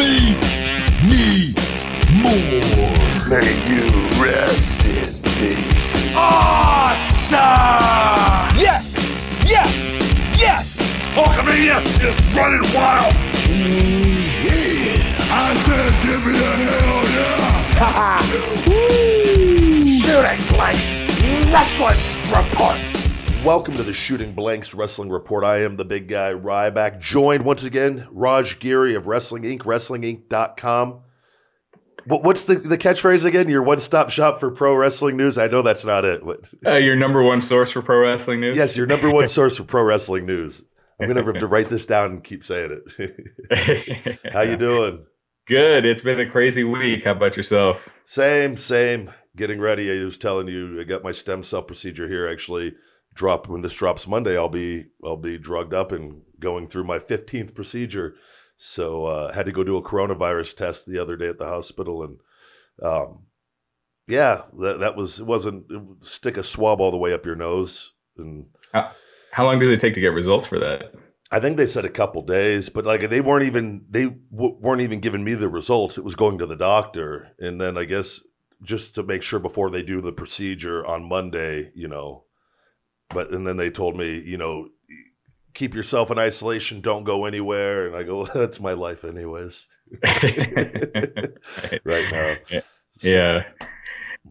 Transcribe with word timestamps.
Feed 0.00 0.40
me 1.04 1.52
more. 2.22 2.40
May 3.28 3.52
you 3.68 3.84
rest 4.18 4.80
in 4.86 5.04
peace. 5.36 5.92
Awesome! 6.16 7.36
Yes! 8.58 9.04
Yes! 9.44 9.92
Yes! 10.40 10.80
Hulkamania 11.12 11.84
is 12.00 12.16
running 12.34 12.64
wild. 12.74 13.14
Mm-hmm. 13.44 14.54
I 15.32 15.54
said, 15.66 15.92
give 16.02 16.24
me 16.24 16.32
a 16.32 16.56
hell 16.64 17.04
yeah. 17.12 18.20
Shooting 20.00 20.40
blanks. 20.56 20.88
Wrestling 21.52 22.00
report. 22.34 22.99
Welcome 23.44 23.74
to 23.76 23.82
the 23.82 23.94
Shooting 23.94 24.32
Blanks 24.32 24.74
Wrestling 24.74 25.08
Report. 25.08 25.44
I 25.44 25.62
am 25.62 25.76
the 25.76 25.84
big 25.84 26.08
guy 26.08 26.32
Ryback, 26.34 27.00
joined 27.00 27.44
once 27.44 27.64
again 27.64 28.06
Raj 28.10 28.58
Giri 28.60 28.94
of 28.94 29.06
Wrestling 29.06 29.44
Inc. 29.44 29.60
WrestlingInc.com. 29.60 31.00
What, 32.04 32.22
what's 32.22 32.44
the, 32.44 32.56
the 32.56 32.76
catchphrase 32.76 33.24
again? 33.24 33.48
Your 33.48 33.62
one-stop 33.62 34.10
shop 34.10 34.40
for 34.40 34.50
pro 34.50 34.74
wrestling 34.74 35.16
news. 35.16 35.38
I 35.38 35.46
know 35.46 35.62
that's 35.62 35.84
not 35.86 36.04
it. 36.04 36.24
But 36.24 36.48
Uh, 36.66 36.76
your 36.76 36.96
number 36.96 37.22
one 37.22 37.40
source 37.40 37.70
for 37.70 37.80
pro 37.80 38.00
wrestling 38.00 38.40
news? 38.40 38.56
yes, 38.56 38.76
your 38.76 38.86
number 38.86 39.10
one 39.10 39.26
source 39.28 39.56
for 39.56 39.64
pro 39.64 39.84
wrestling 39.84 40.26
news. 40.26 40.62
I'm 41.00 41.08
gonna 41.08 41.24
have 41.24 41.38
to 41.38 41.46
write 41.46 41.70
this 41.70 41.86
down 41.86 42.10
and 42.10 42.24
keep 42.24 42.44
saying 42.44 42.78
it. 42.98 44.18
How 44.34 44.42
you 44.42 44.56
doing? 44.58 45.06
Good. 45.46 45.86
It's 45.86 46.02
been 46.02 46.20
a 46.20 46.28
crazy 46.30 46.62
week. 46.64 47.04
How 47.04 47.12
about 47.12 47.38
yourself? 47.38 47.88
Same, 48.04 48.58
same. 48.58 49.10
Getting 49.34 49.60
ready. 49.60 49.90
I 49.98 50.04
was 50.04 50.18
telling 50.18 50.48
you, 50.48 50.78
I 50.78 50.84
got 50.84 51.02
my 51.02 51.12
stem 51.12 51.42
cell 51.42 51.62
procedure 51.62 52.06
here. 52.06 52.28
Actually, 52.28 52.74
drop 53.14 53.48
when 53.48 53.62
this 53.62 53.74
drops 53.74 54.06
Monday. 54.06 54.36
I'll 54.36 54.48
be 54.48 54.86
I'll 55.04 55.16
be 55.16 55.38
drugged 55.38 55.74
up 55.74 55.92
and 55.92 56.22
going 56.38 56.68
through 56.68 56.84
my 56.84 56.98
15th 56.98 57.54
procedure. 57.54 58.14
So 58.56 59.06
uh, 59.06 59.32
had 59.32 59.46
to 59.46 59.52
go 59.52 59.64
do 59.64 59.76
a 59.76 59.82
coronavirus 59.82 60.56
test 60.56 60.86
the 60.86 60.98
other 60.98 61.16
day 61.16 61.28
at 61.28 61.38
the 61.38 61.46
hospital, 61.46 62.02
and 62.02 62.18
um, 62.82 63.20
yeah, 64.06 64.42
that 64.58 64.80
that 64.80 64.96
was 64.96 65.20
it 65.20 65.26
wasn't 65.26 65.64
it 65.70 65.82
stick 66.02 66.36
a 66.36 66.42
swab 66.42 66.80
all 66.80 66.90
the 66.90 66.98
way 66.98 67.14
up 67.14 67.24
your 67.24 67.36
nose, 67.36 67.92
and 68.18 68.46
How 69.32 69.44
long 69.44 69.58
does 69.58 69.70
it 69.70 69.80
take 69.80 69.94
to 69.94 70.00
get 70.00 70.08
results 70.08 70.46
for 70.46 70.58
that? 70.58 70.92
I 71.30 71.38
think 71.38 71.56
they 71.56 71.66
said 71.66 71.84
a 71.84 71.90
couple 71.90 72.22
days, 72.22 72.68
but 72.68 72.84
like 72.84 73.08
they 73.08 73.20
weren't 73.20 73.46
even 73.46 73.84
they 73.88 74.06
w- 74.32 74.56
weren't 74.60 74.82
even 74.82 75.00
giving 75.00 75.22
me 75.22 75.34
the 75.34 75.48
results. 75.48 75.96
It 75.96 76.04
was 76.04 76.16
going 76.16 76.38
to 76.38 76.46
the 76.46 76.56
doctor, 76.56 77.28
and 77.38 77.60
then 77.60 77.78
I 77.78 77.84
guess 77.84 78.20
just 78.62 78.94
to 78.96 79.02
make 79.02 79.22
sure 79.22 79.38
before 79.38 79.70
they 79.70 79.82
do 79.82 80.00
the 80.00 80.12
procedure 80.12 80.84
on 80.84 81.08
Monday, 81.08 81.70
you 81.74 81.88
know. 81.88 82.24
But 83.12 83.30
and 83.30 83.46
then 83.46 83.56
they 83.56 83.70
told 83.70 83.96
me, 83.96 84.18
you 84.20 84.36
know, 84.36 84.68
keep 85.54 85.74
yourself 85.74 86.10
in 86.10 86.18
isolation, 86.18 86.80
don't 86.80 87.04
go 87.04 87.24
anywhere, 87.24 87.86
and 87.86 87.96
I 87.96 88.02
go, 88.02 88.24
that's 88.34 88.60
my 88.60 88.72
life 88.72 89.04
anyways, 89.04 89.66
right. 91.84 92.12
Now. 92.12 92.36
Yeah. 92.48 92.60
So, 92.98 93.08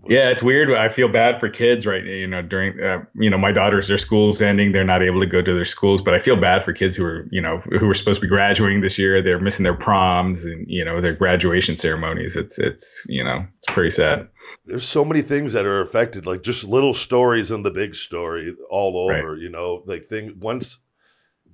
yeah. 0.08 0.30
It's 0.30 0.42
weird. 0.44 0.72
I 0.72 0.90
feel 0.90 1.08
bad 1.08 1.40
for 1.40 1.50
kids, 1.50 1.86
right? 1.86 2.04
You 2.04 2.28
know, 2.28 2.42
during, 2.42 2.80
uh, 2.80 3.04
you 3.16 3.30
know, 3.30 3.38
my 3.38 3.52
daughters, 3.52 3.88
their 3.88 3.98
school's 3.98 4.42
ending. 4.42 4.72
They're 4.72 4.84
not 4.84 5.02
able 5.04 5.20
to 5.20 5.26
go 5.26 5.42
to 5.42 5.54
their 5.54 5.66
schools, 5.66 6.02
but 6.02 6.14
I 6.14 6.20
feel 6.20 6.36
bad 6.36 6.64
for 6.64 6.74
kids 6.74 6.96
who 6.96 7.06
are, 7.06 7.28
you 7.32 7.42
know, 7.42 7.58
who 7.58 7.90
are 7.90 7.94
supposed 7.94 8.20
to 8.20 8.26
be 8.26 8.30
graduating 8.30 8.82
this 8.82 8.98
year. 8.98 9.22
They're 9.22 9.40
missing 9.40 9.64
their 9.64 9.74
proms 9.74 10.46
and, 10.46 10.66
you 10.70 10.84
know, 10.86 11.02
their 11.02 11.14
graduation 11.16 11.78
ceremonies. 11.78 12.36
It's, 12.36 12.58
it's, 12.60 13.06
you 13.10 13.24
know, 13.24 13.46
it's 13.58 13.68
pretty 13.72 13.90
sad. 13.92 14.28
there's 14.66 14.88
so 14.88 15.04
many 15.06 15.22
things 15.22 15.54
that 15.54 15.66
are 15.66 15.82
affected, 15.82 16.26
like 16.26 16.44
just 16.44 16.64
little 16.64 16.94
stories 16.94 17.52
in 17.52 17.64
the 17.64 17.72
big 17.72 17.96
story 17.96 18.56
all 18.70 18.98
over. 19.10 19.36
You 19.38 19.50
know, 19.50 19.84
like 19.86 20.06
thing 20.06 20.38
once, 20.40 20.78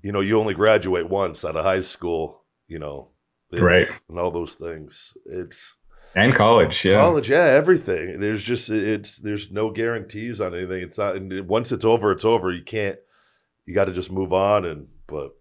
you 0.02 0.11
know, 0.11 0.21
you 0.21 0.39
only 0.39 0.53
graduate 0.53 1.09
once 1.09 1.43
out 1.43 1.55
of 1.55 1.65
high 1.65 1.81
school. 1.81 2.43
You 2.67 2.80
know, 2.80 3.09
it's- 3.52 3.61
Right. 3.61 3.87
and 4.09 4.17
all 4.19 4.31
those 4.31 4.55
things. 4.55 5.15
It's 5.25 5.75
And 6.16 6.33
college. 6.33 6.85
Yeah. 6.85 7.02
college, 7.02 7.30
yeah, 7.30 7.44
everything. 7.44 8.19
There's 8.19 8.44
just 8.44 8.69
it's 8.69 9.17
there's 9.17 9.52
no 9.52 9.69
guarantees 9.69 10.39
on 10.39 10.55
anything. 10.55 10.81
It's 10.81 10.97
not, 10.97 11.17
and 11.17 11.47
once 11.47 11.71
it's 11.71 11.86
over, 11.86 12.11
it's 12.11 12.26
over. 12.26 12.52
You 12.52 12.64
can't. 12.64 12.98
You 13.65 13.73
got 13.73 13.86
to 13.86 13.93
just 13.93 14.11
move 14.11 14.31
on, 14.31 14.64
and 14.65 14.87
but 15.08 15.36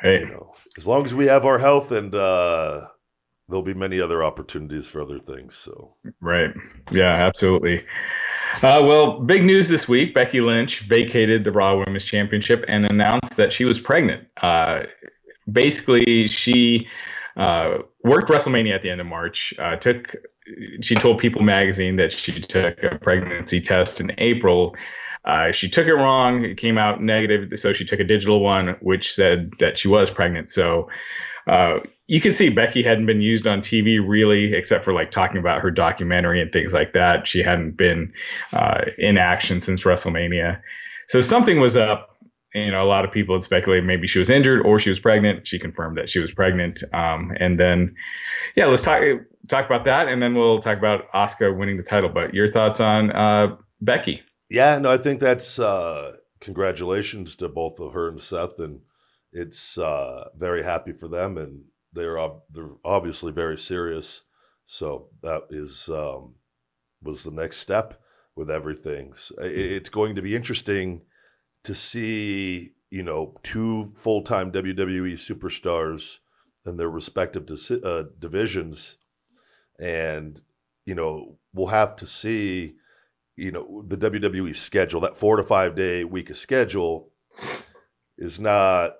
hey. 0.00 0.20
you 0.20 0.26
know, 0.26 0.52
as 0.78 0.86
long 0.86 1.04
as 1.04 1.12
we 1.12 1.26
have 1.26 1.44
our 1.44 1.58
health, 1.58 1.90
and 1.90 2.14
uh 2.14 2.86
there'll 3.50 3.62
be 3.62 3.74
many 3.74 4.00
other 4.00 4.22
opportunities 4.22 4.86
for 4.86 5.02
other 5.02 5.18
things. 5.18 5.56
So. 5.56 5.94
Right. 6.20 6.50
Yeah, 6.92 7.12
absolutely. 7.12 7.84
Uh, 8.62 8.82
well, 8.84 9.20
big 9.20 9.44
news 9.44 9.68
this 9.68 9.88
week 9.88 10.14
Becky 10.14 10.40
Lynch 10.40 10.80
vacated 10.80 11.44
the 11.44 11.52
Raw 11.52 11.76
Women's 11.76 12.04
Championship 12.04 12.64
and 12.68 12.86
announced 12.86 13.36
that 13.36 13.52
she 13.52 13.64
was 13.64 13.78
pregnant. 13.78 14.26
Uh, 14.40 14.84
basically, 15.50 16.26
she 16.28 16.86
uh, 17.40 17.78
worked 18.04 18.28
WrestleMania 18.28 18.74
at 18.74 18.82
the 18.82 18.90
end 18.90 19.00
of 19.00 19.06
March. 19.06 19.54
Uh, 19.58 19.76
took 19.76 20.14
she 20.82 20.94
told 20.94 21.18
People 21.18 21.42
Magazine 21.42 21.96
that 21.96 22.12
she 22.12 22.32
took 22.40 22.82
a 22.82 22.98
pregnancy 22.98 23.60
test 23.60 24.00
in 24.00 24.12
April. 24.18 24.76
Uh, 25.24 25.50
she 25.52 25.70
took 25.70 25.86
it 25.86 25.94
wrong. 25.94 26.44
It 26.44 26.56
came 26.58 26.76
out 26.76 27.02
negative, 27.02 27.58
so 27.58 27.72
she 27.72 27.84
took 27.84 27.98
a 27.98 28.04
digital 28.04 28.40
one, 28.40 28.76
which 28.80 29.12
said 29.12 29.52
that 29.58 29.78
she 29.78 29.88
was 29.88 30.10
pregnant. 30.10 30.50
So 30.50 30.90
uh, 31.46 31.80
you 32.06 32.20
can 32.20 32.34
see 32.34 32.50
Becky 32.50 32.82
hadn't 32.82 33.06
been 33.06 33.22
used 33.22 33.46
on 33.46 33.60
TV 33.60 34.06
really, 34.06 34.52
except 34.54 34.84
for 34.84 34.92
like 34.92 35.10
talking 35.10 35.38
about 35.38 35.62
her 35.62 35.70
documentary 35.70 36.42
and 36.42 36.52
things 36.52 36.74
like 36.74 36.92
that. 36.92 37.26
She 37.26 37.42
hadn't 37.42 37.76
been 37.76 38.12
uh, 38.52 38.82
in 38.98 39.16
action 39.16 39.60
since 39.60 39.84
WrestleMania. 39.84 40.60
So 41.08 41.22
something 41.22 41.58
was 41.58 41.76
up. 41.76 42.18
You 42.54 42.70
know, 42.70 42.82
a 42.82 42.86
lot 42.86 43.04
of 43.04 43.12
people 43.12 43.36
had 43.36 43.44
speculated 43.44 43.84
maybe 43.86 44.06
she 44.08 44.18
was 44.18 44.30
injured 44.30 44.66
or 44.66 44.78
she 44.78 44.90
was 44.90 44.98
pregnant. 44.98 45.46
She 45.46 45.58
confirmed 45.58 45.98
that 45.98 46.08
she 46.08 46.18
was 46.18 46.32
pregnant. 46.32 46.82
Um, 46.92 47.32
and 47.38 47.58
then, 47.58 47.94
yeah, 48.56 48.66
let's 48.66 48.82
talk 48.82 49.02
talk 49.48 49.66
about 49.66 49.84
that, 49.84 50.08
and 50.08 50.20
then 50.22 50.34
we'll 50.34 50.60
talk 50.60 50.78
about 50.78 51.10
Asuka 51.12 51.56
winning 51.56 51.76
the 51.76 51.82
title. 51.82 52.10
But 52.10 52.34
your 52.34 52.48
thoughts 52.48 52.80
on 52.80 53.12
uh, 53.12 53.56
Becky? 53.80 54.22
Yeah, 54.48 54.78
no, 54.78 54.90
I 54.90 54.98
think 54.98 55.20
that's 55.20 55.58
uh 55.58 56.16
congratulations 56.40 57.36
to 57.36 57.48
both 57.48 57.78
of 57.78 57.92
her 57.92 58.08
and 58.08 58.20
Seth 58.20 58.58
and 58.58 58.80
it's 59.32 59.78
uh 59.78 60.28
very 60.36 60.62
happy 60.62 60.92
for 60.92 61.06
them 61.06 61.38
and 61.38 61.62
they're 61.92 62.18
they're 62.52 62.72
obviously 62.84 63.32
very 63.32 63.58
serious. 63.58 64.24
So 64.66 65.08
that 65.22 65.42
is 65.50 65.88
um 65.88 66.34
was 67.02 67.22
the 67.22 67.30
next 67.30 67.58
step 67.58 68.00
with 68.34 68.50
everything. 68.50 69.14
It's 69.38 69.88
going 69.88 70.16
to 70.16 70.22
be 70.22 70.34
interesting 70.34 71.02
to 71.64 71.74
see, 71.74 72.72
you 72.90 73.02
know, 73.02 73.34
two 73.42 73.92
full-time 73.96 74.52
WWE 74.52 75.14
superstars 75.14 76.18
in 76.66 76.76
their 76.76 76.90
respective 76.90 77.48
uh, 77.84 78.04
divisions 78.18 78.98
and 79.78 80.40
you 80.86 80.94
know, 80.94 81.38
we'll 81.52 81.68
have 81.68 81.96
to 81.96 82.06
see 82.06 82.74
you 83.36 83.50
know 83.50 83.84
the 83.86 83.96
WWE 83.96 84.54
schedule 84.54 85.00
that 85.00 85.16
four 85.16 85.36
to 85.36 85.42
five 85.42 85.74
day 85.74 86.04
week 86.04 86.30
of 86.30 86.36
schedule 86.36 87.10
is 88.18 88.38
not 88.38 88.96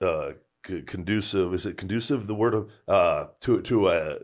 uh, 0.00 0.30
c- 0.66 0.82
conducive. 0.82 1.52
Is 1.52 1.66
it 1.66 1.76
conducive? 1.76 2.26
The 2.26 2.34
word 2.34 2.54
of 2.54 2.70
uh, 2.88 3.26
to 3.40 3.60
to 3.62 3.88
a 3.88 4.18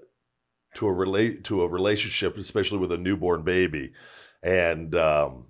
to 0.74 0.86
a 0.86 0.92
relate 0.92 1.44
to 1.44 1.62
a 1.62 1.68
relationship, 1.68 2.36
especially 2.38 2.78
with 2.78 2.92
a 2.92 2.98
newborn 2.98 3.42
baby, 3.42 3.92
and 4.42 4.94
um, 4.94 5.46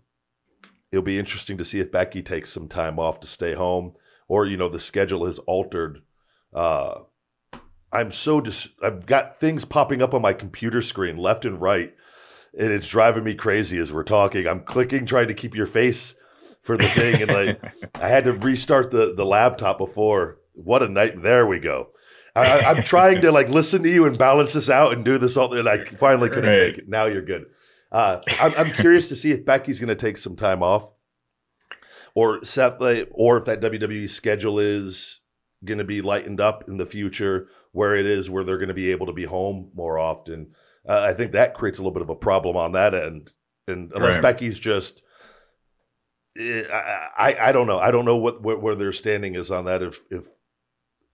it'll 0.96 1.04
be 1.04 1.18
interesting 1.18 1.58
to 1.58 1.64
see 1.64 1.80
if 1.80 1.92
Becky 1.92 2.22
takes 2.22 2.50
some 2.50 2.68
time 2.68 2.98
off 2.98 3.20
to 3.20 3.26
stay 3.26 3.54
home, 3.54 3.92
or 4.28 4.46
you 4.46 4.56
know 4.56 4.68
the 4.68 4.80
schedule 4.80 5.26
has 5.26 5.38
altered. 5.40 6.00
Uh, 6.52 7.00
I'm 7.92 8.10
so 8.10 8.40
dis- 8.40 8.68
I've 8.82 9.06
got 9.06 9.38
things 9.38 9.64
popping 9.64 10.02
up 10.02 10.14
on 10.14 10.22
my 10.22 10.32
computer 10.32 10.82
screen 10.82 11.16
left 11.16 11.44
and 11.44 11.60
right 11.60 11.94
and 12.58 12.72
it's 12.72 12.88
driving 12.88 13.22
me 13.22 13.34
crazy 13.34 13.76
as 13.78 13.92
we're 13.92 14.02
talking. 14.02 14.46
I'm 14.46 14.60
clicking, 14.60 15.04
trying 15.04 15.28
to 15.28 15.34
keep 15.34 15.54
your 15.54 15.66
face 15.66 16.14
for 16.62 16.76
the 16.78 16.88
thing, 16.88 17.20
and 17.22 17.30
like 17.30 17.60
I 17.94 18.08
had 18.08 18.24
to 18.24 18.32
restart 18.32 18.90
the 18.90 19.14
the 19.14 19.26
laptop 19.26 19.78
before. 19.78 20.38
What 20.54 20.82
a 20.82 20.88
night! 20.88 21.22
There 21.22 21.46
we 21.46 21.58
go. 21.60 21.88
I, 22.34 22.60
I'm 22.60 22.82
trying 22.82 23.20
to 23.22 23.32
like 23.32 23.48
listen 23.50 23.82
to 23.82 23.90
you 23.90 24.06
and 24.06 24.16
balance 24.18 24.54
this 24.54 24.68
out 24.70 24.92
and 24.94 25.04
do 25.04 25.18
this 25.18 25.36
all, 25.36 25.52
and 25.54 25.68
I 25.68 25.84
finally 25.84 26.28
couldn't 26.30 26.48
Right. 26.50 26.68
take 26.70 26.78
it. 26.78 26.88
Now 26.88 27.04
you're 27.06 27.22
good. 27.22 27.44
Uh, 27.92 28.20
I'm, 28.40 28.54
I'm 28.56 28.72
curious 28.72 29.08
to 29.08 29.16
see 29.16 29.30
if 29.32 29.44
Becky's 29.44 29.80
going 29.80 29.88
to 29.88 29.94
take 29.94 30.16
some 30.16 30.36
time 30.36 30.62
off, 30.62 30.92
or 32.14 32.42
Seth, 32.44 32.80
or 33.12 33.38
if 33.38 33.44
that 33.44 33.60
WWE 33.60 34.08
schedule 34.10 34.58
is 34.58 35.20
going 35.64 35.78
to 35.78 35.84
be 35.84 36.02
lightened 36.02 36.40
up 36.40 36.68
in 36.68 36.76
the 36.76 36.86
future, 36.86 37.48
where 37.72 37.94
it 37.94 38.06
is 38.06 38.28
where 38.30 38.44
they're 38.44 38.58
going 38.58 38.68
to 38.68 38.74
be 38.74 38.90
able 38.90 39.06
to 39.06 39.12
be 39.12 39.24
home 39.24 39.70
more 39.74 39.98
often. 39.98 40.48
Uh, 40.88 41.00
I 41.00 41.14
think 41.14 41.32
that 41.32 41.54
creates 41.54 41.78
a 41.78 41.82
little 41.82 41.92
bit 41.92 42.02
of 42.02 42.10
a 42.10 42.14
problem 42.14 42.56
on 42.56 42.72
that 42.72 42.94
end. 42.94 43.32
And 43.68 43.92
unless 43.94 44.14
Right. 44.14 44.22
Becky's 44.22 44.58
just, 44.58 45.02
eh, 46.38 46.62
I, 46.72 47.08
I 47.18 47.48
I 47.48 47.52
don't 47.52 47.66
know. 47.66 47.78
I 47.78 47.90
don't 47.90 48.04
know 48.04 48.16
what 48.16 48.42
where, 48.42 48.58
where 48.58 48.74
their 48.74 48.92
standing 48.92 49.34
is 49.34 49.50
on 49.50 49.64
that. 49.64 49.82
If 49.82 50.00
if 50.10 50.28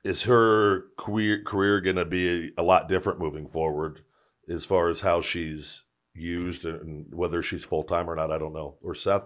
is 0.05 0.23
her 0.25 0.85
career 0.99 1.43
career 1.45 1.81
going 1.81 1.97
to 1.97 2.05
be 2.05 2.53
a 2.59 2.63
lot 2.63 2.89
different 2.89 3.19
moving 3.21 3.49
forward, 3.49 4.01
as 4.49 4.65
far 4.65 4.89
as 4.89 5.01
how 5.01 5.21
she's 5.23 5.85
used 6.15 6.65
and 6.65 7.07
whether 7.13 7.43
she's 7.43 7.65
full 7.65 7.85
time 7.85 8.09
or 8.09 8.15
not. 8.15 8.31
I 8.31 8.39
don't 8.39 8.53
know. 8.53 8.77
Or 8.83 8.95
Seth, 8.95 9.23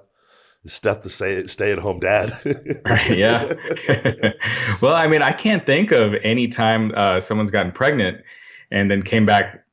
Steph 0.67 1.03
the 1.03 1.11
stay 1.11 1.47
stay 1.47 1.73
at 1.73 1.79
home 1.79 2.01
dad. 2.01 2.39
yeah. 3.11 3.53
well, 4.81 4.95
I 4.95 5.07
mean, 5.07 5.23
I 5.23 5.33
can't 5.33 5.65
think 5.65 5.93
of 5.93 6.15
any 6.23 6.49
time 6.49 6.93
uh, 6.97 7.21
someone's 7.21 7.51
gotten 7.51 7.73
pregnant 7.73 8.23
and 8.71 8.91
then 8.91 9.03
came 9.03 9.27
back 9.27 9.65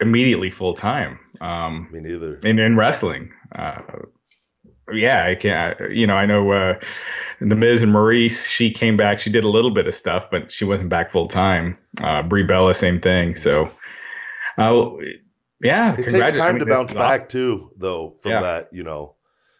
immediately 0.00 0.50
full 0.50 0.74
time. 0.74 1.20
Um, 1.40 1.88
Me 1.92 2.00
neither. 2.00 2.36
in, 2.38 2.58
in 2.58 2.76
wrestling. 2.76 3.32
Uh, 3.54 3.80
yeah, 4.92 5.24
I 5.24 5.34
can't. 5.36 5.92
You 5.92 6.06
know, 6.06 6.16
I 6.16 6.26
know 6.26 6.50
uh, 6.50 6.80
the 7.40 7.54
Miz 7.54 7.82
and 7.82 7.92
Maryse. 7.92 8.48
She 8.48 8.72
came 8.72 8.96
back. 8.96 9.20
She 9.20 9.30
did 9.30 9.44
a 9.44 9.48
little 9.48 9.70
bit 9.70 9.86
of 9.86 9.94
stuff, 9.94 10.30
but 10.30 10.50
she 10.50 10.64
wasn't 10.64 10.88
back 10.88 11.10
full 11.10 11.28
time. 11.28 11.78
Uh, 12.02 12.22
Brie 12.22 12.42
Bella, 12.42 12.74
same 12.74 13.00
thing. 13.00 13.36
So, 13.36 13.70
uh, 14.58 14.90
yeah, 15.62 15.92
It 15.94 15.96
takes 15.98 16.08
congratu- 16.12 16.22
I 16.22 16.30
time 16.32 16.54
mean, 16.56 16.66
to 16.66 16.72
bounce 16.72 16.92
back 16.94 17.20
awesome. 17.20 17.28
too, 17.28 17.70
though. 17.76 18.16
From 18.22 18.32
Yeah. 18.32 18.40
that, 18.42 18.68
you 18.72 18.82
know, 18.82 19.14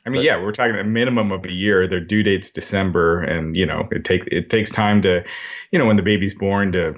I 0.06 0.10
mean, 0.10 0.22
yeah, 0.22 0.40
we're 0.42 0.52
talking 0.52 0.76
a 0.76 0.84
minimum 0.84 1.30
of 1.30 1.44
a 1.44 1.52
year. 1.52 1.86
Their 1.86 2.00
due 2.00 2.22
date's 2.22 2.50
December, 2.50 3.20
and 3.22 3.54
you 3.56 3.66
know, 3.66 3.86
it 3.92 4.04
takes 4.04 4.26
it 4.30 4.48
takes 4.50 4.70
time 4.70 5.02
to, 5.02 5.22
you 5.70 5.78
know, 5.78 5.86
when 5.86 5.96
the 5.96 6.02
baby's 6.02 6.34
born 6.34 6.72
to, 6.72 6.94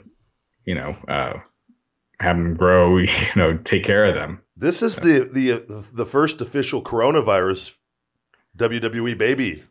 you 0.64 0.74
know, 0.76 0.96
uh, 1.08 1.34
have 2.20 2.36
them 2.36 2.54
grow. 2.54 2.98
You 2.98 3.08
know, 3.36 3.58
take 3.64 3.82
care 3.84 4.04
of 4.06 4.14
them. 4.14 4.40
this 4.56 4.82
is 4.82 4.96
the 4.96 5.28
the 5.32 5.84
the 5.92 6.06
first 6.06 6.40
official 6.40 6.80
coronavirus 6.82 7.72
WWE 8.56 9.16
baby. 9.18 9.64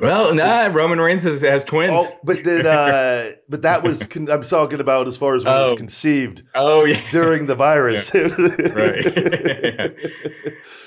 Well, 0.00 0.34
nah, 0.34 0.66
Roman 0.72 1.00
Reigns 1.00 1.22
has, 1.22 1.42
has 1.42 1.64
twins. 1.64 1.92
Oh, 1.94 2.18
but 2.24 2.42
did 2.42 2.66
uh, 2.66 3.30
but 3.48 3.62
that 3.62 3.82
was 3.82 4.04
con- 4.06 4.30
I'm 4.30 4.42
talking 4.42 4.80
about 4.80 5.06
as 5.06 5.16
far 5.16 5.36
as 5.36 5.44
when 5.44 5.54
it 5.54 5.58
Oh. 5.58 5.64
was 5.70 5.78
conceived 5.78 6.42
Oh, 6.54 6.84
yeah. 6.84 7.00
during 7.10 7.46
the 7.46 7.54
virus. 7.54 8.12
Right. 8.14 9.94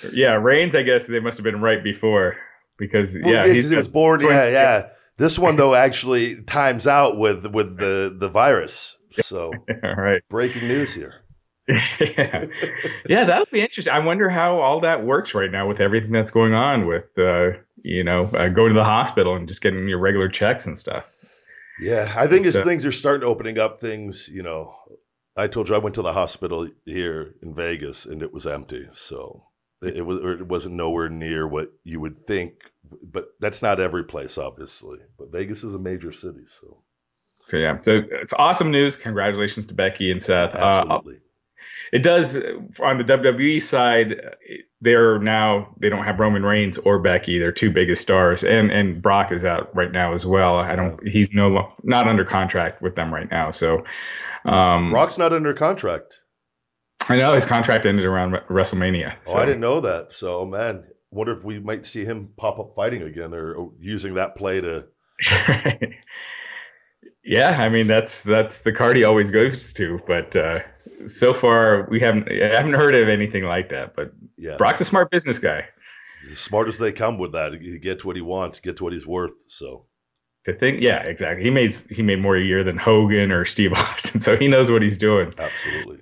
yeah, 0.14 0.34
Reigns, 0.34 0.76
I 0.76 0.84
guess 0.84 1.06
they 1.08 1.20
must 1.20 1.38
have 1.38 1.44
been 1.44 1.62
right 1.62 1.84
before 1.84 2.36
because 2.78 3.18
Well, 3.24 3.32
yeah, 3.34 3.46
yeah, 3.46 3.62
he 3.62 3.76
was 3.76 3.88
born. 3.88 4.20
twins. 4.20 4.34
Yeah, 4.34 4.48
yeah. 4.50 4.88
This 5.18 5.38
one 5.38 5.56
though 5.58 5.76
actually 5.76 6.42
times 6.44 6.88
out 6.88 7.18
with 7.18 7.46
with 7.48 7.78
the 7.78 8.16
the 8.18 8.30
virus. 8.30 8.98
So 9.22 9.52
right. 9.84 10.22
breaking 10.30 10.68
news 10.68 10.94
here. 10.94 11.14
yeah. 11.68 12.46
yeah, 13.08 13.26
that 13.26 13.40
would 13.40 13.52
be 13.52 13.62
interesting. 13.62 13.94
I 13.94 14.00
wonder 14.00 14.30
how 14.30 14.60
all 14.60 14.80
that 14.80 15.06
works 15.06 15.34
right 15.36 15.52
now 15.52 15.68
with 15.68 15.80
everything 15.80 16.12
that's 16.12 16.32
going 16.32 16.54
on 16.54 16.88
with 16.88 17.06
uh, 17.18 17.50
you 17.84 18.04
know 18.04 18.24
uh, 18.26 18.50
going 18.50 18.70
to 18.70 18.80
the 18.80 18.84
hospital 18.84 19.36
and 19.36 19.48
just 19.48 19.62
getting 19.62 19.88
your 19.88 20.00
regular 20.00 20.30
checks 20.30 20.66
and 20.66 20.78
stuff. 20.78 21.06
Yeah, 21.80 22.12
I 22.16 22.28
think 22.28 22.46
as 22.46 22.60
things 22.60 22.86
are 22.86 22.92
starting 22.92 23.28
opening 23.28 23.58
up, 23.58 23.80
things 23.80 24.30
you 24.32 24.44
know. 24.44 24.76
I 25.38 25.48
told 25.48 25.70
you 25.70 25.76
I 25.76 25.78
went 25.78 25.96
to 25.96 26.02
the 26.02 26.12
hospital 26.12 26.68
here 26.86 27.36
in 27.42 27.56
Vegas 27.56 28.06
and 28.06 28.22
it 28.22 28.34
was 28.34 28.46
empty. 28.46 28.88
So 28.92 29.46
it, 29.82 29.98
it 29.98 30.02
was 30.02 30.20
or 30.20 30.32
it 30.34 30.48
wasn't 30.48 30.76
nowhere 30.76 31.10
near 31.10 31.48
what 31.48 31.72
you 31.84 32.00
would 32.02 32.28
think. 32.28 32.54
But 33.04 33.30
that's 33.40 33.62
not 33.62 33.80
every 33.80 34.04
place, 34.04 34.38
obviously. 34.38 35.00
But 35.18 35.32
Vegas 35.32 35.64
is 35.64 35.74
a 35.74 35.80
major 35.80 36.12
city, 36.12 36.46
so 36.48 36.84
So 37.48 37.58
yeah, 37.58 37.78
so 37.82 38.04
it's 38.12 38.34
awesome 38.34 38.72
news. 38.72 38.96
Congratulations 38.96 39.68
to 39.68 39.74
Becky 39.74 40.12
and 40.12 40.22
Seth. 40.22 40.56
Uh, 40.56 40.84
absolutely. 40.84 41.20
it 41.94 42.04
does 42.04 42.36
on 42.82 42.98
the 42.98 43.04
WWE 43.04 43.62
side. 43.62 44.22
They're 44.82 45.20
now 45.20 45.76
they 45.78 45.90
don't 45.90 46.06
have 46.06 46.20
Roman 46.20 46.44
Reigns 46.44 46.78
or 46.78 47.00
Becky. 47.00 47.38
They're 47.38 47.52
two 47.52 47.72
biggest 47.72 48.02
stars, 48.02 48.44
and 48.44 48.72
and 48.72 49.02
Brock 49.02 49.32
is 49.32 49.44
out 49.44 49.76
right 49.76 49.92
now 49.92 50.14
as 50.14 50.26
well. 50.26 50.58
I 50.58 50.76
don't. 50.76 51.06
He's 51.06 51.34
no 51.34 51.74
not 51.84 52.08
under 52.08 52.24
contract 52.24 52.82
with 52.82 52.96
them 52.96 53.14
right 53.14 53.30
now. 53.30 53.52
So, 53.52 53.84
um, 54.46 54.92
Brock's 54.92 55.18
not 55.18 55.34
under 55.34 55.54
contract. 55.54 56.22
I 57.10 57.18
know 57.18 57.34
his 57.34 57.46
contract 57.46 57.86
ended 57.86 58.06
around 58.06 58.34
Re- 58.34 58.40
WrestleMania. 58.50 59.16
Oh, 59.28 59.36
I 59.36 59.46
didn't 59.46 59.62
know 59.62 59.82
that. 59.82 60.14
So, 60.14 60.46
man, 60.46 60.84
wonder 61.12 61.38
if 61.38 61.44
we 61.44 61.60
might 61.60 61.86
see 61.86 62.06
him 62.06 62.30
pop 62.38 62.60
up 62.60 62.74
fighting 62.76 63.02
again 63.02 63.34
or 63.34 63.72
using 63.80 64.14
that 64.16 64.36
play 64.36 64.62
to. 64.62 64.86
yeah, 67.24 67.50
I 67.50 67.70
mean 67.70 67.88
that's 67.88 68.22
that's 68.22 68.60
the 68.60 68.72
card 68.72 68.96
he 68.98 69.04
always 69.04 69.32
goes 69.32 69.74
to, 69.74 70.00
but 70.08 70.36
uh, 70.36 70.60
so 71.06 71.34
far 71.34 71.88
we 71.90 72.00
haven't 72.00 72.28
I 72.32 72.56
haven't 72.56 72.74
heard 72.74 72.96
of 72.96 73.08
anything 73.10 73.44
like 73.44 73.70
that. 73.70 73.96
But 73.96 74.12
Yeah, 74.38 74.58
Brock's 74.58 74.82
a 74.82 74.86
smart 74.86 75.12
business 75.12 75.40
guy. 75.40 75.66
as 76.32 76.38
smart 76.40 76.68
as 76.68 76.78
they 76.78 76.92
come 76.92 77.18
with 77.18 77.32
that. 77.34 77.54
He 77.54 77.80
gets 77.80 78.04
what 78.06 78.16
he 78.16 78.22
wants, 78.22 78.60
gets 78.60 78.82
what 78.82 78.94
he's 78.94 79.08
worth. 79.08 79.34
So, 79.48 79.86
To 80.46 80.54
think, 80.54 80.82
yeah, 80.82 81.04
exactly. 81.04 81.44
He 81.44 81.50
made 81.50 81.74
he 81.90 82.02
made 82.02 82.20
more 82.20 82.36
a 82.36 82.42
year 82.44 82.64
than 82.64 82.78
Hogan 82.78 83.32
or 83.32 83.46
Steve 83.46 83.74
Austin, 83.76 84.22
so 84.22 84.36
he 84.38 84.48
knows 84.48 84.70
what 84.72 84.82
he's 84.82 84.98
doing. 84.98 85.34
absolutely. 85.38 86.00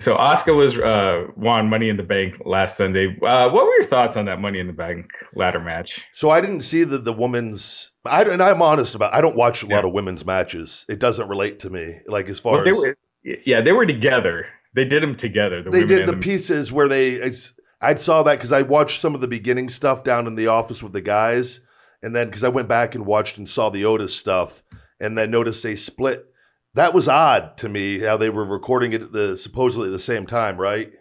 So 0.00 0.16
Asuka 0.16 0.54
was 0.56 0.76
uh, 0.76 1.28
won 1.36 1.70
Money 1.70 1.88
in 1.88 1.96
the 1.96 2.02
Bank 2.02 2.42
last 2.44 2.76
Sunday. 2.76 3.16
Uh, 3.22 3.48
what 3.50 3.64
were 3.64 3.74
your 3.74 3.84
thoughts 3.84 4.16
on 4.16 4.24
that 4.24 4.40
Money 4.40 4.58
in 4.58 4.66
the 4.66 4.72
Bank 4.72 5.12
ladder 5.36 5.60
match? 5.60 6.04
So 6.12 6.30
I 6.30 6.40
didn't 6.40 6.62
see 6.62 6.82
the 6.82 6.98
the 6.98 7.12
women's. 7.12 7.92
I 8.04 8.22
and 8.24 8.42
I'm 8.42 8.60
honest 8.60 8.96
about. 8.96 9.14
I 9.14 9.20
don't 9.20 9.36
watch 9.36 9.62
a 9.62 9.66
lot 9.66 9.84
of 9.84 9.92
women's 9.92 10.26
matches. 10.26 10.84
It 10.88 10.98
doesn't 10.98 11.28
relate 11.28 11.60
to 11.60 11.70
me. 11.70 12.00
Like 12.08 12.28
as 12.28 12.40
far 12.40 12.54
Well, 12.54 12.68
as 12.68 12.76
were, 12.76 12.96
yeah, 13.44 13.60
they 13.60 13.72
were 13.72 13.86
together. 13.86 14.46
They 14.74 14.84
did 14.84 15.02
them 15.02 15.16
together. 15.16 15.62
The 15.62 15.70
they 15.70 15.84
did 15.84 16.08
the 16.08 16.16
pieces 16.16 16.70
where 16.72 16.88
they. 16.88 17.32
I 17.80 17.94
saw 17.96 18.22
that 18.22 18.36
because 18.38 18.52
I 18.52 18.62
watched 18.62 19.00
some 19.00 19.14
of 19.14 19.20
the 19.20 19.28
beginning 19.28 19.68
stuff 19.68 20.04
down 20.04 20.26
in 20.26 20.34
the 20.34 20.46
office 20.46 20.82
with 20.82 20.92
the 20.92 21.00
guys, 21.00 21.60
and 22.02 22.14
then 22.14 22.28
because 22.28 22.44
I 22.44 22.48
went 22.48 22.68
back 22.68 22.94
and 22.94 23.04
watched 23.06 23.38
and 23.38 23.48
saw 23.48 23.70
the 23.70 23.84
Otis 23.84 24.14
stuff, 24.16 24.62
and 25.00 25.16
then 25.18 25.30
noticed 25.30 25.62
they 25.62 25.76
split. 25.76 26.26
That 26.74 26.92
was 26.92 27.06
odd 27.08 27.56
to 27.58 27.68
me 27.68 28.00
how 28.00 28.16
they 28.16 28.30
were 28.30 28.44
recording 28.44 28.92
it 28.94 29.02
at 29.02 29.12
the 29.12 29.36
supposedly 29.36 29.88
at 29.88 29.92
the 29.92 29.98
same 30.00 30.26
time, 30.26 30.56
right? 30.56 30.92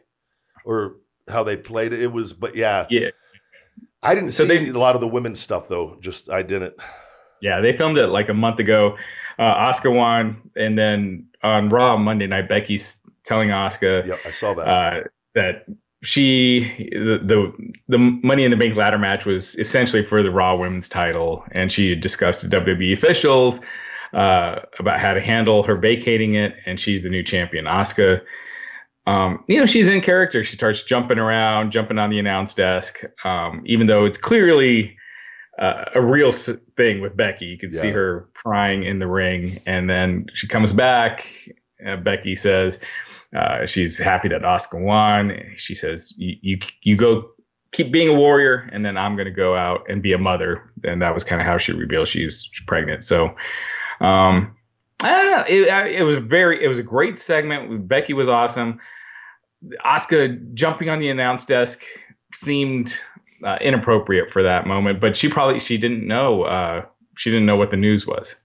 Or 0.65 0.97
how 1.27 1.43
they 1.43 1.57
played 1.57 1.93
it. 1.93 2.01
It 2.01 2.11
was, 2.11 2.31
but 2.33 2.55
yeah, 2.55 2.85
Yeah, 2.91 3.09
I 4.03 4.13
didn't 4.13 4.31
So 4.31 4.43
see 4.47 4.57
they- 4.57 4.69
a 4.69 4.73
lot 4.77 4.93
of 4.95 5.01
the 5.01 5.07
women's 5.07 5.39
stuff 5.39 5.67
though. 5.67 5.97
Just 5.99 6.29
I 6.29 6.43
didn't. 6.43 6.75
yeah, 7.41 7.59
they 7.59 7.75
filmed 7.75 7.97
it 7.97 8.07
like 8.07 8.29
a 8.29 8.33
month 8.35 8.59
ago. 8.59 8.97
Uh, 9.39 9.55
Asuka 9.71 9.91
won, 9.93 10.51
and 10.55 10.77
then 10.77 11.25
on 11.43 11.69
Raw 11.69 11.97
Monday 11.97 12.27
night, 12.27 12.47
Becky's 12.47 12.99
telling 13.23 13.49
Asuka 13.49 14.07
Yep, 14.07 14.19
I 14.25 14.31
saw 14.31 14.53
that. 14.53 14.67
uh, 14.67 15.03
that 15.35 15.65
she 16.01 16.89
the, 16.91 17.19
the 17.23 17.73
the 17.87 17.97
Money 17.97 18.43
in 18.43 18.51
the 18.51 18.57
Bank 18.57 18.75
ladder 18.75 18.97
match 18.97 19.25
was 19.25 19.55
essentially 19.55 20.03
for 20.03 20.23
the 20.23 20.31
Raw 20.31 20.57
Women's 20.57 20.89
title, 20.89 21.45
and 21.51 21.71
she 21.71 21.89
had 21.89 22.01
discussed 22.01 22.43
with 22.43 22.51
WWE 22.51 22.93
officials 22.93 23.61
uh, 24.13 24.59
about 24.79 24.99
how 24.99 25.13
to 25.13 25.21
handle 25.21 25.63
her 25.63 25.75
vacating 25.75 26.35
it, 26.35 26.55
and 26.65 26.79
she's 26.79 27.03
the 27.03 27.09
new 27.09 27.23
champion, 27.23 27.65
Asuka. 27.65 28.21
Um, 29.05 29.43
you 29.47 29.59
know, 29.59 29.65
she's 29.65 29.87
in 29.87 30.01
character. 30.01 30.43
She 30.43 30.55
starts 30.55 30.83
jumping 30.83 31.19
around, 31.19 31.71
jumping 31.71 31.97
on 31.99 32.09
the 32.09 32.19
announce 32.19 32.53
desk, 32.53 33.01
um, 33.25 33.63
even 33.65 33.87
though 33.87 34.05
it's 34.05 34.17
clearly 34.17 34.97
uh, 35.59 35.85
a 35.95 36.01
real 36.01 36.31
thing 36.31 37.01
with 37.01 37.15
Becky. 37.15 37.45
You 37.45 37.57
can 37.57 37.71
see 37.71 37.89
her 37.91 38.29
crying 38.33 38.83
in 38.83 38.99
the 38.99 39.07
ring, 39.07 39.61
and 39.65 39.89
then 39.89 40.27
she 40.33 40.47
comes 40.47 40.73
back. 40.73 41.27
Becky 42.03 42.35
says 42.35 42.79
uh, 43.35 43.65
she's 43.65 43.97
happy 43.97 44.29
that 44.29 44.41
Asuka 44.41 44.81
won. 44.81 45.53
She 45.57 45.75
says, 45.75 46.13
"You 46.17 46.37
you, 46.41 46.59
you 46.81 46.95
go." 46.95 47.29
Keep 47.71 47.91
being 47.91 48.07
a 48.07 48.13
warrior, 48.13 48.69
and 48.71 48.85
then 48.85 48.97
I'm 48.97 49.15
going 49.15 49.25
to 49.25 49.31
go 49.31 49.55
out 49.55 49.89
and 49.89 49.99
be 49.99 50.13
a 50.13 50.19
mother. 50.19 50.71
And 50.83 51.01
that 51.01 51.15
was 51.15 51.23
kind 51.23 51.41
of 51.41 51.47
how 51.47 51.57
she 51.57 51.71
revealed 51.71 52.07
she's 52.07 52.47
pregnant. 52.67 53.03
So, 53.03 53.29
um, 53.99 54.55
I 55.01 55.09
don't 55.09 55.31
know. 55.31 55.43
It, 55.47 55.95
it 55.99 56.03
was 56.03 56.17
very, 56.17 56.63
it 56.63 56.67
was 56.67 56.77
a 56.77 56.83
great 56.83 57.17
segment. 57.17 57.87
Becky 57.87 58.13
was 58.13 58.29
awesome. 58.29 58.79
Asuka 59.83 60.53
jumping 60.53 60.89
on 60.89 60.99
the 60.99 61.09
announce 61.09 61.45
desk 61.45 61.83
seemed 62.31 62.95
uh, 63.43 63.57
inappropriate 63.61 64.31
for 64.31 64.43
that 64.43 64.65
moment, 64.67 64.99
but 64.99 65.15
she 65.17 65.29
probably 65.29 65.59
she 65.59 65.77
didn't 65.77 66.05
know 66.07 66.43
uh, 66.43 66.85
she 67.17 67.29
didn't 67.29 67.45
know 67.45 67.55
what 67.57 67.71
the 67.71 67.77
news 67.77 68.05
was. 68.07 68.35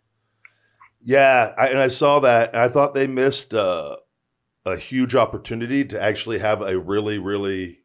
Yeah, 1.04 1.54
I, 1.56 1.68
and 1.68 1.78
I 1.78 1.88
saw 1.88 2.20
that, 2.20 2.50
and 2.52 2.60
I 2.60 2.68
thought 2.68 2.94
they 2.94 3.06
missed 3.06 3.54
uh, 3.54 3.96
a 4.66 4.76
huge 4.76 5.14
opportunity 5.14 5.84
to 5.86 6.02
actually 6.02 6.38
have 6.40 6.60
a 6.60 6.78
really, 6.78 7.18
really 7.18 7.80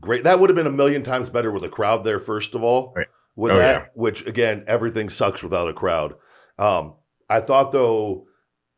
great. 0.00 0.24
That 0.24 0.38
would 0.38 0.50
have 0.50 0.56
been 0.56 0.66
a 0.66 0.70
million 0.72 1.02
times 1.02 1.30
better 1.30 1.50
with 1.50 1.64
a 1.64 1.68
crowd 1.68 2.04
there. 2.04 2.20
First 2.20 2.54
of 2.54 2.62
all, 2.62 2.92
Right. 2.96 3.06
with 3.34 3.52
Oh, 3.52 3.56
that, 3.56 3.82
yeah. 3.82 3.86
which 3.94 4.26
again, 4.26 4.64
everything 4.66 5.08
sucks 5.10 5.42
without 5.42 5.68
a 5.68 5.72
crowd. 5.72 6.14
Um, 6.58 6.94
I 7.30 7.40
thought 7.40 7.72
though 7.72 8.26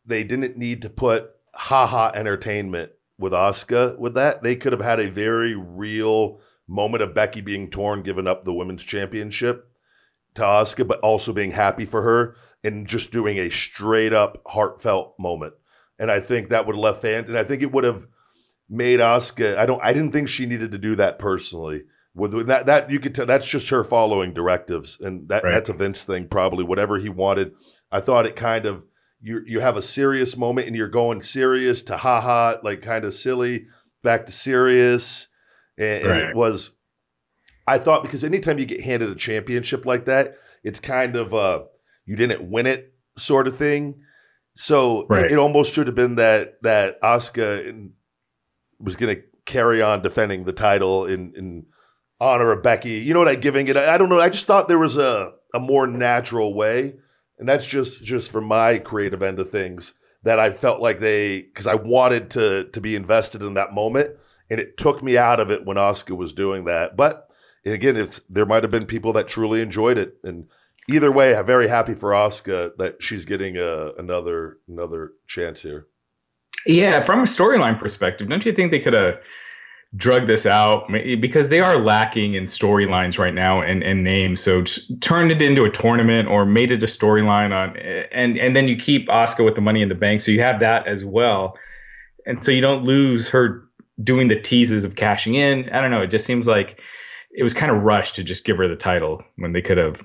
they 0.07 0.25
didn't 0.25 0.57
need 0.57 0.83
to 0.83 0.91
put 0.91 1.31
haha 1.55 2.13
entertainment 2.15 2.93
with 3.19 3.33
Asuka 3.33 3.99
with 3.99 4.15
that. 4.15 4.43
They 4.43 4.57
could 4.57 4.73
have 4.73 4.81
had 4.83 5.01
a 5.01 5.11
very 5.11 5.55
real 5.55 6.41
moment 6.71 7.03
of 7.03 7.15
Becky 7.15 7.41
being 7.41 7.69
torn, 7.69 8.03
giving 8.03 8.27
up 8.27 8.45
the 8.45 8.55
women's 8.55 8.85
championship 8.85 9.69
to 10.35 10.43
Asuka, 10.43 10.87
but 10.87 11.01
also 11.01 11.33
being 11.33 11.51
happy 11.51 11.85
for 11.85 12.03
her 12.03 12.37
and 12.63 12.87
just 12.87 13.11
doing 13.11 13.39
a 13.39 13.51
straight 13.51 14.13
up 14.13 14.41
heartfelt 14.47 15.17
moment. 15.19 15.55
And 15.99 16.11
I 16.11 16.21
think 16.21 16.49
that 16.49 16.67
would 16.67 16.77
have 16.77 16.83
left 16.83 17.03
fans, 17.03 17.29
and 17.29 17.37
I 17.37 17.45
think 17.45 17.63
it 17.63 17.73
would 17.73 17.85
have 17.85 18.07
made 18.69 19.01
Asuka. 19.01 19.57
I 19.59 19.67
don't. 19.67 19.83
I 19.83 19.93
didn't 19.93 20.13
think 20.13 20.29
she 20.29 20.47
needed 20.47 20.73
to 20.73 20.79
do 20.79 20.97
that 20.97 21.19
personally. 21.19 21.83
With 22.15 22.47
that, 22.47 22.67
that 22.67 22.91
you 22.91 23.01
could 23.01 23.15
tell 23.15 23.27
that's 23.27 23.47
just 23.47 23.69
her 23.71 23.85
following 23.85 24.33
directives, 24.33 24.99
and 25.01 25.29
that 25.29 25.45
Right. 25.45 25.53
that's 25.53 25.69
a 25.69 25.75
Vince 25.75 26.05
thing, 26.05 26.29
probably. 26.29 26.65
Whatever 26.65 26.99
he 26.99 27.09
wanted, 27.09 27.53
I 27.93 28.01
thought 28.01 28.27
it 28.27 28.37
kind 28.37 28.65
of 28.67 28.85
you 29.21 29.43
you 29.47 29.61
have 29.61 29.77
a 29.77 29.83
serious 29.83 30.37
moment 30.37 30.67
and 30.67 30.75
you're 30.77 30.89
going 30.89 31.21
serious 31.21 31.83
to 31.83 31.97
haha, 31.97 32.55
like 32.63 32.83
kind 32.83 33.05
of 33.05 33.15
silly, 33.15 33.67
back 34.03 34.27
to 34.27 34.33
serious, 34.33 35.29
and, 35.79 36.03
and 36.03 36.17
it 36.19 36.35
was. 36.35 36.73
I 37.67 37.79
thought 37.79 38.03
because 38.03 38.25
anytime 38.25 38.59
you 38.59 38.67
get 38.67 38.81
handed 38.81 39.11
a 39.11 39.15
championship 39.15 39.87
like 39.87 40.07
that, 40.07 40.37
it's 40.65 40.81
kind 40.81 41.17
of 41.17 41.33
uh 41.35 41.65
you 42.05 42.17
didn't 42.17 42.51
win 42.51 42.67
it 42.67 42.95
sort 43.17 43.47
of 43.47 43.57
thing. 43.57 44.03
So 44.57 45.07
Right. 45.09 45.27
it, 45.27 45.33
it 45.33 45.39
almost 45.39 45.73
should 45.73 45.87
have 45.87 45.95
been 45.97 46.17
that 46.17 46.61
that 46.63 47.01
Asuka 47.03 47.91
was 48.79 48.97
going 48.97 49.17
to 49.17 49.23
carry 49.45 49.83
on 49.83 50.03
defending 50.03 50.45
the 50.45 50.53
title 50.53 51.07
in 51.07 51.35
in 51.37 51.67
honor 52.21 52.53
of 52.53 52.63
Becky. 52.63 52.91
You 52.99 53.15
know 53.15 53.21
what 53.21 53.29
I 53.29 53.35
giving 53.37 53.69
it? 53.69 53.77
I, 53.77 53.95
I 53.95 53.99
don't 53.99 54.09
know. 54.09 54.19
I 54.19 54.29
just 54.29 54.47
thought 54.47 54.69
there 54.69 54.79
was 54.79 54.97
a 54.97 55.33
a 55.55 55.61
more 55.61 55.87
natural 55.87 56.55
way, 56.55 56.95
and 57.39 57.49
that's 57.49 57.67
just 57.67 58.05
just 58.05 58.31
for 58.31 58.41
my 58.41 58.79
creative 58.79 59.23
end 59.23 59.39
of 59.39 59.51
things 59.51 59.95
that 60.23 60.39
I 60.39 60.53
felt 60.53 60.81
like 60.81 61.01
they 61.01 61.43
because 61.43 61.67
I 61.67 61.75
wanted 61.77 62.31
to 62.33 62.65
to 62.73 62.81
be 62.81 62.97
invested 62.97 63.43
in 63.43 63.55
that 63.55 63.73
moment, 63.75 64.11
and 64.51 64.61
it 64.61 64.77
took 64.77 65.03
me 65.03 65.17
out 65.17 65.41
of 65.41 65.51
it 65.51 65.65
when 65.65 65.77
Asuka 65.77 66.17
was 66.17 66.33
doing 66.33 66.65
that. 66.65 66.97
But 66.97 67.29
again, 67.65 67.97
if 67.97 68.21
there 68.29 68.47
might 68.47 68.65
have 68.65 68.71
been 68.71 68.87
people 68.87 69.13
that 69.15 69.29
truly 69.29 69.61
enjoyed 69.63 69.97
it, 69.97 70.17
and 70.25 70.49
either 70.89 71.13
way, 71.13 71.37
I'm 71.37 71.47
very 71.47 71.69
happy 71.69 71.95
for 71.95 72.11
Asuka 72.11 72.77
that 72.79 73.03
she's 73.03 73.25
getting 73.25 73.57
a, 73.57 73.93
another 73.99 74.59
another 74.69 75.13
chance 75.27 75.63
here. 75.63 75.87
Yeah, 76.67 77.05
from 77.05 77.21
a 77.21 77.25
storyline 77.25 77.79
perspective, 77.79 78.29
don't 78.29 78.45
you 78.45 78.53
think 78.53 78.71
they 78.71 78.81
could 78.81 78.93
have 78.93 79.21
drug 79.97 80.27
this 80.27 80.47
out 80.47 80.89
because 81.21 81.49
they 81.49 81.61
are 81.61 81.77
lacking 81.77 82.35
in 82.35 82.45
storylines 82.45 83.19
right 83.19 83.35
now 83.35 83.61
and, 83.61 83.83
and 83.83 84.05
names. 84.05 84.41
So 84.41 84.63
turned 85.01 85.33
it 85.33 85.43
into 85.43 85.65
a 85.65 85.71
tournament 85.71 86.29
or 86.29 86.47
made 86.47 86.71
it 86.71 86.83
a 86.83 86.87
storyline 86.87 87.53
on, 87.53 87.77
and 87.77 88.39
and 88.39 88.55
then 88.55 88.69
you 88.69 88.77
keep 88.77 89.09
Asuka 89.09 89.45
with 89.45 89.55
the 89.55 89.61
Money 89.61 89.83
in 89.83 89.89
the 89.89 89.95
Bank, 89.95 90.21
so 90.21 90.31
you 90.31 90.43
have 90.43 90.61
that 90.61 90.87
as 90.87 91.05
well, 91.05 91.57
and 92.27 92.43
so 92.43 92.51
you 92.51 92.61
don't 92.61 92.85
lose 92.85 93.29
her 93.31 93.65
doing 94.03 94.29
the 94.29 94.41
teases 94.41 94.85
of 94.85 94.97
cashing 94.97 95.35
in. 95.35 95.69
I 95.71 95.81
don't 95.81 95.91
know. 95.91 96.03
It 96.03 96.09
just 96.11 96.27
seems 96.27 96.47
like 96.49 96.81
it 97.31 97.43
was 97.43 97.55
kind 97.55 97.71
of 97.71 97.83
rushed 97.83 98.17
to 98.17 98.25
just 98.25 98.45
give 98.45 98.57
her 98.59 98.69
the 98.69 98.77
title 98.77 99.23
when 99.37 99.53
they 99.53 99.63
could 99.63 99.79
have, 99.79 100.03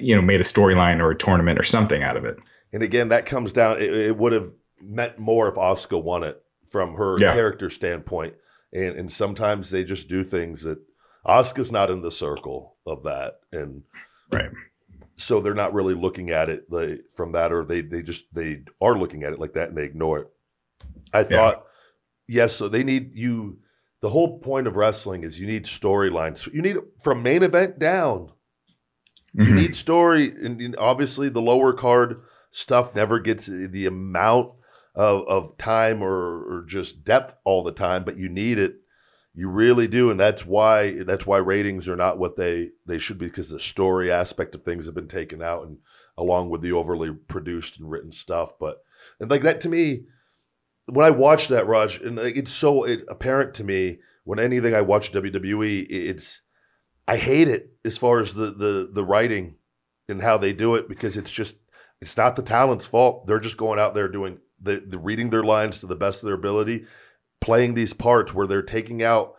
you 0.00 0.14
know, 0.16 0.22
made 0.22 0.40
a 0.40 0.44
storyline 0.44 1.00
or 1.00 1.10
a 1.10 1.16
tournament 1.18 1.58
or 1.58 1.62
something 1.62 2.02
out 2.02 2.16
of 2.16 2.24
it. 2.24 2.38
And 2.72 2.82
again, 2.82 3.08
that 3.10 3.26
comes 3.26 3.52
down. 3.52 3.80
It, 3.80 3.94
it 3.94 4.16
would 4.16 4.32
have 4.32 4.50
meant 4.80 5.18
more 5.18 5.48
if 5.48 5.54
Asuka 5.54 6.02
won 6.02 6.22
it 6.24 6.42
from 6.66 6.94
her 6.94 7.16
Yeah. 7.18 7.32
character 7.34 7.70
standpoint. 7.70 8.34
And 8.72 8.96
and 8.96 9.12
sometimes 9.12 9.70
they 9.70 9.84
just 9.84 10.08
do 10.08 10.24
things 10.24 10.62
that 10.62 10.78
Asuka's 11.26 11.70
not 11.72 11.90
in 11.90 12.02
the 12.02 12.10
circle 12.10 12.76
of 12.86 13.04
that, 13.04 13.40
and 13.52 13.82
Right. 14.30 14.50
so 15.16 15.40
they're 15.40 15.54
not 15.54 15.72
really 15.72 15.94
looking 15.94 16.30
at 16.30 16.48
it 16.50 16.70
like, 16.70 17.00
from 17.14 17.32
that, 17.32 17.52
or 17.52 17.64
they 17.64 17.80
they 17.80 18.02
just 18.02 18.26
they 18.34 18.62
are 18.80 18.98
looking 18.98 19.22
at 19.22 19.32
it 19.32 19.38
like 19.38 19.52
that 19.54 19.68
and 19.68 19.78
they 19.78 19.84
ignore 19.84 20.18
it. 20.18 20.28
I 21.12 21.22
thought, 21.24 21.64
yes, 22.28 22.54
so 22.54 22.68
they 22.68 22.82
need 22.82 23.12
you. 23.14 23.58
The 24.02 24.10
whole 24.10 24.38
point 24.38 24.66
of 24.66 24.76
wrestling 24.76 25.24
is 25.24 25.40
you 25.40 25.46
need 25.46 25.64
storylines. 25.64 26.52
You 26.52 26.62
need 26.62 26.76
from 27.02 27.22
main 27.22 27.42
event 27.42 27.78
down. 27.78 28.30
You 29.32 29.52
Mhm. 29.52 29.54
need 29.54 29.74
story, 29.74 30.30
and, 30.30 30.60
and 30.60 30.76
obviously 30.76 31.28
the 31.28 31.42
lower 31.42 31.72
card 31.72 32.20
stuff 32.50 32.94
never 32.94 33.18
gets 33.20 33.46
the 33.46 33.86
amount 33.86 34.52
of, 34.94 35.26
of 35.28 35.58
time 35.58 36.02
or, 36.02 36.12
or 36.60 36.64
just 36.66 37.04
depth 37.04 37.36
all 37.44 37.62
the 37.62 37.72
time, 37.72 38.04
but 38.04 38.16
you 38.16 38.28
need 38.28 38.58
it. 38.58 38.76
You 39.34 39.50
really 39.50 39.86
do, 39.86 40.10
and 40.10 40.18
that's 40.18 40.46
why 40.46 41.02
that's 41.04 41.26
why 41.26 41.36
ratings 41.36 41.86
are 41.88 41.96
not 41.96 42.16
what 42.16 42.36
they 42.36 42.70
they 42.86 42.98
should 42.98 43.18
be 43.18 43.26
because 43.26 43.50
the 43.50 43.60
story 43.60 44.10
aspect 44.10 44.54
of 44.54 44.62
things 44.64 44.86
have 44.86 44.94
been 44.94 45.08
taken 45.08 45.42
out, 45.42 45.66
and 45.66 45.76
along 46.16 46.48
with 46.48 46.62
the 46.62 46.72
overly 46.72 47.10
produced 47.12 47.78
and 47.78 47.90
written 47.90 48.12
stuff. 48.12 48.58
But 48.58 48.78
and 49.20 49.30
like 49.30 49.42
that 49.42 49.60
to 49.62 49.68
me, 49.68 50.04
when 50.86 51.04
I 51.06 51.10
watch 51.10 51.48
that 51.48 51.66
Raj, 51.66 52.00
and 52.00 52.18
it's 52.18 52.52
so 52.52 52.84
apparent 52.84 53.54
to 53.54 53.64
me 53.64 53.98
when 54.24 54.38
anything 54.38 54.74
I 54.74 54.80
watch 54.80 55.12
WWE, 55.12 55.86
it's 55.88 56.42
I 57.08 57.16
hate 57.16 57.48
it 57.48 57.70
as 57.84 57.98
far 57.98 58.20
as 58.20 58.34
the 58.34 58.52
the 58.52 58.90
the 58.92 59.04
writing 59.04 59.56
and 60.08 60.22
how 60.22 60.38
they 60.38 60.52
do 60.52 60.74
it 60.74 60.88
because 60.88 61.16
it's 61.16 61.30
just 61.30 61.56
it's 62.00 62.16
not 62.16 62.36
the 62.36 62.42
talent's 62.42 62.86
fault. 62.86 63.26
They're 63.26 63.40
just 63.40 63.56
going 63.56 63.78
out 63.78 63.94
there 63.94 64.08
doing 64.08 64.38
the, 64.60 64.82
the 64.86 64.98
reading 64.98 65.30
their 65.30 65.42
lines 65.42 65.80
to 65.80 65.86
the 65.86 65.96
best 65.96 66.22
of 66.22 66.26
their 66.26 66.34
ability, 66.36 66.86
playing 67.40 67.74
these 67.74 67.92
parts 67.92 68.32
where 68.34 68.46
they're 68.46 68.62
taking 68.62 69.02
out 69.02 69.34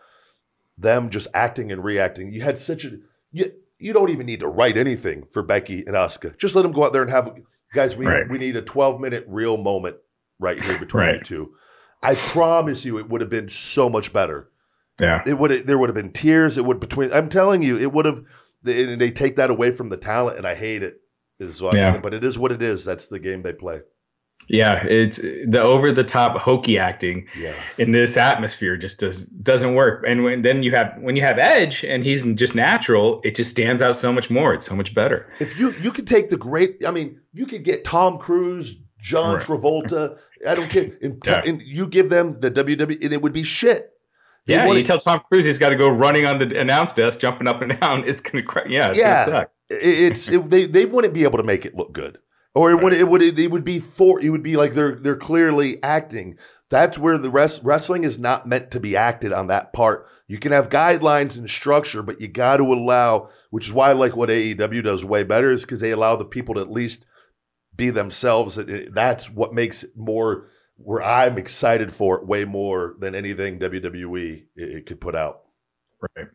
them 0.76 1.10
just 1.10 1.28
acting 1.34 1.72
and 1.72 1.82
reacting. 1.82 2.32
You 2.32 2.42
had 2.42 2.58
such 2.58 2.84
a 2.84 2.98
you 3.32 3.52
you 3.78 3.92
don't 3.92 4.10
even 4.10 4.26
need 4.26 4.40
to 4.40 4.48
write 4.48 4.76
anything 4.76 5.26
for 5.30 5.42
Becky 5.42 5.80
and 5.86 5.94
Asuka. 5.94 6.36
Just 6.36 6.54
let 6.54 6.62
them 6.62 6.72
go 6.72 6.84
out 6.84 6.92
there 6.92 7.02
and 7.02 7.10
have 7.10 7.30
guys. 7.74 7.96
We 7.96 8.06
Right. 8.06 8.28
we 8.28 8.38
need 8.38 8.56
a 8.56 8.62
twelve 8.62 9.00
minute 9.00 9.24
real 9.28 9.56
moment 9.56 9.96
right 10.38 10.60
here 10.60 10.78
between 10.78 11.04
Right. 11.04 11.24
two. 11.24 11.52
I 12.02 12.14
promise 12.14 12.84
you, 12.84 12.98
it 12.98 13.08
would 13.08 13.20
have 13.20 13.30
been 13.30 13.48
so 13.48 13.88
much 13.90 14.12
better 14.12 14.48
Yeah. 15.00 15.22
it 15.26 15.38
would 15.38 15.66
there 15.66 15.78
would 15.78 15.88
have 15.88 15.96
been 15.96 16.12
tears. 16.12 16.56
It 16.58 16.64
would 16.64 16.80
between. 16.80 17.12
I'm 17.12 17.28
telling 17.28 17.62
you, 17.62 17.78
it 17.78 17.92
would 17.92 18.04
have. 18.06 18.22
They, 18.62 18.96
they 18.96 19.10
take 19.12 19.36
that 19.36 19.50
away 19.50 19.70
from 19.70 19.88
the 19.88 19.96
talent, 19.96 20.36
and 20.38 20.46
I 20.46 20.54
hate 20.56 20.82
it. 20.82 21.00
Is 21.40 21.62
what, 21.62 21.74
Yeah. 21.74 21.98
but 21.98 22.12
it 22.14 22.24
is 22.24 22.36
what 22.36 22.50
it 22.50 22.60
is. 22.62 22.84
That's 22.84 23.06
the 23.06 23.20
game 23.20 23.42
they 23.42 23.52
play. 23.52 23.80
Yeah, 24.48 24.84
it's 24.84 25.18
the 25.18 25.60
over 25.60 25.92
the 25.92 26.02
top 26.04 26.36
hokey 26.40 26.78
acting 26.78 27.26
Yeah, 27.38 27.54
in 27.76 27.90
this 27.92 28.16
atmosphere 28.16 28.76
just 28.76 28.98
does 29.00 29.24
doesn't 29.26 29.74
work. 29.74 30.04
And 30.06 30.24
when 30.24 30.42
then 30.42 30.62
you 30.64 30.72
have 30.72 30.94
when 31.00 31.16
you 31.16 31.22
have 31.22 31.38
Edge 31.38 31.84
and 31.84 32.02
he's 32.02 32.24
just 32.34 32.54
natural, 32.56 33.20
it 33.24 33.34
just 33.36 33.50
stands 33.50 33.82
out 33.82 33.96
so 33.96 34.12
much 34.12 34.30
more. 34.30 34.54
It's 34.54 34.66
so 34.66 34.74
much 34.76 34.94
better. 34.94 35.30
if 35.40 35.58
you 35.58 35.72
you 35.82 35.90
could 35.92 36.06
take 36.06 36.30
the 36.30 36.36
great. 36.36 36.82
I 36.86 36.90
mean, 36.92 37.20
you 37.32 37.46
could 37.46 37.62
get 37.64 37.84
Tom 37.84 38.18
Cruise, 38.18 38.74
John 39.00 39.36
Right. 39.36 39.42
Travolta. 39.44 40.16
I 40.46 40.54
don't 40.54 40.70
care. 40.70 40.90
And, 41.02 41.22
Yeah. 41.24 41.42
and 41.44 41.62
you 41.62 41.86
give 41.86 42.10
them 42.10 42.38
the 42.40 42.50
WWE, 42.50 43.02
and 43.02 43.12
it 43.12 43.22
would 43.22 43.32
be 43.32 43.42
shit. 43.42 43.92
They 44.46 44.54
Yeah, 44.54 44.66
wanna- 44.66 44.78
you 44.80 44.84
tell 44.84 44.98
Tom 44.98 45.20
Cruise 45.30 45.44
he's 45.44 45.58
got 45.58 45.68
to 45.70 45.76
go 45.76 45.88
running 45.88 46.24
on 46.26 46.38
the 46.38 46.58
announce 46.58 46.92
desk, 46.94 47.20
jumping 47.20 47.46
up 47.48 47.60
and 47.62 47.78
down. 47.80 48.04
It's 48.06 48.20
gonna, 48.20 48.42
cra- 48.42 48.68
yeah, 48.68 48.90
it's 48.90 48.98
Yeah. 48.98 49.24
gonna 49.26 49.36
suck. 49.38 49.50
it's 49.70 50.28
it, 50.28 50.48
they 50.50 50.64
they 50.64 50.86
wouldn't 50.86 51.12
be 51.12 51.24
able 51.24 51.36
to 51.38 51.44
make 51.44 51.66
it 51.66 51.74
look 51.74 51.92
good, 51.92 52.18
or 52.54 52.70
it 52.70 52.82
would 52.82 52.94
it 52.94 53.06
would 53.08 53.20
it 53.22 53.50
would 53.50 53.64
be 53.64 53.78
for 53.78 54.18
it 54.22 54.30
would 54.30 54.42
be 54.42 54.56
like 54.56 54.72
they're 54.74 54.94
they're 55.02 55.16
clearly 55.16 55.82
acting. 55.82 56.36
That's 56.70 56.96
where 56.98 57.18
the 57.18 57.30
rest 57.30 57.60
wrestling 57.64 58.04
is 58.04 58.18
not 58.18 58.46
meant 58.48 58.70
to 58.72 58.80
be 58.80 58.96
acted 58.96 59.32
on 59.32 59.46
that 59.48 59.72
part. 59.74 60.06
You 60.26 60.38
can 60.38 60.52
have 60.52 60.68
guidelines 60.70 61.36
and 61.38 61.48
structure, 61.48 62.02
but 62.02 62.20
you 62.20 62.28
got 62.28 62.58
to 62.58 62.64
allow, 62.64 63.30
which 63.50 63.66
is 63.66 63.72
why 63.72 63.90
I 63.90 63.92
like 63.94 64.16
what 64.16 64.28
AEW 64.30 64.82
does 64.82 65.02
way 65.04 65.22
better, 65.24 65.50
is 65.50 65.62
because 65.62 65.80
they 65.80 65.90
allow 65.92 66.16
the 66.16 66.24
people 66.26 66.54
to 66.56 66.60
at 66.60 66.70
least 66.70 67.04
be 67.78 67.88
themselves. 67.88 68.58
That's 68.90 69.30
what 69.30 69.54
makes 69.54 69.84
it 69.84 69.96
more 69.96 70.50
where 70.76 71.02
I'm 71.02 71.38
excited 71.38 71.92
for 71.92 72.16
it 72.18 72.26
way 72.26 72.44
more 72.44 72.94
than 72.98 73.14
anything 73.14 73.58
WWE 73.58 74.44
it, 74.54 74.86
could 74.86 75.00
put 75.00 75.14
out. 75.14 75.44
Right. 76.16 76.28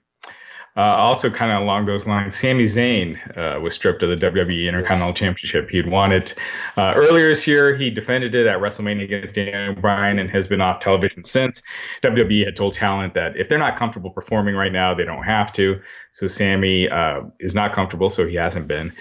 Uh, 0.76 0.96
also, 0.98 1.30
kind 1.30 1.52
of 1.52 1.62
along 1.62 1.86
those 1.86 2.08
lines, 2.08 2.36
Sami 2.36 2.64
Zayn 2.64 3.38
uh, 3.38 3.60
was 3.60 3.76
stripped 3.76 4.02
of 4.02 4.10
the 4.10 4.16
WWE 4.16 4.68
Intercontinental 4.68 5.14
Championship. 5.14 5.70
He'd 5.70 5.88
won 5.88 6.12
it 6.12 6.34
uh, 6.76 6.94
earlier 6.96 7.28
this 7.28 7.46
year. 7.46 7.76
He 7.76 7.92
defended 7.92 8.34
it 8.34 8.48
at 8.48 8.58
WrestleMania 8.58 9.04
against 9.04 9.36
Daniel 9.36 9.76
Bryan 9.76 10.18
and 10.18 10.32
has 10.32 10.48
been 10.48 10.62
off 10.62 10.82
television 10.82 11.24
since. 11.24 11.62
WWE 12.02 12.46
had 12.46 12.56
told 12.56 12.74
talent 12.74 13.14
that 13.14 13.38
if 13.38 13.50
they're 13.50 13.60
not 13.60 13.78
comfortable 13.78 14.10
performing 14.10 14.56
right 14.56 14.72
now, 14.72 14.96
they 14.96 15.06
don't 15.06 15.24
have 15.24 15.54
to. 15.54 15.80
So 16.12 16.26
Sami 16.26 16.90
uh, 16.90 17.22
is 17.40 17.54
not 17.54 17.74
comfortable, 17.74 18.10
so 18.10 18.26
he 18.26 18.36
hasn't 18.36 18.68
been. 18.68 18.92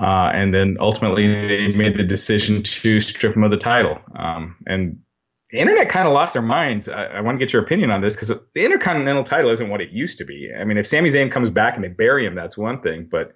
Uh, 0.00 0.30
and 0.32 0.54
then 0.54 0.76
ultimately, 0.80 1.26
they 1.26 1.68
made 1.68 1.96
the 1.98 2.04
decision 2.04 2.62
to 2.62 3.00
strip 3.00 3.36
him 3.36 3.44
of 3.44 3.50
the 3.50 3.56
title. 3.58 3.98
Um, 4.16 4.56
and 4.66 5.00
the 5.50 5.58
internet 5.58 5.88
kind 5.88 6.06
of 6.06 6.14
lost 6.14 6.32
their 6.32 6.42
minds. 6.42 6.88
I, 6.88 7.06
I 7.06 7.20
want 7.20 7.38
to 7.38 7.44
get 7.44 7.52
your 7.52 7.62
opinion 7.62 7.90
on 7.90 8.00
this 8.00 8.14
because 8.14 8.28
the 8.28 8.64
Intercontinental 8.64 9.24
title 9.24 9.50
isn't 9.50 9.68
what 9.68 9.80
it 9.80 9.90
used 9.90 10.18
to 10.18 10.24
be. 10.24 10.50
I 10.58 10.64
mean, 10.64 10.78
if 10.78 10.86
Sami 10.86 11.10
Zayn 11.10 11.30
comes 11.30 11.50
back 11.50 11.74
and 11.74 11.84
they 11.84 11.88
bury 11.88 12.24
him, 12.24 12.34
that's 12.34 12.56
one 12.56 12.80
thing. 12.80 13.08
But 13.10 13.34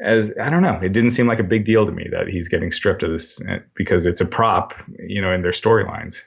as 0.00 0.32
I 0.40 0.50
don't 0.50 0.62
know, 0.62 0.78
it 0.82 0.92
didn't 0.92 1.10
seem 1.10 1.26
like 1.26 1.40
a 1.40 1.44
big 1.44 1.64
deal 1.64 1.84
to 1.84 1.92
me 1.92 2.06
that 2.10 2.28
he's 2.28 2.48
getting 2.48 2.70
stripped 2.70 3.02
of 3.02 3.10
this 3.10 3.40
uh, 3.42 3.58
because 3.74 4.06
it's 4.06 4.20
a 4.20 4.26
prop, 4.26 4.74
you 5.06 5.20
know, 5.20 5.32
in 5.32 5.42
their 5.42 5.52
storylines. 5.52 6.22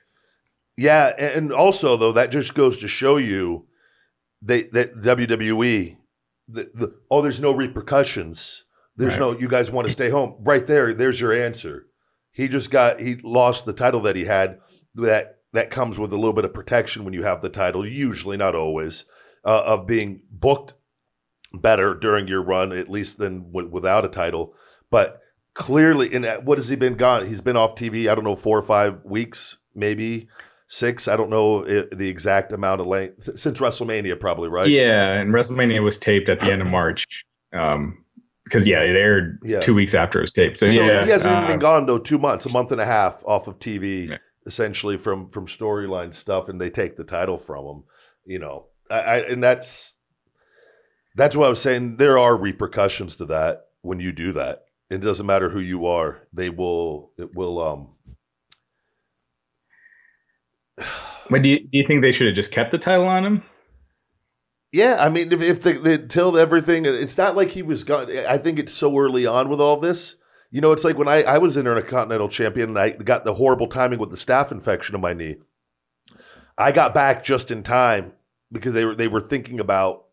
Yeah, 0.78 1.08
and 1.18 1.54
also 1.54 1.96
though 1.98 2.12
that 2.12 2.32
just 2.32 2.54
goes 2.54 2.80
to 2.80 2.88
show 2.88 3.18
you 3.18 3.66
they 4.42 4.64
that 4.64 5.02
WWE 5.02 5.98
the, 6.48 6.70
the 6.74 6.96
oh 7.10 7.22
there's 7.22 7.40
no 7.40 7.52
repercussions. 7.52 8.65
There's 8.98 9.14
Right. 9.14 9.20
no 9.20 9.38
you 9.38 9.48
guys 9.48 9.70
want 9.72 9.88
to 9.88 9.92
stay 9.92 10.10
home. 10.10 10.36
Right 10.40 10.66
there, 10.66 10.94
there's 10.94 11.20
your 11.20 11.34
answer. 11.34 11.86
He 12.32 12.48
just 12.48 12.70
got 12.72 13.00
he 13.00 13.16
lost 13.24 13.66
the 13.66 13.74
title 13.74 14.02
that 14.02 14.16
he 14.16 14.25
had. 14.25 14.60
That 14.96 15.38
that 15.54 15.70
comes 15.72 15.98
with 16.00 16.12
a 16.14 16.18
little 16.18 16.34
bit 16.34 16.46
of 16.46 16.54
protection 16.54 17.04
when 17.06 17.14
you 17.14 17.24
have 17.24 17.42
the 17.42 17.50
title, 17.50 17.86
usually 17.88 18.38
not 18.38 18.56
always, 18.56 19.06
uh, 19.46 19.64
of 19.66 19.88
being 19.88 20.22
booked 20.30 20.74
better 21.54 21.94
during 21.94 22.28
your 22.28 22.42
run, 22.44 22.72
at 22.74 22.90
least 22.90 23.18
than 23.18 23.44
w- 23.52 23.70
without 23.70 24.04
a 24.06 24.10
title. 24.10 24.54
But 24.92 25.20
clearly, 25.54 26.14
in 26.14 26.24
that, 26.24 26.44
what 26.44 26.58
has 26.58 26.68
he 26.68 26.75
been 26.75 26.96
gone? 26.96 27.25
He's 27.25 27.42
been 27.42 27.56
off 27.58 27.75
TV. 27.75 28.10
I 28.10 28.16
don't 28.16 28.24
know, 28.25 28.36
four 28.36 28.58
or 28.58 28.64
five 28.64 29.04
weeks, 29.06 29.58
maybe 29.74 30.28
six. 30.68 31.08
I 31.08 31.16
don't 31.16 31.30
know 31.30 31.64
the 31.64 32.10
exact 32.10 32.52
amount 32.52 32.82
of 32.82 32.88
length 32.88 33.38
since 33.40 33.60
WrestleMania, 33.60 34.20
probably 34.20 34.50
right. 34.50 34.68
Yeah, 34.70 35.14
and 35.14 35.34
WrestleMania 35.34 35.84
was 35.84 35.98
taped 35.98 36.28
at 36.30 36.40
the 36.42 36.52
end 36.52 36.62
of 36.62 36.68
March. 36.70 37.06
Um, 37.54 38.04
because 38.46 38.66
yeah, 38.66 38.80
it 38.80 38.96
aired 38.96 39.40
Yeah. 39.44 39.60
two 39.60 39.75
weeks 39.75 39.94
after 39.94 40.20
it 40.20 40.24
was 40.24 40.32
taped. 40.32 40.58
So, 40.60 40.68
So 40.68 40.72
yeah, 40.72 41.04
he 41.04 41.12
hasn't 41.12 41.32
even 41.34 41.44
uh, 41.44 41.48
been 41.48 41.60
gone 41.60 41.86
though. 41.86 41.98
Two 42.00 42.18
months, 42.18 42.46
a 42.46 42.54
month 42.54 42.72
and 42.72 42.80
a 42.80 42.86
half 42.86 43.22
off 43.25 43.48
of 43.48 43.60
TV, 43.60 44.08
Yeah. 44.10 44.18
essentially 44.46 44.98
from 44.98 45.30
from 45.30 45.48
storyline 45.48 46.14
stuff, 46.14 46.48
and 46.48 46.62
they 46.62 46.70
take 46.70 46.96
the 46.96 47.04
title 47.04 47.38
from 47.38 47.66
him. 47.66 47.84
You 48.25 48.40
know, 48.40 48.68
I, 48.90 49.00
I 49.00 49.18
and 49.20 49.44
that's 49.44 49.94
That's 51.16 51.36
what 51.36 51.46
I 51.46 51.50
was 51.50 51.62
saying. 51.62 51.98
There 51.98 52.18
are 52.18 52.36
repercussions 52.38 53.16
to 53.18 53.25
that 53.28 53.68
when 53.82 54.00
you 54.00 54.12
do 54.12 54.34
that. 54.34 54.66
It 54.90 54.98
doesn't 55.00 55.25
matter 55.25 55.50
who 55.50 55.60
you 55.60 55.88
are. 55.88 56.28
They 56.34 56.50
will. 56.50 57.12
It 57.18 57.36
will. 57.36 57.62
Um. 57.62 57.88
But 61.28 61.42
do 61.42 61.50
you, 61.50 61.60
do 61.62 61.70
you 61.72 61.84
think 61.84 62.04
they 62.04 62.12
should 62.12 62.28
have 62.28 62.36
just 62.36 62.52
kept 62.52 62.70
the 62.70 62.78
title 62.78 63.08
on 63.08 63.25
him? 63.25 63.44
Yeah, 64.72 64.98
I 65.00 65.10
mean, 65.10 65.32
if, 65.32 65.42
if 65.42 65.64
they, 65.64 65.74
they 65.74 65.98
till 65.98 66.38
everything, 66.38 66.86
it's 66.86 67.18
not 67.18 67.36
like 67.36 67.52
he 67.52 67.62
was 67.62 67.84
gone. 67.84 68.10
I 68.28 68.38
think 68.38 68.60
it's 68.60 68.74
so 68.74 68.98
early 68.98 69.26
on 69.26 69.48
with 69.48 69.62
all 69.62 69.80
this. 69.80 70.18
You 70.52 70.62
know, 70.62 70.72
it's 70.72 70.84
like 70.84 70.98
when 70.98 71.08
I, 71.08 71.24
I 71.24 71.38
was 71.38 71.58
intercontinental 71.58 72.30
champion 72.30 72.70
and 72.70 72.80
I 72.80 72.90
got 72.92 73.26
the 73.26 73.36
horrible 73.36 73.68
timing 73.68 74.00
with 74.00 74.12
the 74.12 74.18
staph 74.18 74.52
infection 74.52 74.96
in 74.96 75.02
my 75.02 75.14
knee. 75.14 75.38
I 76.58 76.72
got 76.72 76.94
back 76.94 77.24
just 77.24 77.52
in 77.52 77.64
time 77.64 78.14
because 78.52 78.74
they 78.74 78.86
were 78.86 78.96
they 78.96 79.08
were 79.08 79.22
thinking 79.22 79.60
about 79.60 80.06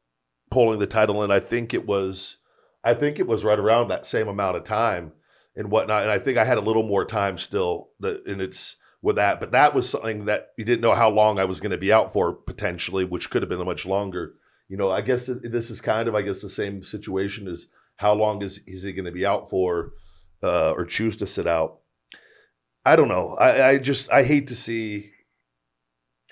pulling 0.51 0.79
the 0.79 0.87
title, 0.87 1.23
and 1.23 1.33
I 1.33 1.41
think 1.41 1.73
it 1.73 1.87
was, 1.87 2.39
I 2.85 2.95
think 2.95 3.19
it 3.19 3.27
was 3.27 3.45
right 3.45 3.59
around 3.59 3.89
that 3.89 4.07
same 4.07 4.29
amount 4.29 4.57
of 4.57 4.65
time 4.65 5.13
and 5.57 5.71
whatnot. 5.71 6.03
And 6.03 6.11
I 6.11 6.19
think 6.19 6.39
I 6.39 6.45
had 6.45 6.59
a 6.59 6.63
little 6.63 6.83
more 6.83 7.05
time 7.05 7.39
still, 7.39 7.91
that, 8.01 8.23
and 8.27 8.41
it's 8.41 8.77
with 9.01 9.17
that. 9.17 9.41
But 9.41 9.53
that 9.53 9.75
was 9.75 9.89
something 9.89 10.25
that 10.27 10.49
you 10.57 10.65
didn't 10.65 10.81
know 10.83 10.95
how 10.95 11.11
long 11.11 11.39
I 11.39 11.45
was 11.45 11.61
going 11.61 11.73
to 11.73 11.79
be 11.79 11.93
out 11.93 12.13
for 12.13 12.33
potentially, 12.33 13.05
which 13.05 13.31
could 13.31 13.43
have 13.43 13.49
been 13.49 13.61
a 13.61 13.65
much 13.65 13.87
longer. 13.87 14.35
You 14.73 14.79
know, 14.79 14.91
I 14.91 15.03
guess 15.03 15.27
this 15.27 15.69
is 15.69 15.83
kind 15.83 16.09
of, 16.09 16.15
I 16.15 16.23
guess, 16.23 16.41
the 16.41 16.49
same 16.49 16.83
situation 16.83 17.47
as 17.47 17.67
how 17.97 18.15
long 18.15 18.41
is 18.41 18.63
is 18.67 18.85
he 18.85 18.95
going 18.95 19.05
to 19.05 19.13
be 19.13 19.27
out 19.27 19.51
for, 19.51 19.93
uh, 20.43 20.71
or 20.71 20.87
choose 20.87 21.15
to 21.19 21.27
sit 21.27 21.47
out. 21.47 21.81
I 22.83 22.97
don't 22.97 23.09
know. 23.09 23.35
I, 23.35 23.69
I 23.69 23.77
just 23.77 24.11
I 24.11 24.25
hate 24.25 24.47
to 24.47 24.57
see 24.57 25.11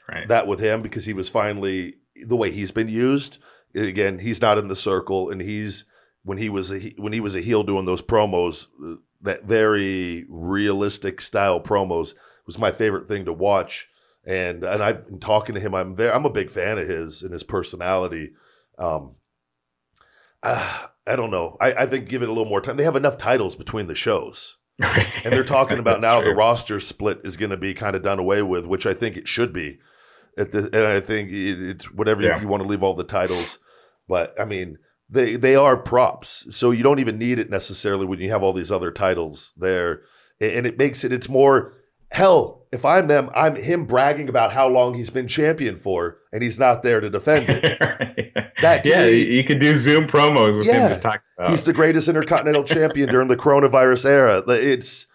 Right. 0.08 0.26
that 0.28 0.46
with 0.46 0.58
him 0.58 0.80
because 0.80 1.04
he 1.04 1.12
was 1.12 1.28
finally 1.28 1.96
the 2.26 2.34
way 2.34 2.50
he's 2.50 2.72
been 2.72 2.88
used. 2.88 3.36
Again, 3.74 4.18
he's 4.18 4.40
not 4.40 4.56
in 4.56 4.68
the 4.68 4.74
circle, 4.74 5.28
and 5.28 5.42
he's 5.42 5.84
when 6.22 6.38
he 6.38 6.48
was 6.48 6.72
a, 6.72 6.94
when 6.96 7.12
he 7.12 7.20
was 7.20 7.36
a 7.36 7.42
heel 7.42 7.62
doing 7.62 7.84
those 7.84 8.00
promos, 8.00 8.68
that 9.20 9.44
very 9.44 10.24
realistic 10.30 11.20
style 11.20 11.60
promos 11.60 12.14
was 12.46 12.58
my 12.58 12.72
favorite 12.72 13.06
thing 13.06 13.26
to 13.26 13.34
watch. 13.34 13.86
And 14.24 14.64
and 14.64 14.82
I've 14.82 15.06
been 15.06 15.20
talking 15.20 15.54
to 15.54 15.60
him. 15.60 15.74
I'm 15.74 15.94
there. 15.96 16.14
I'm 16.14 16.26
a 16.26 16.30
big 16.30 16.50
fan 16.50 16.78
of 16.78 16.88
his 16.88 17.22
and 17.22 17.32
his 17.32 17.42
personality. 17.42 18.32
Um, 18.78 19.16
uh, 20.42 20.86
I 21.06 21.16
don't 21.16 21.30
know. 21.30 21.56
I, 21.60 21.72
I 21.72 21.86
think 21.86 22.08
give 22.08 22.22
it 22.22 22.28
a 22.28 22.32
little 22.32 22.48
more 22.48 22.60
time. 22.60 22.76
They 22.76 22.84
have 22.84 22.96
enough 22.96 23.18
titles 23.18 23.56
between 23.56 23.86
the 23.86 23.94
shows. 23.94 24.56
And 25.24 25.34
they're 25.34 25.42
talking 25.44 25.78
about 25.78 26.00
now 26.00 26.22
the 26.22 26.34
roster 26.34 26.80
split 26.80 27.20
is 27.24 27.36
going 27.36 27.50
to 27.50 27.58
be 27.58 27.74
kind 27.74 27.94
of 27.94 28.02
done 28.02 28.18
away 28.18 28.40
with, 28.42 28.64
which 28.64 28.86
I 28.86 28.94
think 28.94 29.16
it 29.18 29.28
should 29.28 29.52
be. 29.52 29.78
At 30.38 30.52
the, 30.52 30.64
and 30.72 30.86
I 30.86 31.00
think 31.00 31.30
it, 31.30 31.60
it's 31.60 31.92
whatever 31.92 32.22
Yeah. 32.22 32.34
if 32.36 32.40
you 32.40 32.48
want 32.48 32.62
to 32.62 32.68
leave 32.68 32.82
all 32.82 32.94
the 32.94 33.04
titles, 33.04 33.58
but 34.08 34.34
I 34.40 34.46
mean 34.46 34.78
they 35.10 35.36
they 35.36 35.54
are 35.56 35.76
props, 35.76 36.46
so 36.56 36.70
you 36.70 36.82
don't 36.82 37.00
even 37.00 37.18
need 37.18 37.38
it 37.38 37.50
necessarily 37.50 38.06
when 38.06 38.20
you 38.20 38.30
have 38.30 38.42
all 38.42 38.54
these 38.54 38.70
other 38.72 38.90
titles 38.90 39.52
there, 39.56 40.00
and 40.40 40.66
it 40.66 40.78
makes 40.78 41.04
it 41.04 41.12
it's 41.12 41.28
more 41.28 41.74
hell. 42.10 42.58
If 42.72 42.84
I'm 42.84 43.08
them, 43.08 43.30
I'm 43.34 43.56
him 43.56 43.84
bragging 43.84 44.28
about 44.28 44.52
how 44.52 44.68
long 44.68 44.94
he's 44.94 45.10
been 45.10 45.26
champion 45.26 45.76
for, 45.76 46.18
and 46.32 46.40
he's 46.40 46.56
not 46.56 46.84
there 46.84 47.00
to 47.00 47.10
defend 47.10 47.48
it. 47.50 47.78
That 48.60 48.84
yeah, 48.84 49.06
me- 49.06 49.24
you 49.36 49.42
could 49.42 49.58
do 49.58 49.74
Zoom 49.74 50.06
promos 50.06 50.54
with 50.58 50.66
Yeah. 50.66 50.82
him 50.82 50.88
just 50.90 51.00
talking 51.00 51.22
about. 51.38 51.50
He's 51.50 51.62
the 51.62 51.72
greatest 51.72 52.08
intercontinental 52.08 52.62
champion 52.64 53.08
during 53.08 53.28
the 53.28 53.36
coronavirus 53.36 54.04
era. 54.04 54.42
It's 54.48 55.06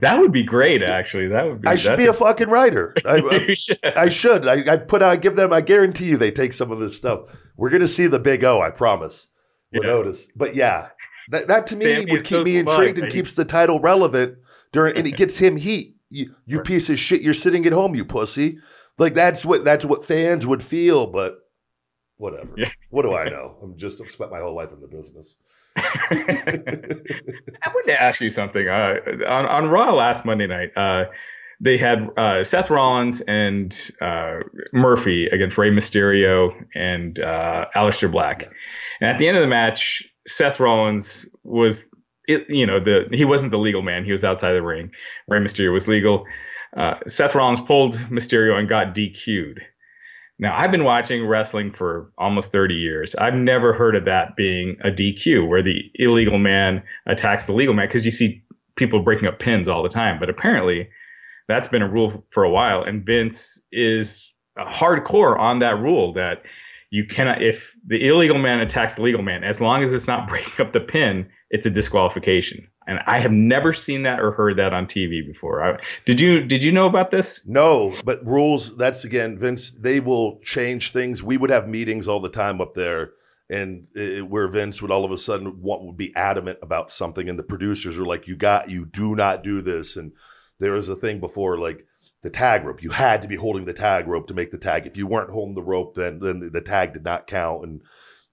that 0.00 0.18
would 0.18 0.32
be 0.32 0.42
great, 0.42 0.82
actually. 0.82 1.28
That 1.28 1.46
would 1.46 1.60
be. 1.62 1.68
I 1.68 1.76
should 1.76 1.96
be 1.96 2.06
a 2.06 2.12
fucking 2.12 2.48
writer. 2.48 2.94
I, 3.04 3.54
should. 3.54 3.78
I 3.84 4.08
should. 4.08 4.48
I, 4.48 4.72
I 4.72 4.76
put 4.78 5.00
out, 5.02 5.20
give 5.22 5.36
them, 5.36 5.52
I 5.52 5.60
guarantee 5.60 6.06
you 6.06 6.16
they 6.16 6.32
take 6.32 6.52
some 6.52 6.72
of 6.72 6.80
this 6.80 6.96
stuff. 6.96 7.20
We're 7.56 7.70
going 7.70 7.82
to 7.82 7.88
see 7.88 8.08
the 8.08 8.18
big 8.18 8.42
O, 8.42 8.60
I 8.60 8.70
promise, 8.70 9.28
with 9.72 9.84
Yeah. 9.84 9.90
Otis. 9.92 10.26
But 10.34 10.56
yeah, 10.56 10.88
that, 11.30 11.46
that 11.46 11.68
to 11.68 11.76
me 11.76 11.94
Sami 11.94 12.10
would 12.10 12.24
keep 12.24 12.28
so 12.38 12.42
me 12.42 12.60
smart, 12.62 12.78
intrigued 12.80 12.98
and 12.98 13.12
keeps 13.12 13.34
the 13.34 13.44
title 13.44 13.78
relevant 13.78 14.38
during, 14.72 14.96
and 14.96 15.06
it 15.06 15.12
gets 15.16 15.38
him 15.38 15.56
heat. 15.56 15.94
You, 16.10 16.34
you 16.46 16.60
piece 16.60 16.88
of 16.88 16.98
shit, 16.98 17.22
you're 17.22 17.34
sitting 17.34 17.66
at 17.66 17.72
home, 17.72 17.94
you 17.94 18.04
pussy. 18.04 18.58
Like 18.96 19.14
that's 19.14 19.44
what, 19.44 19.64
that's 19.64 19.84
what 19.84 20.04
fans 20.04 20.46
would 20.46 20.62
feel, 20.62 21.06
but 21.06 21.38
whatever. 22.16 22.50
Yeah. 22.56 22.70
What 22.90 23.02
do 23.02 23.14
I 23.14 23.28
know? 23.28 23.56
I'm 23.62 23.76
just, 23.76 24.00
I've 24.00 24.10
spent 24.10 24.30
my 24.30 24.40
whole 24.40 24.54
life 24.54 24.72
in 24.72 24.80
the 24.80 24.88
business. 24.88 25.36
I 25.76 27.70
wanted 27.74 27.86
to 27.86 28.02
ask 28.02 28.20
you 28.20 28.30
something. 28.30 28.68
Uh, 28.68 28.96
on, 29.26 29.46
on 29.46 29.68
Raw 29.68 29.92
last 29.92 30.24
Monday 30.24 30.46
night, 30.46 30.70
uh, 30.76 31.04
they 31.60 31.76
had 31.76 32.08
uh, 32.16 32.44
Seth 32.44 32.70
Rollins 32.70 33.20
and 33.20 33.90
uh, 34.00 34.40
Murphy 34.72 35.26
against 35.26 35.58
Rey 35.58 35.70
Mysterio 35.70 36.52
and 36.74 37.18
uh, 37.18 37.66
Aleister 37.74 38.10
Black. 38.10 38.44
And 39.00 39.10
at 39.10 39.18
the 39.18 39.28
end 39.28 39.36
of 39.36 39.42
the 39.42 39.48
match, 39.48 40.08
Seth 40.26 40.60
Rollins 40.60 41.26
was, 41.42 41.84
it, 42.28 42.46
you 42.48 42.66
know, 42.66 42.78
the 42.78 43.08
he 43.12 43.24
wasn't 43.24 43.50
the 43.50 43.58
legal 43.58 43.82
man. 43.82 44.04
He 44.04 44.12
was 44.12 44.22
outside 44.22 44.52
the 44.52 44.62
ring. 44.62 44.92
Rey 45.26 45.40
Mysterio 45.40 45.72
was 45.72 45.88
legal. 45.88 46.26
Uh, 46.76 46.94
Seth 47.06 47.34
Rollins 47.34 47.60
pulled 47.60 47.96
Mysterio 47.96 48.58
and 48.58 48.68
got 48.68 48.94
DQ'd. 48.94 49.60
Now, 50.38 50.54
I've 50.56 50.70
been 50.70 50.84
watching 50.84 51.26
wrestling 51.26 51.72
for 51.72 52.12
almost 52.16 52.52
30 52.52 52.74
years. 52.74 53.16
I've 53.16 53.34
never 53.34 53.72
heard 53.72 53.96
of 53.96 54.04
that 54.04 54.36
being 54.36 54.76
a 54.84 54.90
DQ, 54.90 55.48
where 55.48 55.62
the 55.62 55.90
illegal 55.94 56.38
man 56.38 56.84
attacks 57.06 57.46
the 57.46 57.54
legal 57.54 57.74
man, 57.74 57.88
because 57.88 58.04
you 58.04 58.12
see 58.12 58.44
people 58.76 59.02
breaking 59.02 59.26
up 59.26 59.40
pins 59.40 59.68
all 59.68 59.82
the 59.82 59.88
time. 59.88 60.20
But 60.20 60.30
apparently, 60.30 60.90
that's 61.48 61.66
been 61.66 61.82
a 61.82 61.88
rule 61.88 62.24
for 62.30 62.44
a 62.44 62.50
while, 62.50 62.84
and 62.84 63.04
Vince 63.04 63.60
is 63.72 64.32
hardcore 64.56 65.38
on 65.38 65.60
that 65.60 65.78
rule 65.80 66.12
that 66.12 66.42
you 66.90 67.06
cannot, 67.06 67.42
if 67.42 67.74
the 67.86 68.06
illegal 68.06 68.38
man 68.38 68.60
attacks 68.60 68.94
the 68.94 69.02
legal 69.02 69.22
man, 69.22 69.42
as 69.42 69.60
long 69.60 69.82
as 69.82 69.92
it's 69.92 70.06
not 70.06 70.28
breaking 70.28 70.64
up 70.64 70.72
the 70.72 70.80
pin, 70.80 71.28
it's 71.50 71.66
a 71.66 71.70
disqualification. 71.70 72.68
And 72.86 73.00
I 73.06 73.18
have 73.20 73.32
never 73.32 73.72
seen 73.72 74.02
that 74.02 74.20
or 74.20 74.32
heard 74.32 74.56
that 74.58 74.74
on 74.74 74.86
TV 74.86 75.26
before. 75.26 75.62
I, 75.62 75.78
did 76.04 76.20
you? 76.20 76.44
Did 76.44 76.62
you 76.64 76.72
know 76.72 76.86
about 76.86 77.10
this? 77.10 77.46
No, 77.46 77.94
but 78.04 78.24
rules, 78.26 78.76
that's 78.76 79.04
again, 79.04 79.38
Vince, 79.38 79.70
they 79.70 80.00
will 80.00 80.38
change 80.40 80.92
things. 80.92 81.22
We 81.22 81.36
would 81.36 81.50
have 81.50 81.68
meetings 81.68 82.08
all 82.08 82.20
the 82.20 82.28
time 82.28 82.60
up 82.60 82.74
there 82.74 83.12
and 83.50 83.86
uh, 83.96 84.24
where 84.26 84.48
Vince 84.48 84.82
would 84.82 84.90
all 84.90 85.04
of 85.04 85.10
a 85.10 85.18
sudden 85.18 85.60
want, 85.62 85.82
would 85.84 85.96
be 85.96 86.14
adamant 86.14 86.58
about 86.62 86.90
something. 86.90 87.28
And 87.28 87.38
the 87.38 87.44
producers 87.44 87.98
were 87.98 88.06
like, 88.06 88.26
you 88.26 88.36
got, 88.36 88.70
you 88.70 88.84
do 88.84 89.14
not 89.14 89.42
do 89.42 89.62
this. 89.62 89.96
And 89.96 90.12
there 90.58 90.72
was 90.72 90.88
a 90.88 90.96
thing 90.96 91.20
before 91.20 91.58
like 91.58 91.86
the 92.22 92.30
tag 92.30 92.64
rope, 92.64 92.82
you 92.82 92.90
had 92.90 93.22
to 93.22 93.28
be 93.28 93.36
holding 93.36 93.64
the 93.64 93.72
tag 93.72 94.06
rope 94.06 94.26
to 94.28 94.34
make 94.34 94.50
the 94.50 94.58
tag. 94.58 94.86
If 94.86 94.96
you 94.96 95.06
weren't 95.06 95.30
holding 95.30 95.54
the 95.54 95.62
rope, 95.62 95.94
then, 95.94 96.18
then 96.18 96.50
the 96.52 96.60
tag 96.60 96.92
did 96.92 97.04
not 97.04 97.26
count. 97.26 97.64
And 97.64 97.82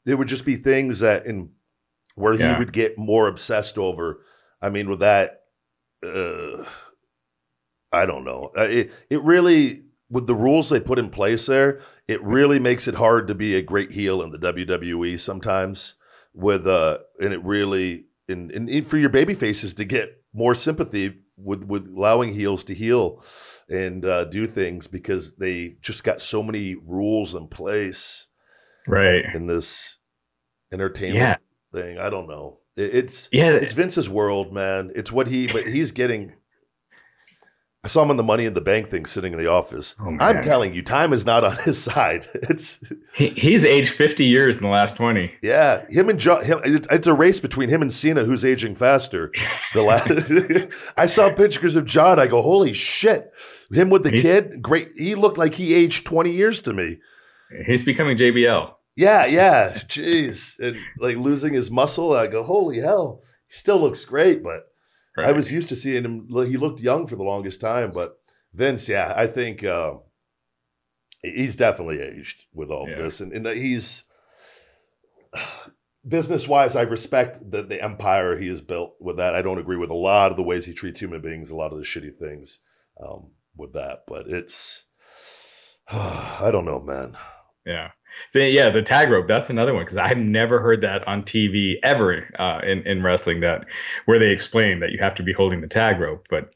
there 0.05 0.17
would 0.17 0.27
just 0.27 0.45
be 0.45 0.55
things 0.55 0.99
that 0.99 1.25
in 1.25 1.49
where 2.15 2.33
Yeah. 2.33 2.53
he 2.53 2.59
would 2.59 2.73
get 2.73 2.97
more 2.97 3.27
obsessed 3.27 3.77
over. 3.77 4.21
I 4.61 4.69
mean, 4.69 4.89
with 4.89 4.99
that, 4.99 5.41
uh, 6.05 6.65
I 7.91 8.05
don't 8.05 8.23
know. 8.25 8.51
Uh, 8.57 8.63
It 8.63 8.91
it 9.09 9.21
really 9.23 9.83
with 10.09 10.27
the 10.27 10.35
rules 10.35 10.69
they 10.69 10.79
put 10.79 10.99
in 10.99 11.09
place 11.09 11.45
there, 11.45 11.81
it 12.07 12.21
really 12.23 12.59
makes 12.59 12.87
it 12.87 12.95
hard 12.95 13.27
to 13.27 13.35
be 13.35 13.55
a 13.55 13.61
great 13.61 13.91
heel 13.91 14.21
in 14.21 14.31
the 14.31 14.37
WWE 14.37 15.19
sometimes. 15.19 15.95
With 16.33 16.67
uh, 16.67 16.99
and 17.19 17.33
it 17.33 17.43
really 17.43 18.05
and, 18.27 18.51
and 18.51 18.87
for 18.87 18.97
your 18.97 19.09
baby 19.09 19.33
faces 19.35 19.73
to 19.75 19.85
get 19.85 20.21
more 20.33 20.53
sympathy 20.55 21.15
with 21.37 21.63
with 21.63 21.87
allowing 21.87 22.33
heels 22.33 22.63
to 22.65 22.73
heel 22.73 23.23
and 23.69 24.03
uh, 24.05 24.25
do 24.25 24.45
things 24.45 24.87
because 24.87 25.37
they 25.37 25.77
just 25.81 26.03
got 26.03 26.21
so 26.21 26.43
many 26.43 26.75
rules 26.75 27.35
in 27.35 27.47
place 27.47 28.27
Right. 28.87 29.23
in 29.33 29.47
this 29.47 29.97
entertainment 30.73 31.15
Yeah. 31.17 31.37
Thing. 31.75 31.97
I 31.99 32.09
don't 32.09 32.27
know. 32.27 32.59
It, 32.75 32.95
it's 32.95 33.29
Yeah. 33.31 33.51
it's 33.51 33.73
Vince's 33.73 34.09
world, 34.09 34.53
man. 34.53 34.91
It's 34.95 35.11
what 35.11 35.27
he, 35.27 35.47
but 35.47 35.67
he's 35.67 35.91
getting. 35.91 36.33
I 37.83 37.87
saw 37.87 38.01
him 38.01 38.09
on 38.09 38.17
the 38.17 38.23
Money 38.23 38.45
in 38.45 38.55
the 38.55 38.61
Bank 38.61 38.89
thing 38.89 39.05
sitting 39.05 39.31
in 39.31 39.37
the 39.37 39.45
office. 39.47 39.93
Oh. 40.01 40.17
I'm 40.19 40.41
telling 40.41 40.73
you, 40.73 40.81
time 40.81 41.13
is 41.13 41.23
not 41.23 41.43
on 41.43 41.55
his 41.57 41.77
side. 41.83 42.27
It's 42.33 42.79
He, 43.15 43.27
he's 43.29 43.63
aged 43.63 43.91
50 43.93 44.25
years 44.25 44.57
in 44.57 44.63
the 44.63 44.69
last 44.69 44.97
20. 44.97 45.35
yeah, 45.43 45.85
him 45.89 46.09
and 46.09 46.19
John. 46.19 46.43
Him, 46.43 46.61
it- 46.65 46.87
it's 46.89 47.05
a 47.05 47.13
race 47.13 47.39
between 47.39 47.69
him 47.69 47.83
and 47.83 47.93
Cena, 47.93 48.23
who's 48.23 48.43
aging 48.43 48.75
faster. 48.75 49.31
The 49.75 49.83
last, 49.83 50.09
I 50.97 51.05
saw 51.05 51.31
pictures 51.31 51.75
of 51.75 51.85
John. 51.85 52.17
I 52.19 52.25
go, 52.25 52.41
holy 52.41 52.73
shit! 52.73 53.31
Him 53.71 53.91
with 53.91 54.03
the 54.03 54.09
He's- 54.09 54.23
kid, 54.23 54.63
great. 54.63 54.89
He 54.97 55.13
looked 55.13 55.37
like 55.37 55.53
he 55.53 55.75
aged 55.75 56.07
20 56.07 56.31
years 56.31 56.61
to 56.61 56.73
me. 56.73 56.97
He's 57.67 57.83
becoming 57.85 58.17
JBL. 58.17 58.73
Yeah, 58.95 59.25
yeah. 59.25 59.73
Jeez. 59.75 60.57
And 60.59 60.77
like 60.99 61.17
losing 61.17 61.53
his 61.53 61.69
muscle, 61.69 62.13
I 62.13 62.27
go, 62.27 62.43
holy 62.43 62.79
hell. 62.79 63.21
He 63.47 63.55
still 63.55 63.79
looks 63.79 64.05
great, 64.05 64.41
but 64.43 64.67
I 65.17 65.31
was 65.33 65.51
used 65.51 65.69
to 65.69 65.75
seeing 65.75 66.03
him. 66.05 66.27
look- 66.29 66.47
He 66.47 66.57
looked 66.57 66.79
young 66.79 67.07
for 67.07 67.15
the 67.15 67.23
longest 67.23 67.59
time, 67.61 67.89
but 67.93 68.19
Vince, 68.53 68.87
yeah, 68.89 69.13
I 69.15 69.27
think 69.27 69.63
uh, 69.63 69.95
he's 71.21 71.55
definitely 71.55 71.99
aged 72.01 72.43
with 72.53 72.69
all 72.71 72.87
Yeah. 72.89 72.97
this, 72.97 73.19
and, 73.21 73.31
and 73.33 73.45
he's 73.47 74.03
business 76.07 76.47
wise. 76.47 76.75
I 76.75 76.83
respect 76.83 77.39
the 77.51 77.63
the 77.63 77.81
empire 77.83 78.37
he 78.37 78.47
has 78.47 78.61
built 78.61 78.95
with 78.99 79.17
that. 79.17 79.35
I 79.35 79.41
don't 79.41 79.59
agree 79.59 79.77
with 79.77 79.89
a 79.89 79.93
lot 79.95 80.31
of 80.31 80.37
the 80.37 80.43
ways 80.43 80.65
he 80.65 80.73
treats 80.73 80.99
human 80.99 81.21
beings, 81.21 81.49
a 81.49 81.55
lot 81.55 81.71
of 81.73 81.77
the 81.79 81.83
shitty 81.85 82.17
things 82.17 82.59
um, 83.01 83.31
with 83.57 83.73
that, 83.73 84.03
but 84.07 84.27
it's 84.27 84.85
I 85.89 86.49
don't 86.51 86.65
know, 86.65 86.79
man. 86.81 87.17
Yeah. 87.65 87.91
So, 88.31 88.39
yeah, 88.39 88.69
the 88.69 88.81
tag 88.81 89.09
rope. 89.09 89.27
That's 89.27 89.49
another 89.49 89.73
one 89.73 89.83
because 89.83 89.97
I've 89.97 90.17
never 90.17 90.59
heard 90.59 90.81
that 90.81 91.07
on 91.07 91.23
TV 91.23 91.75
ever 91.83 92.27
uh, 92.37 92.61
in 92.63 92.85
in 92.85 93.03
wrestling. 93.03 93.41
That 93.41 93.65
where 94.05 94.19
they 94.19 94.29
explain 94.29 94.79
that 94.79 94.91
you 94.91 94.99
have 94.99 95.15
to 95.15 95.23
be 95.23 95.33
holding 95.33 95.61
the 95.61 95.67
tag 95.67 95.99
rope, 95.99 96.27
but 96.29 96.53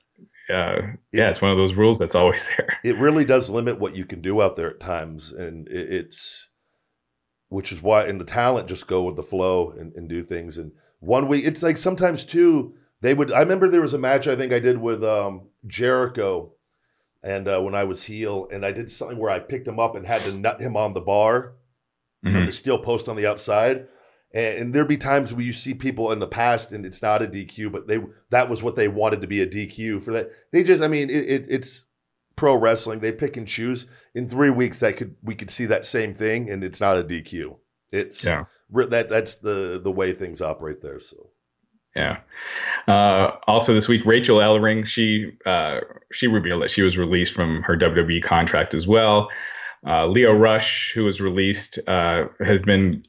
uh, 0.49 0.81
yeah, 1.11 1.29
it's 1.29 1.41
one 1.41 1.51
of 1.51 1.57
those 1.57 1.73
rules 1.73 1.99
that's 1.99 2.15
always 2.15 2.47
there. 2.57 2.77
It 2.83 2.97
really 2.97 3.25
does 3.25 3.49
limit 3.49 3.79
what 3.79 3.95
you 3.95 4.05
can 4.05 4.21
do 4.21 4.41
out 4.41 4.55
there 4.55 4.71
at 4.71 4.79
times, 4.79 5.31
and 5.31 5.67
it, 5.67 5.93
it's 5.93 6.49
which 7.49 7.71
is 7.71 7.81
why 7.81 8.05
and 8.05 8.19
the 8.19 8.25
talent 8.25 8.67
just 8.67 8.87
go 8.87 9.03
with 9.03 9.15
the 9.15 9.23
flow 9.23 9.71
and, 9.71 9.93
and 9.95 10.07
do 10.07 10.23
things. 10.23 10.57
And 10.57 10.71
one 10.99 11.27
week, 11.27 11.45
it's 11.45 11.63
like 11.63 11.77
sometimes 11.77 12.25
too 12.25 12.75
they 13.01 13.13
would. 13.13 13.31
I 13.31 13.39
remember 13.39 13.69
there 13.69 13.81
was 13.81 13.93
a 13.93 13.99
match 13.99 14.27
I 14.27 14.35
think 14.35 14.53
I 14.53 14.59
did 14.59 14.77
with 14.77 15.03
um, 15.03 15.47
Jericho, 15.67 16.53
and 17.23 17.47
uh, 17.47 17.59
when 17.61 17.75
I 17.75 17.83
was 17.83 18.03
heel, 18.03 18.47
and 18.51 18.65
I 18.65 18.71
did 18.71 18.91
something 18.91 19.17
where 19.17 19.29
I 19.31 19.39
picked 19.39 19.67
him 19.67 19.79
up 19.79 19.95
and 19.95 20.05
had 20.05 20.21
to 20.21 20.35
nut 20.37 20.61
him 20.61 20.75
on 20.77 20.93
the 20.93 21.01
bar, 21.01 21.53
Mhm. 22.25 22.45
the 22.47 22.51
steel 22.51 22.79
post 22.79 23.07
on 23.07 23.15
the 23.15 23.25
outside. 23.25 23.87
And, 24.33 24.57
and 24.57 24.73
there'd 24.75 24.87
be 24.87 24.97
times 24.97 25.33
where 25.33 25.41
you 25.43 25.53
see 25.53 25.73
people 25.73 26.11
in 26.11 26.19
the 26.19 26.27
past 26.27 26.71
and 26.71 26.85
it's 26.85 27.01
not 27.01 27.21
a 27.21 27.27
DQ, 27.27 27.71
but 27.71 27.87
they 27.87 27.99
that 28.29 28.49
was 28.49 28.61
what 28.61 28.75
they 28.75 28.87
wanted 28.87 29.21
to 29.21 29.27
be 29.27 29.41
a 29.41 29.47
DQ 29.47 30.03
for 30.03 30.11
that. 30.11 30.29
They 30.51 30.61
just, 30.63 30.83
I 30.83 30.87
mean, 30.87 31.09
it, 31.09 31.25
it, 31.29 31.45
it's 31.49 31.85
pro 32.35 32.55
wrestling. 32.55 32.99
They 32.99 33.11
pick 33.11 33.37
and 33.37 33.47
choose. 33.47 33.85
In 34.13 34.29
three 34.29 34.49
weeks, 34.49 34.79
that 34.81 34.97
could 34.97 35.15
we 35.23 35.33
could 35.35 35.49
see 35.49 35.65
that 35.67 35.85
same 35.85 36.13
thing, 36.13 36.49
and 36.49 36.63
it's 36.63 36.79
not 36.81 36.97
a 36.97 37.03
DQ. 37.03 37.55
It's 37.91 38.23
Yeah. 38.23 38.45
that 38.71 39.09
that's 39.09 39.35
the 39.37 39.79
the 39.83 39.91
way 39.91 40.13
things 40.13 40.41
operate 40.41 40.81
there. 40.81 40.99
So 40.99 41.31
Yeah. 41.99 42.19
Uh, 42.87 43.35
also 43.45 43.73
this 43.73 43.87
week, 43.87 44.05
Rachael 44.05 44.37
Ellering, 44.37 44.85
she 44.85 45.33
uh, 45.45 45.81
she 46.11 46.27
revealed 46.27 46.63
that 46.63 46.71
she 46.71 46.81
was 46.81 46.97
released 46.97 47.33
from 47.33 47.61
her 47.63 47.75
WWE 47.77 48.23
contract 48.23 48.73
as 48.73 48.87
well. 48.87 49.29
Uh, 49.85 50.07
Lio 50.07 50.33
Rush, 50.33 50.93
who 50.93 51.05
was 51.05 51.21
released, 51.21 51.79
uh, 51.87 52.27
has 52.39 52.59
been 52.59 53.03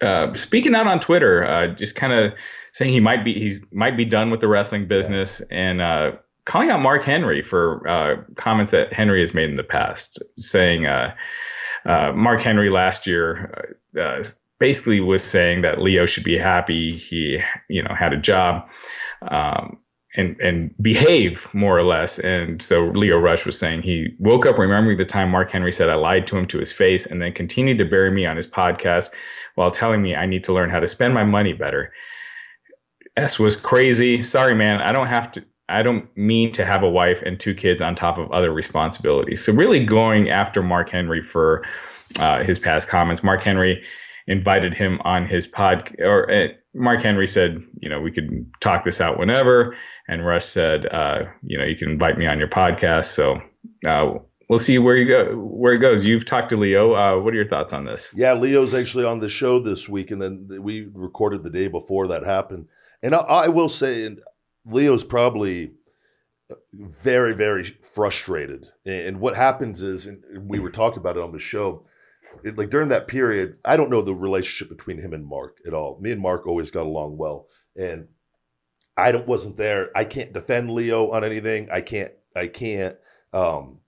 uh, 0.00 0.34
speaking 0.34 0.74
out 0.74 0.86
on 0.86 1.00
Twitter, 1.00 1.44
uh, 1.44 1.68
just 1.68 1.94
kind 1.94 2.12
of 2.12 2.32
saying 2.72 2.92
he 2.92 3.00
might 3.00 3.24
be 3.24 3.34
he's 3.34 3.60
might 3.72 3.96
be 3.96 4.04
done 4.04 4.30
with 4.30 4.40
the 4.40 4.48
wrestling 4.48 4.88
business 4.88 5.40
and 5.50 5.80
uh, 5.80 6.12
calling 6.44 6.70
out 6.70 6.80
Mark 6.80 7.04
Henry 7.04 7.42
for 7.42 7.86
uh, 7.88 8.16
comments 8.34 8.72
that 8.72 8.92
Henry 8.92 9.20
has 9.20 9.32
made 9.32 9.48
in 9.48 9.56
the 9.56 9.62
past, 9.62 10.22
saying 10.36 10.86
uh, 10.86 11.14
uh, 11.86 12.12
Mark 12.12 12.42
Henry 12.42 12.70
last 12.70 13.06
year 13.06 13.74
uh, 13.96 14.00
uh, 14.00 14.24
basically 14.64 14.98
was 14.98 15.22
saying 15.22 15.60
that 15.60 15.78
Lio 15.78 16.06
should 16.06 16.24
be 16.24 16.38
happy 16.38 16.96
he 16.96 17.38
you 17.68 17.82
know 17.82 17.94
had 17.94 18.14
a 18.14 18.16
job 18.16 18.66
um, 19.20 19.76
and 20.16 20.40
and 20.40 20.74
behave 20.80 21.52
more 21.52 21.78
or 21.78 21.82
less. 21.82 22.18
And 22.18 22.62
so 22.62 22.86
Lio 22.86 23.18
Rush 23.18 23.44
was 23.44 23.58
saying 23.58 23.82
he 23.82 24.14
woke 24.18 24.46
up 24.46 24.56
remembering 24.56 24.96
the 24.96 25.04
time 25.04 25.30
Mark 25.30 25.50
Henry 25.50 25.70
said 25.70 25.90
I 25.90 25.96
lied 25.96 26.26
to 26.28 26.38
him 26.38 26.46
to 26.46 26.58
his 26.58 26.72
face, 26.72 27.04
and 27.04 27.20
then 27.20 27.34
continued 27.34 27.76
to 27.76 27.84
bury 27.84 28.10
me 28.10 28.24
on 28.24 28.36
his 28.36 28.46
podcast 28.46 29.10
while 29.54 29.70
telling 29.70 30.00
me 30.00 30.14
I 30.14 30.24
need 30.24 30.44
to 30.44 30.54
learn 30.54 30.70
how 30.70 30.80
to 30.80 30.86
spend 30.86 31.12
my 31.12 31.24
money 31.24 31.52
better. 31.52 31.92
S 33.18 33.38
was 33.38 33.56
crazy. 33.56 34.22
Sorry, 34.22 34.54
man. 34.54 34.80
I 34.80 34.92
don't 34.92 35.08
have 35.08 35.30
to. 35.32 35.44
I 35.68 35.82
don't 35.82 36.08
mean 36.16 36.52
to 36.52 36.64
have 36.64 36.82
a 36.82 36.88
wife 36.88 37.20
and 37.20 37.38
two 37.38 37.54
kids 37.54 37.82
on 37.82 37.96
top 37.96 38.16
of 38.16 38.32
other 38.32 38.50
responsibilities. 38.50 39.44
So 39.44 39.52
really 39.52 39.84
going 39.84 40.30
after 40.30 40.62
Mark 40.62 40.88
Henry 40.88 41.22
for 41.22 41.64
uh, 42.18 42.42
his 42.42 42.58
past 42.58 42.88
comments. 42.88 43.22
Mark 43.22 43.42
Henry 43.42 43.82
invited 44.26 44.74
him 44.74 45.00
on 45.04 45.26
his 45.26 45.46
pod, 45.46 45.94
or 45.98 46.30
uh, 46.30 46.48
Mark 46.74 47.02
Henry 47.02 47.28
said, 47.28 47.62
you 47.80 47.88
know, 47.88 48.00
we 48.00 48.10
could 48.10 48.46
talk 48.60 48.84
this 48.84 49.00
out 49.00 49.18
whenever. 49.18 49.76
And 50.08 50.24
Rush 50.24 50.46
said, 50.46 50.86
uh, 50.86 51.24
you 51.42 51.58
know, 51.58 51.64
you 51.64 51.76
can 51.76 51.90
invite 51.90 52.18
me 52.18 52.26
on 52.26 52.38
your 52.38 52.48
podcast. 52.48 53.06
So 53.06 53.40
uh, 53.86 54.14
we'll 54.48 54.58
see 54.58 54.78
where 54.78 54.96
you 54.96 55.08
go, 55.08 55.36
where 55.36 55.74
it 55.74 55.78
goes. 55.78 56.04
You've 56.04 56.26
talked 56.26 56.50
to 56.50 56.56
Lio. 56.56 56.94
Uh, 56.94 57.20
what 57.20 57.32
are 57.32 57.36
your 57.36 57.48
thoughts 57.48 57.72
on 57.72 57.84
this? 57.84 58.12
yeah, 58.14 58.32
Lio's 58.32 58.74
actually 58.74 59.04
on 59.04 59.20
the 59.20 59.28
show 59.28 59.60
this 59.60 59.88
week, 59.88 60.10
and 60.10 60.20
then 60.20 60.48
we 60.62 60.88
recorded 60.92 61.42
the 61.42 61.50
day 61.50 61.68
before 61.68 62.08
that 62.08 62.24
happened. 62.24 62.68
And 63.02 63.14
I, 63.14 63.18
I 63.18 63.48
will 63.48 63.68
say, 63.68 64.04
and 64.04 64.20
Lio's 64.66 65.04
probably 65.04 65.72
very, 66.72 67.34
very 67.34 67.76
frustrated. 67.94 68.68
And 68.84 69.20
what 69.20 69.34
happens 69.34 69.82
is, 69.82 70.06
and 70.06 70.22
we 70.48 70.58
were 70.58 70.70
talking 70.70 70.98
about 70.98 71.16
it 71.16 71.22
on 71.22 71.32
the 71.32 71.38
show, 71.38 71.86
it, 72.42 72.58
like 72.58 72.70
during 72.70 72.88
that 72.88 73.08
period, 73.08 73.58
I 73.64 73.76
don't 73.76 73.90
know 73.90 74.02
the 74.02 74.14
relationship 74.14 74.74
between 74.74 74.98
him 74.98 75.12
and 75.12 75.26
Mark 75.26 75.58
at 75.66 75.74
all. 75.74 75.98
Me 76.00 76.10
and 76.10 76.20
Mark 76.20 76.46
always 76.46 76.70
got 76.70 76.86
along 76.86 77.16
well, 77.16 77.48
and 77.76 78.08
I 78.96 79.12
don't 79.12 79.26
wasn't 79.26 79.56
there. 79.56 79.90
I 79.96 80.04
can't 80.04 80.32
defend 80.32 80.70
Lio 80.70 81.10
on 81.10 81.24
anything. 81.24 81.68
I 81.70 81.80
can't. 81.80 82.12
I 82.36 82.48
can't 82.48 82.96
um, 83.32 83.78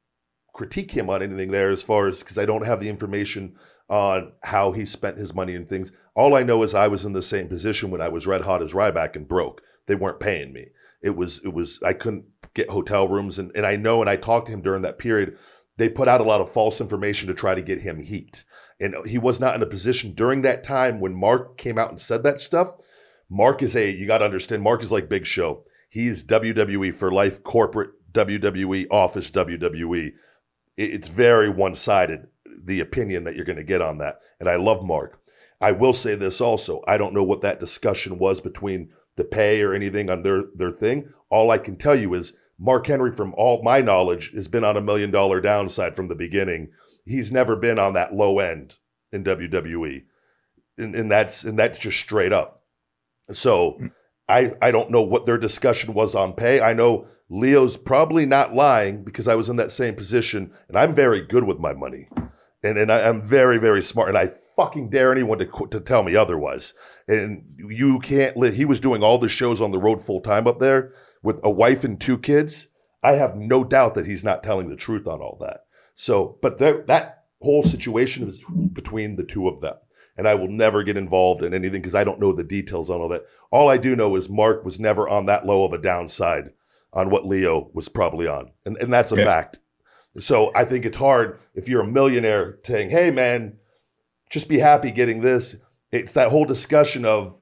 critique 0.53 0.91
him 0.91 1.11
on 1.11 1.23
anything 1.23 1.51
there 1.51 1.71
as 1.71 1.83
far 1.83 2.09
as 2.09 2.21
because 2.21 2.39
I 2.39 2.47
don't 2.47 2.67
have 2.67 2.81
the 2.81 2.89
information 2.89 3.57
on 3.89 4.33
how 4.43 4.73
he 4.73 4.85
spent 4.85 5.19
his 5.19 5.35
money 5.35 5.55
and 5.55 5.69
things. 5.69 5.93
All 6.15 6.35
I 6.35 6.43
know 6.43 6.63
is 6.63 6.75
I 6.75 6.89
was 6.89 7.05
in 7.05 7.13
the 7.13 7.23
same 7.23 7.49
position 7.49 7.91
when 7.91 8.01
I 8.01 8.09
was 8.09 8.27
red 8.27 8.43
hot 8.43 8.63
as 8.63 8.73
Ryback 8.73 9.17
and 9.17 9.29
broke. 9.29 9.63
They 9.87 9.95
weren't 9.95 10.21
paying 10.21 10.53
me. 10.53 10.69
It 11.03 11.11
was 11.11 11.41
it 11.45 11.53
was 11.53 11.81
I 11.85 11.93
couldn't 11.93 12.25
get 12.55 12.71
hotel 12.71 13.07
rooms 13.07 13.39
and, 13.39 13.53
and 13.55 13.67
I 13.67 13.77
know 13.77 14.01
and 14.01 14.09
I 14.09 14.17
talked 14.17 14.47
to 14.47 14.53
him 14.53 14.63
during 14.63 14.83
that 14.83 14.99
period. 14.99 15.37
They 15.77 15.89
put 15.89 16.09
out 16.09 16.21
a 16.21 16.25
lot 16.25 16.41
of 16.41 16.53
false 16.53 16.81
information 16.81 17.29
to 17.29 17.35
try 17.35 17.55
to 17.55 17.63
get 17.63 17.83
him 17.83 18.01
heat. 18.01 18.45
And 18.81 18.95
he 19.07 19.19
was 19.19 19.41
not 19.41 19.55
in 19.55 19.63
a 19.63 19.67
position 19.67 20.13
during 20.13 20.43
that 20.43 20.65
time 20.65 21.01
when 21.01 21.15
Mark 21.15 21.59
came 21.59 21.79
out 21.79 21.91
and 21.91 22.01
said 22.01 22.23
that 22.23 22.41
stuff. 22.41 22.73
Mark 23.29 23.63
is 23.63 23.75
a 23.77 23.91
you 23.91 24.07
got 24.07 24.19
to 24.19 24.25
understand 24.25 24.63
Mark 24.63 24.83
is 24.83 24.93
like 24.93 25.09
Big 25.09 25.27
Show. 25.27 25.65
He's 25.89 26.25
WWE 26.25 26.95
for 26.95 27.11
life, 27.11 27.43
corporate 27.43 27.91
WWE, 28.13 28.87
office 28.91 29.31
WWE. 29.31 30.13
It's 30.77 31.09
very 31.09 31.49
one 31.49 31.75
sided 31.75 32.29
the 32.65 32.81
opinion 32.81 33.25
that 33.25 33.37
you're 33.37 33.45
going 33.45 33.57
to 33.57 33.65
get 33.65 33.81
on 33.81 33.99
that. 33.99 34.21
And 34.41 34.49
I 34.49 34.57
love 34.57 34.85
Mark. 34.85 35.21
I 35.61 35.73
will 35.73 35.93
say 35.93 36.15
this 36.15 36.41
also. 36.41 36.83
I 36.87 36.99
don't 36.99 37.15
know 37.15 37.23
what 37.23 37.41
that 37.43 37.61
discussion 37.61 38.19
was 38.19 38.41
between 38.41 38.91
the 39.17 39.25
pay 39.25 39.63
or 39.63 39.73
anything 39.73 40.11
on 40.11 40.23
their 40.23 40.45
their 40.55 40.71
thing. 40.71 41.09
All 41.31 41.51
I 41.51 41.59
can 41.59 41.77
tell 41.77 41.97
you 41.97 42.15
is 42.15 42.35
Mark 42.59 42.87
Henry, 42.87 43.15
from 43.15 43.35
all 43.37 43.63
my 43.63 43.81
knowledge, 43.81 44.33
has 44.33 44.49
been 44.49 44.65
on 44.65 44.77
a 44.77 44.81
million 44.83 45.11
dollar 45.11 45.41
downside 45.41 45.95
from 45.95 46.09
the 46.09 46.15
beginning. 46.15 46.71
He's 47.05 47.31
never 47.31 47.55
been 47.55 47.79
on 47.79 47.93
that 47.95 48.15
low 48.15 48.39
end 48.39 48.77
in 49.13 49.25
WWE, 49.25 50.03
and, 50.79 50.95
and 50.95 51.11
that's 51.11 51.45
and 51.45 51.59
that's 51.59 51.79
just 51.79 51.99
straight 51.99 52.33
up. 52.33 52.63
So 53.31 53.79
I 54.29 54.55
I 54.63 54.71
don't 54.71 54.91
know 54.91 55.03
what 55.03 55.27
their 55.27 55.39
discussion 55.39 55.93
was 55.93 56.15
on 56.15 56.33
pay. 56.33 56.61
I 56.61 56.73
know 56.73 57.07
Lio's 57.29 57.77
probably 57.77 58.25
not 58.25 58.55
lying 58.55 59.05
because 59.05 59.29
I 59.29 59.35
was 59.35 59.49
in 59.49 59.57
that 59.57 59.73
same 59.73 59.95
position, 59.95 60.53
and 60.69 60.79
I'm 60.79 60.95
very 60.95 61.27
good 61.27 61.45
with 61.45 61.59
my 61.59 61.75
money, 61.75 62.09
and 62.63 62.79
and 62.79 62.91
I, 62.91 63.07
I'm 63.07 63.23
very 63.23 63.59
very 63.59 63.83
smart, 63.83 64.09
and 64.09 64.19
I 64.19 64.33
fucking 64.57 64.89
dare 64.89 65.13
anyone 65.13 65.39
to 65.39 65.47
to 65.71 65.81
tell 65.81 66.03
me 66.03 66.17
otherwise. 66.17 66.73
And 67.07 67.45
you 67.59 67.99
can't. 68.01 68.37
Li- 68.37 68.55
he 68.55 68.65
was 68.65 68.81
doing 68.81 69.03
all 69.03 69.19
the 69.19 69.29
shows 69.29 69.61
on 69.61 69.73
the 69.73 69.79
road 69.79 70.03
full 70.03 70.23
time 70.23 70.47
up 70.47 70.59
there 70.59 70.95
with 71.27 71.41
a 71.43 71.51
wife 71.51 71.83
and 71.83 72.01
two 72.01 72.17
kids. 72.17 72.69
I 73.03 73.17
have 73.17 73.37
no 73.37 73.65
doubt 73.65 73.97
that 73.97 74.07
he's 74.07 74.25
not 74.25 74.43
telling 74.43 74.71
the 74.71 74.77
truth 74.77 75.07
on 75.07 75.21
all 75.21 75.37
that. 75.41 75.65
So, 75.97 76.39
but 76.41 76.59
that 76.59 76.87
that 76.87 77.25
whole 77.43 77.63
situation 77.63 78.29
is 78.29 78.43
between 78.73 79.17
the 79.17 79.25
two 79.25 79.49
of 79.49 79.61
them, 79.61 79.75
and 80.17 80.27
I 80.29 80.35
will 80.35 80.49
never 80.49 80.83
get 80.83 80.97
involved 80.97 81.43
in 81.43 81.53
anything 81.53 81.83
because 81.83 81.95
I 81.95 82.05
don't 82.05 82.21
know 82.21 82.33
the 82.33 82.45
details 82.45 82.89
on 82.89 83.01
all 83.01 83.09
that. 83.09 83.27
All 83.51 83.69
I 83.69 83.77
do 83.77 83.97
know 83.97 84.15
is 84.17 84.29
Mark 84.29 84.65
was 84.65 84.79
never 84.81 85.09
on 85.09 85.27
that 85.27 85.47
low 85.47 85.65
of 85.65 85.73
a 85.73 85.79
downside 85.79 86.51
on 86.93 87.11
what 87.11 87.27
Lio 87.27 87.71
was 87.75 87.89
probably 87.89 88.27
on, 88.27 88.53
and 88.65 88.77
and 88.79 88.93
that's 88.93 89.13
a 89.13 89.17
Yeah. 89.17 89.25
fact. 89.25 89.59
So 90.19 90.51
I 90.55 90.65
think 90.65 90.87
it's 90.87 90.97
hard 90.97 91.39
if 91.55 91.69
you're 91.69 91.83
a 91.83 91.87
millionaire 91.87 92.59
saying, 92.65 92.91
"Hey, 92.91 93.11
man, 93.11 93.59
just 94.31 94.49
be 94.49 94.59
happy 94.59 94.91
getting 94.91 95.21
this." 95.21 95.57
It's 95.93 96.13
that 96.13 96.31
whole 96.31 96.45
discussion 96.45 97.05
of 97.05 97.39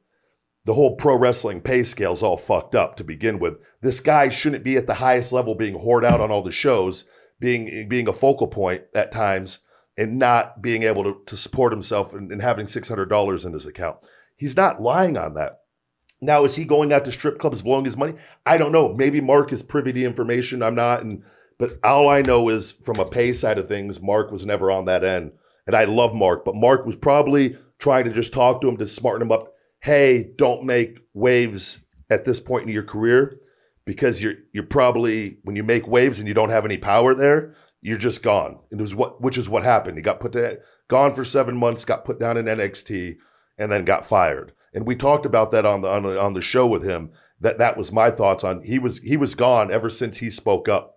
the 0.64 0.74
whole 0.74 0.96
pro 0.96 1.16
wrestling 1.16 1.60
pay 1.60 1.82
scale's 1.82 2.22
all 2.22 2.36
fucked 2.36 2.74
up 2.74 2.96
to 2.96 3.04
begin 3.04 3.38
with. 3.38 3.58
This 3.82 4.00
guy 4.00 4.28
shouldn't 4.28 4.64
be 4.64 4.76
at 4.76 4.86
the 4.86 4.94
highest 4.94 5.32
level 5.32 5.54
being 5.54 5.74
whored 5.78 6.04
out 6.04 6.20
on 6.20 6.30
all 6.30 6.42
the 6.42 6.52
shows, 6.52 7.04
being 7.38 7.88
being 7.88 8.08
a 8.08 8.12
focal 8.12 8.46
point 8.46 8.82
at 8.94 9.12
times, 9.12 9.60
and 9.96 10.18
not 10.18 10.62
being 10.62 10.82
able 10.84 11.04
to, 11.04 11.20
to 11.26 11.36
support 11.36 11.72
himself 11.72 12.14
and, 12.14 12.32
and 12.32 12.40
having 12.40 12.66
six 12.66 12.88
hundred 12.88 13.10
dollars 13.10 13.44
in 13.44 13.52
his 13.52 13.66
account. 13.66 13.98
He's 14.36 14.56
not 14.56 14.82
lying 14.82 15.16
on 15.16 15.34
that. 15.34 15.60
Now, 16.20 16.44
is 16.44 16.56
he 16.56 16.64
going 16.64 16.92
out 16.92 17.04
to 17.04 17.12
strip 17.12 17.38
clubs 17.38 17.60
blowing 17.60 17.84
his 17.84 17.96
money? 17.96 18.14
I 18.46 18.56
don't 18.56 18.72
know. 18.72 18.94
Maybe 18.94 19.20
Mark 19.20 19.52
is 19.52 19.62
privy 19.62 19.92
to 19.92 20.04
information. 20.04 20.62
I'm 20.62 20.74
not, 20.74 21.02
and 21.02 21.22
but 21.58 21.72
all 21.84 22.08
I 22.08 22.22
know 22.22 22.48
is 22.48 22.72
from 22.72 22.98
a 22.98 23.04
pay 23.04 23.32
side 23.32 23.58
of 23.58 23.68
things, 23.68 24.00
Mark 24.00 24.32
was 24.32 24.46
never 24.46 24.70
on 24.70 24.86
that 24.86 25.04
end. 25.04 25.32
And 25.66 25.76
I 25.76 25.84
love 25.84 26.14
Mark, 26.14 26.44
but 26.44 26.56
Mark 26.56 26.84
was 26.84 26.96
probably 26.96 27.56
trying 27.78 28.04
to 28.04 28.12
just 28.12 28.32
talk 28.32 28.60
to 28.60 28.68
him 28.68 28.76
to 28.78 28.88
smarten 28.88 29.22
him 29.22 29.32
up. 29.32 29.53
Hey, 29.84 30.30
don't 30.38 30.64
make 30.64 30.96
waves 31.12 31.80
at 32.08 32.24
this 32.24 32.40
point 32.40 32.66
in 32.66 32.72
your 32.72 32.84
career 32.84 33.38
because 33.84 34.22
you're 34.22 34.36
you're 34.54 34.64
probably 34.64 35.36
when 35.42 35.56
you 35.56 35.62
make 35.62 35.86
waves 35.86 36.18
and 36.18 36.26
you 36.26 36.32
don't 36.32 36.48
have 36.48 36.64
any 36.64 36.78
power 36.78 37.14
there, 37.14 37.54
you're 37.82 37.98
just 37.98 38.22
gone. 38.22 38.58
And 38.70 38.80
it 38.80 38.82
was 38.82 38.94
what 38.94 39.20
which 39.20 39.36
is 39.36 39.46
what 39.46 39.62
happened. 39.62 39.98
He 39.98 40.02
got 40.02 40.20
put 40.20 40.32
to 40.32 40.58
gone 40.88 41.14
for 41.14 41.22
seven 41.22 41.54
months, 41.54 41.84
got 41.84 42.06
put 42.06 42.18
down 42.18 42.38
in 42.38 42.46
NXT, 42.46 43.16
and 43.58 43.70
then 43.70 43.84
got 43.84 44.06
fired. 44.06 44.54
And 44.72 44.86
we 44.86 44.96
talked 44.96 45.26
about 45.26 45.50
that 45.50 45.66
on 45.66 45.82
the 45.82 45.88
on 45.88 46.06
on 46.06 46.32
the 46.32 46.40
show 46.40 46.66
with 46.66 46.82
him. 46.82 47.10
That 47.40 47.58
that 47.58 47.76
was 47.76 47.92
my 47.92 48.10
thoughts 48.10 48.42
on 48.42 48.62
he 48.62 48.78
was 48.78 49.00
he 49.00 49.18
was 49.18 49.34
gone 49.34 49.70
ever 49.70 49.90
since 49.90 50.16
he 50.16 50.30
spoke 50.30 50.66
up. 50.66 50.96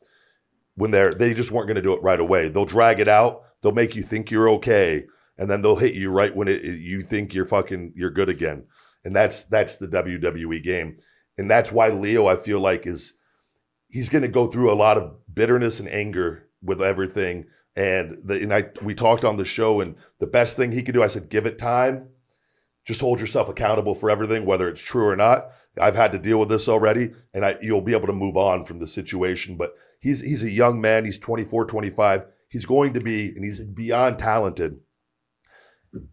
When 0.76 0.92
they're 0.92 1.12
they 1.12 1.34
just 1.34 1.52
weren't 1.52 1.68
going 1.68 1.76
to 1.76 1.82
do 1.82 1.92
it 1.92 2.02
right 2.02 2.22
away. 2.22 2.48
They'll 2.48 2.64
drag 2.64 3.02
it 3.02 3.10
out. 3.10 3.42
They'll 3.62 3.74
make 3.74 3.98
you 3.98 4.04
think 4.04 4.32
you're 4.32 4.50
okay, 4.52 5.04
and 5.38 5.50
then 5.50 5.62
they'll 5.62 5.76
hit 5.76 5.94
you 5.94 6.10
right 6.10 6.34
when 6.34 6.48
it, 6.48 6.64
it- 6.64 6.80
you 6.80 7.02
think 7.02 7.34
you're 7.34 7.46
fucking 7.48 7.92
you're 7.98 8.12
good 8.12 8.30
again. 8.30 8.64
And 9.08 9.16
that's 9.16 9.46
that's 9.46 9.78
the 9.78 9.88
WWE 9.88 10.62
game. 10.62 10.98
And 11.38 11.50
that's 11.50 11.72
why 11.72 11.88
Lio 11.88 12.28
I 12.28 12.36
feel 12.36 12.60
like 12.60 12.86
is 12.86 13.14
he's 13.88 14.10
going 14.10 14.24
to 14.24 14.28
go 14.28 14.48
through 14.48 14.70
a 14.70 14.76
lot 14.76 14.98
of 14.98 15.16
bitterness 15.34 15.80
and 15.80 15.88
anger 15.88 16.50
with 16.62 16.82
everything. 16.82 17.46
And 17.78 18.18
the 18.26 18.34
and 18.34 18.54
I 18.54 18.66
we 18.82 18.94
talked 18.94 19.24
on 19.24 19.38
the 19.38 19.46
show 19.46 19.80
and 19.80 19.96
the 20.20 20.28
best 20.28 20.58
thing 20.58 20.74
he 20.74 20.84
could 20.84 20.94
do 20.94 21.02
I 21.02 21.08
said 21.08 21.30
give 21.30 21.46
it 21.46 21.58
time. 21.58 22.10
Just 22.84 23.00
hold 23.00 23.22
yourself 23.22 23.48
accountable 23.48 23.96
for 23.96 24.10
everything 24.10 24.46
whether 24.46 24.68
it's 24.68 24.82
true 24.82 25.08
or 25.08 25.16
not. 25.16 25.52
I've 25.80 25.96
had 25.96 26.12
to 26.12 26.20
deal 26.20 26.38
with 26.38 26.50
this 26.50 26.68
already 26.68 27.14
and 27.34 27.46
I 27.46 27.56
you'll 27.62 27.80
be 27.80 27.94
able 27.94 28.08
to 28.08 28.14
move 28.14 28.36
on 28.36 28.66
from 28.66 28.80
the 28.80 28.88
situation 28.88 29.56
but 29.56 29.74
he's 30.02 30.20
he's 30.20 30.44
a 30.44 30.52
young 30.52 30.82
man, 30.82 31.06
he's 31.06 31.18
24, 31.18 31.64
25. 31.64 32.26
He's 32.50 32.66
going 32.66 32.94
to 32.94 33.00
be 33.00 33.30
and 33.30 33.46
he's 33.46 33.62
beyond 33.62 34.20
talented 34.20 34.82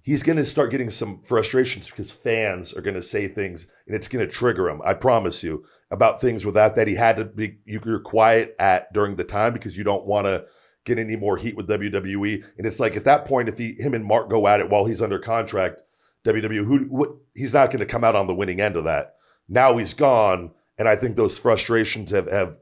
he's 0.02 0.22
going 0.22 0.38
to 0.38 0.44
start 0.44 0.70
getting 0.70 0.90
some 0.90 1.20
frustrations 1.24 1.88
because 1.88 2.12
fans 2.12 2.72
are 2.74 2.82
going 2.82 2.94
to 2.94 3.02
say 3.02 3.28
things 3.28 3.66
and 3.86 3.96
it's 3.96 4.08
going 4.08 4.26
to 4.26 4.32
trigger 4.32 4.68
him. 4.68 4.80
I 4.84 4.94
promise 4.94 5.42
you 5.42 5.64
about 5.90 6.20
things 6.20 6.44
with 6.44 6.54
that 6.54 6.76
that 6.76 6.88
he 6.88 6.94
had 6.94 7.16
to 7.16 7.24
be 7.24 7.58
you're 7.64 8.00
quiet 8.00 8.54
at 8.58 8.92
during 8.92 9.16
the 9.16 9.24
time 9.24 9.52
because 9.52 9.76
you 9.76 9.84
don't 9.84 10.06
want 10.06 10.26
to 10.26 10.44
get 10.84 10.98
any 10.98 11.16
more 11.16 11.36
heat 11.36 11.56
with 11.56 11.68
WWE. 11.68 12.44
And 12.58 12.66
it's 12.66 12.80
like 12.80 12.96
at 12.96 13.04
that 13.04 13.26
point, 13.26 13.48
if 13.48 13.58
he 13.58 13.74
him 13.78 13.94
and 13.94 14.04
Mark 14.04 14.28
go 14.28 14.46
at 14.46 14.60
it 14.60 14.70
while 14.70 14.84
he's 14.84 15.02
under 15.02 15.18
contract, 15.18 15.82
WWE 16.26 16.64
who 16.64 16.78
what, 16.90 17.10
he's 17.34 17.54
not 17.54 17.70
going 17.70 17.80
to 17.80 17.86
come 17.86 18.04
out 18.04 18.16
on 18.16 18.26
the 18.26 18.34
winning 18.34 18.60
end 18.60 18.76
of 18.76 18.84
that. 18.84 19.16
Now 19.48 19.76
he's 19.76 19.94
gone, 19.94 20.52
and 20.78 20.88
I 20.88 20.96
think 20.96 21.16
those 21.16 21.38
frustrations 21.38 22.10
have 22.10 22.30
have 22.30 22.56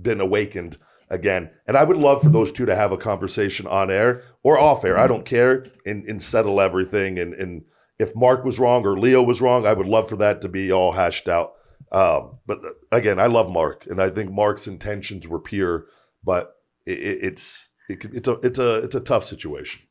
been 0.00 0.20
awakened 0.20 0.78
again. 1.10 1.50
And 1.66 1.76
I 1.76 1.84
would 1.84 1.96
love 1.96 2.22
for 2.22 2.28
those 2.30 2.52
two 2.52 2.66
to 2.66 2.74
have 2.76 2.92
a 2.92 2.96
conversation 2.98 3.66
on 3.66 3.90
air 3.90 4.22
or 4.42 4.58
off 4.58 4.84
air. 4.84 4.98
I 4.98 5.06
don't 5.06 5.24
care 5.24 5.66
and, 5.86 6.04
and 6.08 6.22
settle 6.22 6.60
everything. 6.60 7.18
And, 7.18 7.34
and 7.34 7.62
if 7.98 8.14
Mark 8.16 8.44
was 8.44 8.58
wrong 8.58 8.84
or 8.86 8.98
Lio 8.98 9.22
was 9.22 9.40
wrong, 9.40 9.66
I 9.66 9.72
would 9.72 9.86
love 9.86 10.08
for 10.08 10.16
that 10.16 10.42
to 10.42 10.48
be 10.48 10.72
all 10.72 10.92
hashed 10.92 11.28
out. 11.28 11.52
Um, 11.92 12.38
but 12.46 12.58
again, 12.90 13.18
I 13.20 13.26
love 13.26 13.50
Mark, 13.50 13.86
and 13.86 14.00
I 14.02 14.10
think 14.10 14.30
Mark's 14.32 14.66
intentions 14.66 15.28
were 15.28 15.38
pure. 15.38 15.86
But 16.24 16.54
it, 16.86 16.98
it, 16.98 17.18
it's 17.24 17.68
it, 17.88 18.04
it's 18.12 18.26
a 18.28 18.32
it's 18.40 18.58
a 18.58 18.74
it's 18.76 18.94
a 18.94 19.00
tough 19.00 19.24
situation. 19.24 19.82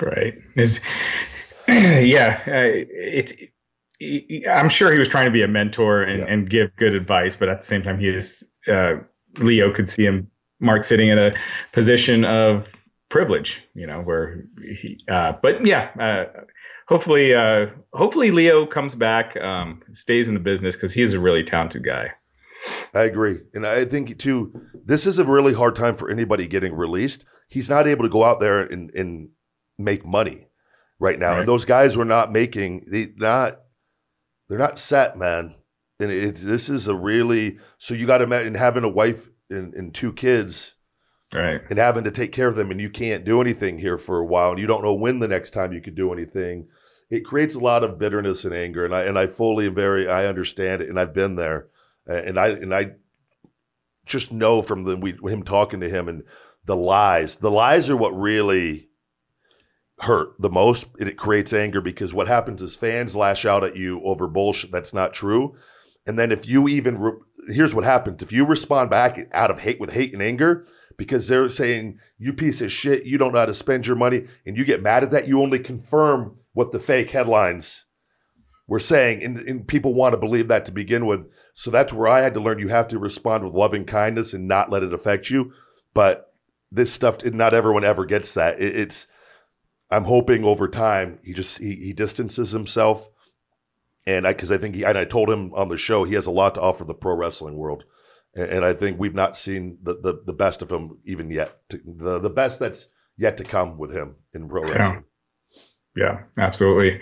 Right. 0.00 0.34
Is 0.56 0.80
yeah. 1.68 2.40
Uh, 2.46 2.84
it's. 2.86 3.32
I'm 4.48 4.68
sure 4.70 4.92
he 4.92 4.98
was 4.98 5.08
trying 5.08 5.26
to 5.26 5.30
be 5.30 5.42
a 5.42 5.48
mentor 5.48 6.02
and, 6.02 6.20
Yeah. 6.20 6.26
and 6.26 6.48
give 6.48 6.74
good 6.76 6.94
advice, 6.94 7.36
but 7.36 7.48
at 7.50 7.60
the 7.60 7.66
same 7.66 7.82
time, 7.82 7.98
he 7.98 8.08
is. 8.08 8.48
Uh, 8.66 8.94
Lio 9.38 9.72
could 9.72 9.88
see 9.88 10.04
him, 10.04 10.30
Mark, 10.60 10.84
sitting 10.84 11.08
in 11.08 11.18
a 11.18 11.34
position 11.72 12.24
of 12.24 12.72
privilege, 13.08 13.62
you 13.74 13.86
know, 13.86 14.00
where 14.00 14.44
he. 14.62 14.98
Uh, 15.08 15.32
but 15.42 15.66
yeah, 15.66 15.90
uh, 15.98 16.40
hopefully, 16.88 17.34
uh, 17.34 17.66
hopefully 17.92 18.30
Lio 18.30 18.66
comes 18.66 18.94
back, 18.94 19.36
um, 19.36 19.82
stays 19.92 20.28
in 20.28 20.34
the 20.34 20.40
business 20.40 20.76
because 20.76 20.92
he's 20.92 21.14
a 21.14 21.20
really 21.20 21.42
talented 21.42 21.84
guy. 21.84 22.12
I 22.94 23.02
agree. 23.02 23.40
And 23.54 23.66
I 23.66 23.84
think 23.84 24.18
too, 24.18 24.52
this 24.84 25.06
is 25.06 25.18
a 25.18 25.24
really 25.24 25.54
hard 25.54 25.76
time 25.76 25.96
for 25.96 26.10
anybody 26.10 26.46
getting 26.46 26.74
released. 26.74 27.24
He's 27.48 27.68
not 27.68 27.86
able 27.86 28.04
to 28.04 28.10
go 28.10 28.24
out 28.24 28.40
there 28.40 28.60
and, 28.60 28.90
and 28.94 29.30
make 29.78 30.04
money 30.04 30.48
right 30.98 31.18
now. 31.18 31.30
Right. 31.30 31.38
And 31.40 31.48
those 31.48 31.64
guys 31.64 31.96
were 31.96 32.04
not 32.04 32.32
making 32.32 32.86
they 32.88 33.12
not 33.16 33.60
they're 34.48 34.58
not 34.58 34.78
set, 34.78 35.16
man. 35.16 35.54
And 35.98 36.10
it, 36.10 36.36
this 36.36 36.68
is 36.68 36.86
a 36.86 36.94
really 36.94 37.58
so 37.78 37.94
you 37.94 38.06
gotta 38.06 38.24
imagine 38.24 38.54
having 38.54 38.84
a 38.84 38.88
wife 38.88 39.29
and, 39.50 39.74
and 39.74 39.94
two 39.94 40.12
kids 40.12 40.74
Right. 41.32 41.60
and 41.70 41.78
having 41.78 42.02
to 42.04 42.10
take 42.10 42.32
care 42.32 42.48
of 42.48 42.56
them 42.56 42.72
and 42.72 42.80
you 42.80 42.90
can't 42.90 43.24
do 43.24 43.40
anything 43.40 43.78
here 43.78 43.98
for 43.98 44.18
a 44.18 44.24
while 44.26 44.50
and 44.50 44.58
you 44.58 44.66
don't 44.66 44.82
know 44.82 44.94
when 44.94 45.20
the 45.20 45.28
next 45.28 45.50
time 45.50 45.72
you 45.72 45.80
could 45.80 45.94
do 45.94 46.12
anything. 46.12 46.66
It 47.08 47.24
creates 47.24 47.54
a 47.54 47.60
lot 47.60 47.84
of 47.84 47.98
bitterness 47.98 48.44
and 48.44 48.52
anger. 48.54 48.84
And 48.84 48.94
I 48.94 49.02
and 49.02 49.16
I 49.18 49.28
fully 49.28 49.66
and 49.66 49.74
very 49.74 50.08
I 50.08 50.26
understand 50.26 50.82
it 50.82 50.88
and 50.88 50.98
I've 50.98 51.14
been 51.14 51.36
there. 51.36 51.68
Uh, 52.08 52.14
and 52.14 52.38
I 52.38 52.48
and 52.48 52.74
I 52.74 52.92
just 54.06 54.32
know 54.32 54.60
from 54.62 54.84
the 54.84 54.96
we 54.96 55.12
him 55.30 55.44
talking 55.44 55.80
to 55.80 55.88
him 55.88 56.08
and 56.08 56.24
the 56.64 56.76
lies. 56.76 57.36
The 57.36 57.50
lies 57.50 57.88
are 57.88 57.96
what 57.96 58.10
really 58.18 58.88
hurt 60.00 60.34
the 60.38 60.50
most, 60.50 60.86
and 60.98 61.08
it 61.08 61.16
creates 61.16 61.52
anger 61.52 61.80
because 61.80 62.14
what 62.14 62.26
happens 62.26 62.62
is 62.62 62.74
fans 62.74 63.14
lash 63.14 63.44
out 63.44 63.64
at 63.64 63.76
you 63.76 64.02
over 64.02 64.26
bullshit 64.26 64.72
that's 64.72 64.94
not 64.94 65.12
true, 65.12 65.56
and 66.06 66.18
then 66.18 66.32
if 66.32 66.48
you 66.48 66.68
even 66.68 66.98
re- 66.98 67.20
here's 67.54 67.74
what 67.74 67.84
happens 67.84 68.22
if 68.22 68.32
you 68.32 68.44
respond 68.44 68.90
back 68.90 69.28
out 69.32 69.50
of 69.50 69.60
hate 69.60 69.80
with 69.80 69.92
hate 69.92 70.12
and 70.12 70.22
anger 70.22 70.66
because 70.96 71.28
they're 71.28 71.48
saying 71.48 71.98
you 72.18 72.30
piece 72.32 72.60
of 72.60 72.70
shit, 72.70 73.04
you 73.04 73.16
don't 73.16 73.32
know 73.32 73.38
how 73.38 73.46
to 73.46 73.54
spend 73.54 73.86
your 73.86 73.96
money, 73.96 74.26
and 74.44 74.58
you 74.58 74.66
get 74.66 74.82
mad 74.82 75.02
at 75.02 75.10
that, 75.10 75.26
you 75.26 75.40
only 75.40 75.58
confirm 75.58 76.36
what 76.52 76.72
the 76.72 76.78
fake 76.78 77.10
headlines 77.10 77.86
were 78.66 78.78
saying, 78.78 79.22
and, 79.22 79.38
and 79.38 79.66
people 79.66 79.94
want 79.94 80.12
to 80.12 80.18
believe 80.18 80.48
that 80.48 80.66
to 80.66 80.72
begin 80.72 81.06
with. 81.06 81.20
So 81.54 81.70
that's 81.70 81.92
where 81.92 82.06
I 82.06 82.20
had 82.20 82.34
to 82.34 82.40
learn 82.40 82.58
you 82.58 82.68
have 82.68 82.86
to 82.88 82.98
respond 82.98 83.44
with 83.44 83.54
loving 83.54 83.86
kindness 83.86 84.34
and 84.34 84.46
not 84.46 84.70
let 84.70 84.82
it 84.82 84.92
affect 84.92 85.30
you. 85.30 85.52
But 85.94 86.34
this 86.70 86.92
stuff, 86.92 87.24
not 87.24 87.54
everyone 87.54 87.82
ever 87.82 88.04
gets 88.04 88.34
that. 88.34 88.60
It, 88.60 88.78
it's, 88.78 89.06
I'm 89.90 90.04
hoping 90.04 90.44
over 90.44 90.68
time 90.68 91.18
he 91.24 91.32
just 91.32 91.58
he, 91.58 91.76
he 91.76 91.92
distances 91.94 92.52
himself, 92.52 93.08
and 94.16 94.26
I 94.26 94.32
because 94.32 94.50
I 94.52 94.58
think 94.58 94.74
he 94.74 94.84
and 94.84 94.96
I 94.98 95.04
told 95.04 95.30
him 95.30 95.52
on 95.54 95.68
the 95.68 95.76
show 95.76 96.04
he 96.04 96.14
has 96.14 96.26
a 96.26 96.30
lot 96.30 96.54
to 96.54 96.60
offer 96.60 96.84
the 96.84 96.94
pro 96.94 97.14
wrestling 97.14 97.56
world, 97.56 97.84
and, 98.34 98.48
and 98.50 98.64
I 98.64 98.74
think 98.74 98.98
we've 98.98 99.14
not 99.14 99.36
seen 99.36 99.78
the, 99.82 99.94
the 99.94 100.22
the 100.26 100.32
best 100.32 100.62
of 100.62 100.70
him 100.70 100.98
even 101.04 101.30
yet. 101.30 101.58
The 101.68 102.18
the 102.20 102.30
best 102.30 102.58
that's 102.58 102.86
yet 103.16 103.36
to 103.38 103.44
come 103.44 103.78
with 103.78 103.92
him 103.92 104.16
in 104.34 104.48
pro 104.48 104.64
Yeah. 104.66 104.72
wrestling. 104.72 105.04
Yeah, 105.96 106.20
absolutely. 106.38 107.00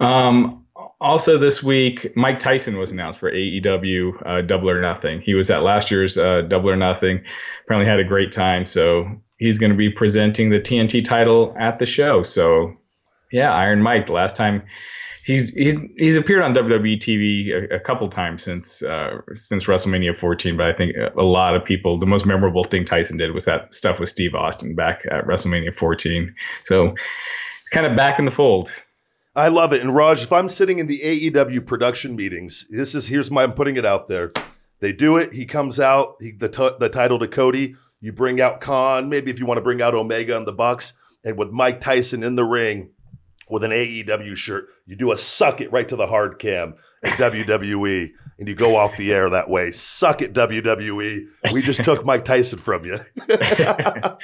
Um, 0.00 0.64
also, 1.00 1.36
this 1.38 1.62
week, 1.62 2.16
Mike 2.16 2.38
Tyson 2.38 2.78
was 2.78 2.90
announced 2.90 3.18
for 3.18 3.30
AEW 3.30 4.22
uh, 4.26 4.42
Double 4.42 4.70
or 4.70 4.80
Nothing. 4.80 5.20
He 5.20 5.34
was 5.34 5.50
at 5.50 5.62
last 5.62 5.90
year's 5.90 6.16
uh, 6.16 6.40
Double 6.42 6.70
or 6.70 6.76
Nothing. 6.76 7.22
Apparently, 7.64 7.88
had 7.88 8.00
a 8.00 8.04
great 8.08 8.32
time. 8.32 8.64
So 8.64 9.06
he's 9.36 9.58
going 9.58 9.70
to 9.72 9.76
be 9.76 9.90
presenting 9.90 10.50
the 10.50 10.58
TNT 10.60 11.04
title 11.04 11.54
at 11.58 11.78
the 11.78 11.86
show. 11.86 12.22
So, 12.22 12.74
yeah, 13.30 13.52
Iron 13.52 13.82
Mike. 13.82 14.06
The 14.06 14.14
last 14.14 14.36
time 14.36 14.62
he's 15.24 15.50
he's 15.54 15.74
he's 15.96 16.16
appeared 16.16 16.42
on 16.42 16.54
WWE 16.54 16.98
TV 16.98 17.50
a, 17.50 17.76
a 17.76 17.80
couple 17.80 18.08
times 18.08 18.42
since 18.42 18.82
uh, 18.82 19.20
since 19.34 19.64
WrestleMania 19.64 20.16
14. 20.16 20.56
But 20.56 20.66
I 20.66 20.72
think 20.72 20.94
a 20.96 21.22
lot 21.22 21.56
of 21.56 21.64
people, 21.64 21.98
the 21.98 22.06
most 22.06 22.26
memorable 22.26 22.62
thing 22.64 22.84
Tyson 22.84 23.16
did 23.16 23.32
was 23.32 23.46
that 23.46 23.74
stuff 23.74 23.98
with 23.98 24.08
Steve 24.08 24.34
Austin 24.34 24.74
back 24.74 25.02
at 25.10 25.26
WrestleMania 25.26 25.74
14. 25.74 26.34
So 26.64 26.94
kind 27.72 27.86
of 27.86 27.96
back 27.96 28.18
in 28.18 28.24
the 28.24 28.30
fold. 28.30 28.72
I 29.34 29.48
love 29.48 29.72
it. 29.72 29.80
And 29.80 29.94
Raj, 29.94 30.22
if 30.22 30.32
I'm 30.32 30.48
sitting 30.48 30.78
in 30.78 30.86
the 30.86 31.00
AEW 31.00 31.66
production 31.66 32.14
meetings, 32.14 32.66
this 32.70 32.94
is 32.94 33.08
here's 33.08 33.30
my 33.30 33.42
I'm 33.42 33.54
putting 33.54 33.76
it 33.76 33.84
out 33.84 34.08
there. 34.08 34.32
They 34.80 34.92
do 34.92 35.16
it. 35.16 35.32
He 35.32 35.46
comes 35.46 35.80
out. 35.80 36.16
He, 36.20 36.32
the 36.32 36.48
t- 36.48 36.76
the 36.78 36.88
title 36.88 37.18
to 37.18 37.26
Cody. 37.26 37.74
You 38.00 38.12
bring 38.12 38.40
out 38.40 38.60
Khan. 38.60 39.08
Maybe 39.08 39.30
if 39.30 39.38
you 39.38 39.46
want 39.46 39.58
to 39.58 39.62
bring 39.62 39.80
out 39.80 39.94
Omega 39.94 40.36
and 40.36 40.46
the 40.46 40.52
Bucks, 40.52 40.92
and 41.24 41.38
with 41.38 41.50
Mike 41.50 41.80
Tyson 41.80 42.22
in 42.22 42.36
the 42.36 42.44
ring 42.44 42.90
with 43.48 43.64
an 43.64 43.70
AEW 43.70 44.36
shirt, 44.36 44.68
you 44.86 44.96
do 44.96 45.12
a 45.12 45.18
suck 45.18 45.60
it 45.60 45.72
right 45.72 45.88
to 45.88 45.96
the 45.96 46.06
hard 46.06 46.38
cam 46.38 46.74
at 47.02 47.12
WWE, 47.18 48.10
and 48.38 48.48
you 48.48 48.54
go 48.54 48.76
off 48.76 48.96
the 48.96 49.12
air 49.12 49.28
that 49.30 49.48
way. 49.48 49.72
Suck 49.72 50.22
it, 50.22 50.32
WWE. 50.32 51.26
We 51.52 51.62
just 51.62 51.82
took 51.84 52.04
Mike 52.06 52.24
Tyson 52.24 52.58
from 52.58 52.84
you. 52.84 52.98
yeah. 53.28 54.16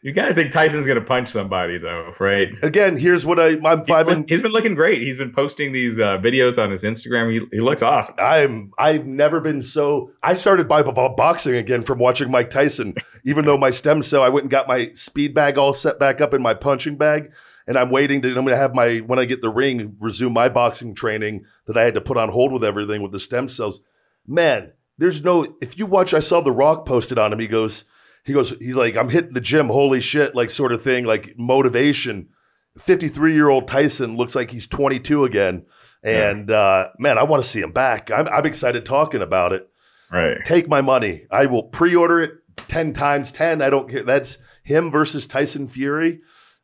You 0.00 0.12
got 0.12 0.28
to 0.28 0.34
think 0.34 0.52
Tyson's 0.52 0.86
to 0.86 1.00
punch 1.00 1.28
somebody, 1.28 1.76
though, 1.76 2.14
right? 2.20 2.48
Again, 2.62 2.96
here's 2.96 3.26
what 3.26 3.40
I 3.40 3.58
I'm 3.64 3.84
He's 3.84 3.86
been, 3.86 4.06
been 4.06 4.24
he's 4.28 4.42
been 4.42 4.52
looking 4.52 4.76
great. 4.76 5.02
He's 5.02 5.18
been 5.18 5.32
posting 5.32 5.72
these 5.72 5.98
uh, 5.98 6.18
videos 6.18 6.62
on 6.62 6.70
his 6.70 6.84
Instagram. 6.84 7.32
He, 7.32 7.44
he 7.50 7.60
looks 7.60 7.82
awesome. 7.82 8.14
I'm 8.16 8.72
I've 8.78 9.06
never 9.06 9.40
been 9.40 9.60
so 9.60 10.12
I 10.22 10.34
started 10.34 10.68
by 10.68 10.82
by 10.82 11.08
boxing 11.08 11.56
again 11.56 11.82
from 11.82 11.98
watching 11.98 12.30
Mike 12.30 12.50
Tyson. 12.50 12.94
Even 13.24 13.44
though 13.44 13.58
my 13.58 13.72
stem 13.72 14.00
cell, 14.02 14.22
I 14.22 14.28
went 14.28 14.44
and 14.44 14.50
got 14.52 14.68
my 14.68 14.92
speed 14.94 15.34
bag 15.34 15.58
all 15.58 15.74
set 15.74 15.98
back 15.98 16.20
up 16.20 16.32
in 16.32 16.42
my 16.42 16.54
punching 16.54 16.96
bag, 16.96 17.32
and 17.68 17.78
I'm 17.78 17.90
waiting 17.90 18.22
to 18.22 18.28
I'm 18.28 18.34
going 18.34 18.46
to 18.46 18.56
have 18.56 18.74
my 18.74 18.98
when 18.98 19.18
I 19.18 19.26
get 19.26 19.42
the 19.42 19.50
ring 19.50 19.94
resume 20.00 20.32
my 20.32 20.48
boxing 20.48 20.94
training 20.94 21.44
that 21.66 21.76
I 21.76 21.82
had 21.82 21.94
to 21.94 22.00
put 22.00 22.16
on 22.16 22.30
hold 22.30 22.50
with 22.50 22.64
everything 22.64 23.02
with 23.02 23.12
the 23.12 23.20
stem 23.20 23.46
cells. 23.46 23.82
Man, 24.26 24.72
there's 24.96 25.22
no 25.22 25.56
if 25.60 25.78
you 25.78 25.86
watch 25.86 26.14
I 26.14 26.20
saw 26.20 26.40
The 26.40 26.50
Rock 26.50 26.86
posted 26.86 27.18
on 27.18 27.32
him. 27.32 27.38
He 27.38 27.46
goes 27.46 27.84
he 28.24 28.32
goes 28.32 28.54
he's 28.58 28.74
like 28.74 28.96
I'm 28.96 29.10
hitting 29.10 29.34
the 29.34 29.40
gym, 29.40 29.68
holy 29.68 30.00
shit, 30.00 30.34
like 30.34 30.50
sort 30.50 30.72
of 30.72 30.82
thing, 30.82 31.04
like 31.04 31.38
motivation. 31.38 32.30
53 32.78 33.34
year 33.34 33.48
old 33.48 33.68
Tyson 33.68 34.16
looks 34.16 34.34
like 34.34 34.50
he's 34.50 34.66
22 34.66 35.24
again. 35.24 35.66
And 36.02 36.50
uh, 36.50 36.88
man, 36.98 37.18
I 37.18 37.24
want 37.24 37.42
to 37.42 37.48
see 37.48 37.60
him 37.60 37.72
back. 37.72 38.10
I'm, 38.10 38.28
I'm 38.28 38.46
excited 38.46 38.86
talking 38.86 39.20
about 39.20 39.52
it. 39.52 39.68
Right. 40.10 40.38
Take 40.44 40.68
my 40.68 40.80
money. 40.80 41.26
I 41.30 41.46
will 41.46 41.64
pre-order 41.64 42.20
it 42.20 42.32
10 42.68 42.94
times 42.94 43.30
10. 43.32 43.60
I 43.60 43.68
don't 43.68 43.90
care. 43.90 44.04
That's 44.04 44.38
him 44.62 44.90
versus 44.90 45.26
Tyson 45.26 45.68
Fury. 45.68 46.20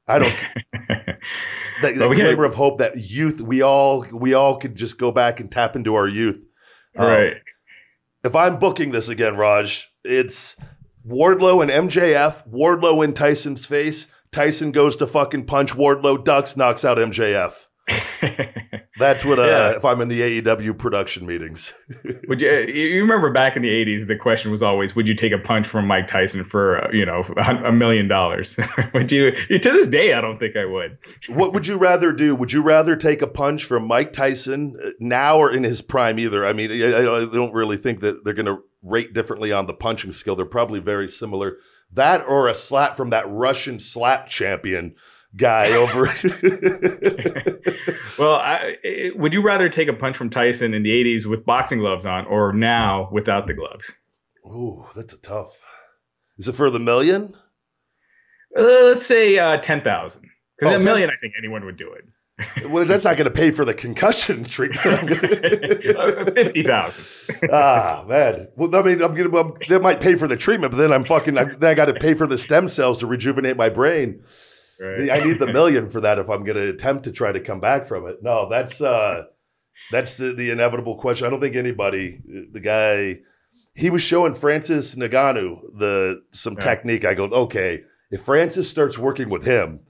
I 0.06 0.18
don't 0.18 0.36
that, 1.82 1.96
that 1.96 1.96
glimmer 1.96 2.44
of 2.44 2.54
hope 2.54 2.78
that 2.78 2.96
youth 2.96 3.40
we 3.40 3.62
all 3.62 4.06
we 4.12 4.34
all 4.34 4.58
could 4.58 4.76
just 4.76 4.98
go 4.98 5.10
back 5.10 5.40
and 5.40 5.50
tap 5.50 5.76
into 5.76 5.94
our 5.94 6.08
youth. 6.08 6.40
Um, 6.96 7.06
right. 7.06 7.36
if 8.22 8.36
I'm 8.36 8.58
booking 8.58 8.92
this 8.92 9.08
again, 9.08 9.36
Raj, 9.36 9.90
it's 10.04 10.56
Wardlow 11.06 11.62
and 11.62 11.90
MJF, 11.90 12.48
Wardlow 12.48 13.04
in 13.04 13.14
Tyson's 13.14 13.66
face, 13.66 14.06
Tyson 14.30 14.72
goes 14.72 14.96
to 14.96 15.06
fucking 15.06 15.46
punch 15.46 15.74
Wardlow, 15.74 16.24
ducks, 16.24 16.56
knocks 16.56 16.84
out 16.84 16.98
MJF. 16.98 17.66
That's 18.98 19.24
what 19.24 19.38
uh, 19.38 19.42
Yeah. 19.42 19.70
if 19.76 19.84
I'm 19.84 20.00
in 20.00 20.08
the 20.08 20.40
AEW 20.42 20.78
production 20.78 21.26
meetings. 21.26 21.72
Would 22.28 22.40
you? 22.40 22.50
You 22.50 23.00
remember 23.00 23.30
back 23.32 23.56
in 23.56 23.62
the 23.62 23.68
'80s, 23.68 24.06
the 24.06 24.16
question 24.16 24.50
was 24.50 24.62
always, 24.62 24.94
"Would 24.94 25.08
you 25.08 25.14
take 25.14 25.32
a 25.32 25.38
punch 25.38 25.66
from 25.66 25.86
Mike 25.86 26.06
Tyson 26.06 26.44
for 26.44 26.82
uh, 26.84 26.90
you 26.92 27.04
know 27.04 27.22
a 27.64 27.72
million 27.72 28.08
dollars?" 28.08 28.56
Would 28.94 29.10
you? 29.12 29.32
To 29.32 29.58
this 29.70 29.88
day, 29.88 30.12
I 30.12 30.20
don't 30.20 30.38
think 30.38 30.56
I 30.56 30.64
would. 30.64 30.96
what 31.28 31.52
would 31.52 31.66
you 31.66 31.76
rather 31.76 32.12
do? 32.12 32.34
Would 32.34 32.52
you 32.52 32.62
rather 32.62 32.94
take 32.96 33.20
a 33.20 33.26
punch 33.26 33.64
from 33.64 33.86
Mike 33.86 34.12
Tyson 34.12 34.76
uh, 34.82 34.90
now 35.00 35.38
or 35.38 35.52
in 35.52 35.64
his 35.64 35.82
prime? 35.82 36.18
Either. 36.18 36.46
I 36.46 36.52
mean, 36.52 36.70
I, 36.70 36.98
I 36.98 37.24
don't 37.26 37.52
really 37.52 37.76
think 37.76 38.00
that 38.00 38.24
they're 38.24 38.34
going 38.34 38.46
to 38.46 38.58
rate 38.82 39.12
differently 39.12 39.50
on 39.52 39.66
the 39.66 39.74
punching 39.74 40.12
skill. 40.12 40.36
They're 40.36 40.46
probably 40.46 40.80
very 40.80 41.08
similar. 41.08 41.56
That 41.92 42.24
or 42.26 42.48
a 42.48 42.54
slap 42.54 42.96
from 42.96 43.10
that 43.10 43.28
Russian 43.28 43.78
slap 43.80 44.28
champion 44.28 44.94
guy 45.36 45.72
over. 45.76 46.06
It. 46.22 47.60
Well, 48.16 48.36
I, 48.36 48.76
would 49.16 49.34
you 49.34 49.42
rather 49.42 49.68
take 49.68 49.88
a 49.88 49.92
punch 49.92 50.16
from 50.16 50.30
Tyson 50.30 50.72
in 50.72 50.84
the 50.84 50.90
'80s 50.90 51.26
with 51.26 51.44
boxing 51.44 51.80
gloves 51.80 52.06
on, 52.06 52.26
or 52.26 52.52
now 52.52 53.08
without 53.10 53.48
the 53.48 53.54
gloves? 53.54 53.92
Ooh, 54.46 54.86
that's 54.94 55.12
a 55.14 55.16
tough. 55.16 55.58
Is 56.38 56.46
it 56.46 56.54
for 56.54 56.70
the 56.70 56.78
million? 56.78 57.34
Uh, 58.56 58.62
let's 58.84 59.04
say 59.04 59.36
uh, 59.36 59.56
ten 59.58 59.80
thousand. 59.80 60.22
Because 60.58 60.74
Oh, 60.74 60.76
a 60.76 60.78
10 60.78 60.84
million, 60.84 61.10
I 61.10 61.14
think 61.20 61.34
anyone 61.36 61.64
would 61.64 61.76
do 61.76 61.92
it. 61.92 62.04
Well, 62.68 62.84
that's 62.84 63.02
not 63.02 63.16
going 63.16 63.24
to 63.28 63.34
pay 63.34 63.50
for 63.50 63.64
the 63.64 63.74
concussion 63.74 64.44
treatment. 64.48 65.12
Uh, 65.96 66.30
Fifty 66.32 66.62
thousand. 66.62 67.04
ah, 67.52 68.04
man. 68.08 68.46
Well, 68.54 68.74
I 68.76 68.82
mean, 68.82 69.02
I'm 69.02 69.14
gonna. 69.14 69.36
I'm, 69.36 69.54
that 69.68 69.82
might 69.82 69.98
pay 70.00 70.14
for 70.14 70.28
the 70.28 70.36
treatment, 70.36 70.70
but 70.70 70.76
then 70.78 70.92
I'm 70.92 71.04
fucking. 71.04 71.36
I, 71.36 71.44
then 71.44 71.70
I 71.70 71.74
got 71.74 71.86
to 71.86 71.94
pay 71.94 72.14
for 72.14 72.28
the 72.28 72.38
stem 72.38 72.68
cells 72.68 72.98
to 72.98 73.08
rejuvenate 73.08 73.56
my 73.56 73.68
brain. 73.70 74.22
Right. 74.80 75.10
I 75.10 75.20
need 75.20 75.38
the 75.38 75.52
million 75.52 75.88
for 75.90 76.00
that 76.00 76.18
if 76.18 76.28
I'm 76.28 76.44
going 76.44 76.56
to 76.56 76.70
attempt 76.70 77.04
to 77.04 77.12
try 77.12 77.32
to 77.32 77.40
come 77.40 77.60
back 77.60 77.86
from 77.86 78.06
it. 78.06 78.22
No, 78.22 78.48
that's 78.48 78.80
uh, 78.80 79.24
that's 79.90 80.16
the, 80.16 80.32
the 80.32 80.50
inevitable 80.50 80.96
question. 80.96 81.26
I 81.26 81.30
don't 81.30 81.40
think 81.40 81.56
anybody, 81.56 82.20
the 82.52 82.60
guy, 82.60 83.20
he 83.74 83.90
was 83.90 84.02
showing 84.02 84.34
Francis 84.34 84.94
Ngannou 84.94 85.78
the 85.78 86.22
some 86.32 86.54
Yeah. 86.54 86.64
technique. 86.64 87.04
I 87.04 87.14
go, 87.14 87.24
okay, 87.24 87.82
if 88.10 88.22
Francis 88.22 88.68
starts 88.68 88.98
working 88.98 89.28
with 89.30 89.44
him, 89.44 89.80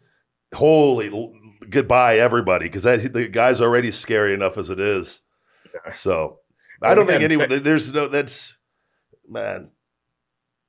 holy 0.55 1.09
l- 1.11 1.33
goodbye 1.70 2.18
everybody, 2.18 2.66
because 2.66 2.83
that 2.83 3.12
the 3.12 3.29
guy's 3.29 3.61
already 3.61 3.90
scary 3.90 4.35
enough 4.35 4.59
as 4.59 4.70
it 4.70 4.81
is. 4.81 5.20
Yeah. 5.73 5.92
So 5.92 6.40
I 6.83 6.94
don't 6.94 7.07
think 7.07 7.23
anyone. 7.23 7.49
check- 7.49 7.62
There's 7.62 7.92
no. 7.92 8.09
That's 8.09 8.59
man. 9.29 9.70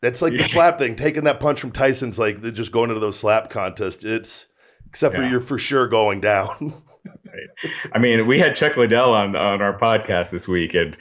That's 0.05 0.21
like 0.21 0.33
the 0.33 0.43
slap 0.43 0.77
thing. 0.79 0.95
Taking 0.95 1.23
that 1.25 1.39
punch 1.39 1.59
from 1.59 1.71
Tyson's 1.71 2.17
like 2.19 2.41
just 2.53 2.71
going 2.71 2.89
into 2.89 2.99
those 2.99 3.17
slap 3.19 3.49
contests. 3.49 4.03
It's 4.03 4.45
except 4.87 5.15
for 5.15 5.21
Yeah. 5.23 5.31
you're 5.31 5.41
for 5.41 5.57
sure 5.59 5.87
going 5.87 6.21
down. 6.21 6.73
I 7.93 7.99
mean, 7.99 8.27
we 8.27 8.39
had 8.39 8.55
Chuck 8.55 8.77
Liddell 8.77 9.13
on 9.13 9.35
on 9.35 9.61
our 9.61 9.77
podcast 9.77 10.31
this 10.31 10.47
week, 10.47 10.73
and 10.73 10.97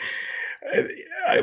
uh, 0.76 0.82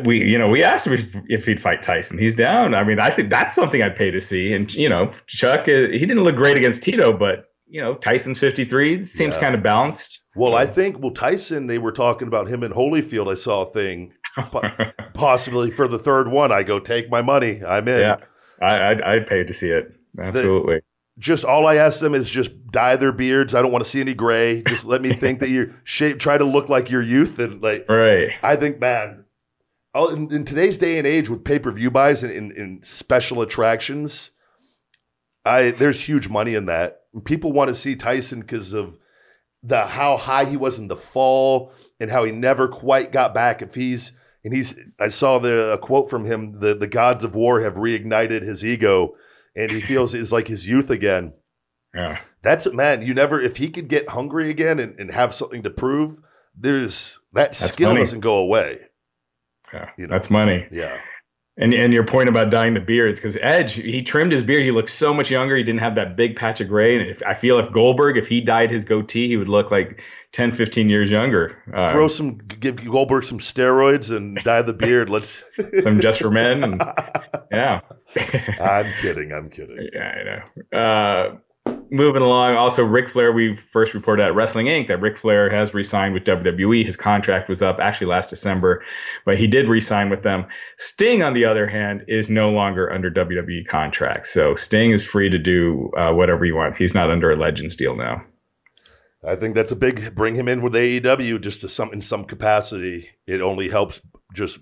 we, 0.06 0.24
you 0.24 0.38
know, 0.38 0.48
we 0.50 0.64
asked 0.64 0.86
him 0.88 0.94
if, 0.94 1.08
if 1.28 1.46
he'd 1.46 1.62
fight 1.62 1.82
Tyson. 1.82 2.18
He's 2.20 2.36
down. 2.36 2.74
I 2.76 2.84
mean, 2.84 3.00
I 3.00 3.10
think 3.10 3.30
that's 3.30 3.56
something 3.56 3.82
I'd 3.82 3.96
pay 3.96 4.12
to 4.12 4.20
see. 4.22 4.54
And 4.54 4.74
you 4.74 4.90
know, 4.90 5.12
Chuck, 5.28 5.62
uh, 5.62 5.88
he 5.90 6.00
didn't 6.00 6.24
look 6.24 6.36
great 6.36 6.58
against 6.58 6.84
Tito, 6.84 7.14
but 7.14 7.46
you 7.68 7.82
know, 7.82 7.96
Tyson's 7.96 8.38
53 8.38 9.06
seems 9.06 9.36
Yeah. 9.36 9.42
kind 9.42 9.56
of 9.56 9.64
balanced. 9.64 10.20
well, 10.36 10.56
I 10.56 10.66
think 10.66 11.00
well 11.00 11.12
Tyson. 11.12 11.68
They 11.68 11.78
were 11.78 11.94
talking 11.94 12.28
about 12.28 12.48
him 12.48 12.64
in 12.64 12.72
Holyfield. 12.74 13.32
I 13.32 13.36
saw 13.36 13.62
a 13.68 13.72
thing 13.72 14.14
possibly 15.14 15.72
for 15.72 15.88
the 15.88 16.00
third 16.00 16.28
one. 16.30 16.52
I 16.52 16.64
go 16.64 16.80
take 16.80 17.10
my 17.10 17.22
money. 17.22 17.62
I'm 17.66 17.88
in. 17.88 18.02
yeah, 18.02 18.18
I, 18.62 18.92
I'd, 18.92 19.02
I'd 19.02 19.28
pay 19.28 19.44
to 19.44 19.54
see 19.54 19.70
it. 19.70 19.94
Absolutely. 20.20 20.82
Just 21.20 21.46
all 21.46 21.68
I 21.68 21.76
ask 21.76 22.00
them 22.00 22.16
is 22.16 22.30
just 22.30 22.52
dye 22.72 22.96
their 22.96 23.12
beards. 23.12 23.54
I 23.54 23.62
don't 23.62 23.72
want 23.72 23.84
to 23.84 23.90
see 23.90 24.02
any 24.02 24.14
gray. 24.14 24.64
Just 24.64 24.86
let 24.86 25.02
me 25.02 25.14
think 25.18 25.40
that 25.40 25.50
you're 25.50 25.76
shape. 25.84 26.20
Try 26.20 26.38
to 26.38 26.46
look 26.46 26.70
like 26.70 26.90
your 26.90 27.02
youth 27.02 27.40
and 27.40 27.62
like 27.62 27.88
right. 27.90 28.30
I 28.42 28.56
think, 28.56 28.80
man, 28.80 29.26
oh, 29.94 30.14
in, 30.14 30.34
in 30.34 30.46
today's 30.46 30.78
day 30.78 30.98
and 30.98 31.06
age 31.06 31.30
with 31.30 31.44
pay 31.44 31.60
per 31.60 31.72
view 31.72 31.92
buys 31.92 32.24
and 32.24 32.32
in, 32.32 32.52
in 32.52 32.80
special 32.84 33.42
attractions, 33.42 34.32
I 35.46 35.72
there's 35.72 36.02
huge 36.02 36.30
money 36.30 36.56
in 36.56 36.66
that. 36.68 37.02
And 37.14 37.24
people 37.24 37.52
want 37.52 37.70
to 37.70 37.76
see 37.76 37.96
Tyson 37.96 38.40
because 38.40 38.74
of 38.74 38.98
the 39.64 39.86
how 39.86 40.18
high 40.18 40.46
he 40.46 40.58
was 40.58 40.80
in 40.80 40.88
the 40.88 40.96
fall 40.96 41.74
and 42.00 42.10
how 42.10 42.24
he 42.24 42.32
never 42.32 42.68
quite 42.68 43.12
got 43.12 43.34
back. 43.34 43.62
If 43.62 43.76
he's 43.76 44.14
and 44.44 44.54
he's, 44.54 44.76
I 45.00 45.10
saw 45.10 45.40
the 45.40 45.74
a 45.74 45.78
quote 45.78 46.10
from 46.10 46.26
him: 46.26 46.60
the 46.60 46.74
the 46.76 46.88
gods 46.88 47.24
of 47.24 47.36
war 47.36 47.62
have 47.62 47.76
reignited 47.76 48.42
his 48.42 48.66
ego, 48.66 49.16
and 49.56 49.72
he 49.72 49.82
feels 49.82 50.14
it's 50.14 50.32
like 50.32 50.48
his 50.48 50.68
youth 50.68 50.90
again. 50.90 51.34
Yeah. 51.94 52.20
That's 52.42 52.66
man. 52.72 53.02
You 53.04 53.14
never 53.14 53.40
if 53.40 53.58
he 53.58 53.70
could 53.70 53.88
get 53.88 54.10
hungry 54.10 54.50
again 54.50 54.80
and, 54.80 55.00
and 55.00 55.12
have 55.12 55.34
something 55.34 55.64
to 55.64 55.70
prove. 55.70 56.20
There's 56.58 57.20
that 57.34 57.54
That's 57.54 57.74
skill 57.74 57.90
money. 57.90 58.02
doesn't 58.02 58.22
go 58.22 58.38
away. 58.38 58.80
Yeah. 59.74 59.90
You 59.98 60.08
know. 60.08 60.14
That's 60.14 60.30
money. 60.30 60.66
Yeah. 60.72 60.98
And 61.62 61.76
and 61.76 61.94
your 61.94 62.04
point 62.04 62.28
about 62.28 62.50
dyeing 62.50 62.74
the 62.74 62.80
beards, 62.80 63.20
because 63.20 63.38
Edge, 63.40 63.74
he 63.74 64.02
trimmed 64.02 64.32
his 64.32 64.44
beard. 64.44 64.64
He 64.64 64.72
looked 64.72 64.90
so 64.90 65.14
much 65.14 65.30
younger. 65.30 65.56
He 65.56 65.64
didn't 65.64 65.82
have 65.82 65.94
that 65.96 66.16
big 66.16 66.36
patch 66.36 66.60
of 66.60 66.68
gray. 66.68 66.98
And 66.98 67.08
if, 67.08 67.22
I 67.22 67.36
feel 67.36 67.60
if 67.60 67.72
Goldberg, 67.72 68.18
if 68.18 68.28
he 68.28 68.42
dyed 68.42 68.72
his 68.72 68.84
goatee, 68.84 69.28
he 69.28 69.38
would 69.38 69.48
look 69.48 69.70
like 69.70 70.02
10, 70.32 70.54
15 70.54 70.90
years 70.90 71.12
younger. 71.12 71.62
Uh, 71.72 71.92
Throw 71.92 72.08
some, 72.08 72.40
give 72.40 72.84
Goldberg 72.84 73.24
some 73.24 73.38
steroids 73.38 74.16
and 74.16 74.38
dye 74.38 74.64
the 74.64 74.74
beard. 74.74 75.10
Let's. 75.10 75.44
some 75.82 76.00
just 76.00 76.20
for 76.20 76.32
men. 76.32 76.64
And, 76.64 76.82
yeah. 77.52 77.82
I'm 78.60 78.92
kidding. 79.02 79.32
I'm 79.32 79.50
kidding. 79.50 79.90
Yeah, 79.94 80.02
I 80.02 80.24
know. 80.24 80.78
Uh, 80.80 81.36
moving 81.92 82.22
along, 82.22 82.56
also 82.56 82.84
Ric 82.84 83.10
Flair. 83.10 83.32
We 83.32 83.56
first 83.56 83.94
reported 83.94 84.24
at 84.24 84.34
Wrestling 84.34 84.68
Inc. 84.68 84.88
that 84.88 85.02
Ric 85.02 85.18
Flair 85.18 85.50
has 85.50 85.74
re-signed 85.74 86.14
with 86.14 86.24
WWE. 86.24 86.84
His 86.86 86.96
contract 86.96 87.50
was 87.50 87.62
up 87.62 87.80
actually 87.80 88.08
last 88.08 88.30
December, 88.30 88.84
but 89.26 89.38
he 89.38 89.46
did 89.46 89.68
re-sign 89.68 90.10
with 90.10 90.24
them. 90.24 90.46
Sting, 90.78 91.22
on 91.22 91.34
the 91.34 91.46
other 91.46 91.68
hand, 91.68 92.06
is 92.08 92.30
no 92.30 92.50
longer 92.52 92.92
under 92.92 93.12
WWE 93.12 93.68
contract, 93.68 94.26
so 94.26 94.56
Sting 94.56 94.92
is 94.92 95.06
free 95.06 95.30
to 95.30 95.38
do 95.38 95.92
uh, 95.98 96.14
whatever 96.14 96.46
he 96.46 96.54
wants. 96.54 96.78
He's 96.78 96.96
not 96.96 97.12
under 97.12 97.32
a 97.32 97.36
Legends 97.36 97.76
deal 97.76 97.96
now. 97.96 98.24
I 99.24 99.36
think 99.36 99.54
that's 99.54 99.72
a 99.72 99.76
big 99.76 100.16
bring 100.16 100.36
him 100.36 100.48
in 100.48 100.62
with 100.64 100.74
AEW 100.74 101.42
just 101.42 101.62
to 101.62 101.70
some 101.70 101.94
in 101.94 102.02
some 102.02 102.26
capacity. 102.26 103.10
It 103.28 103.42
only 103.42 103.70
helps 103.70 104.02
just 104.34 104.58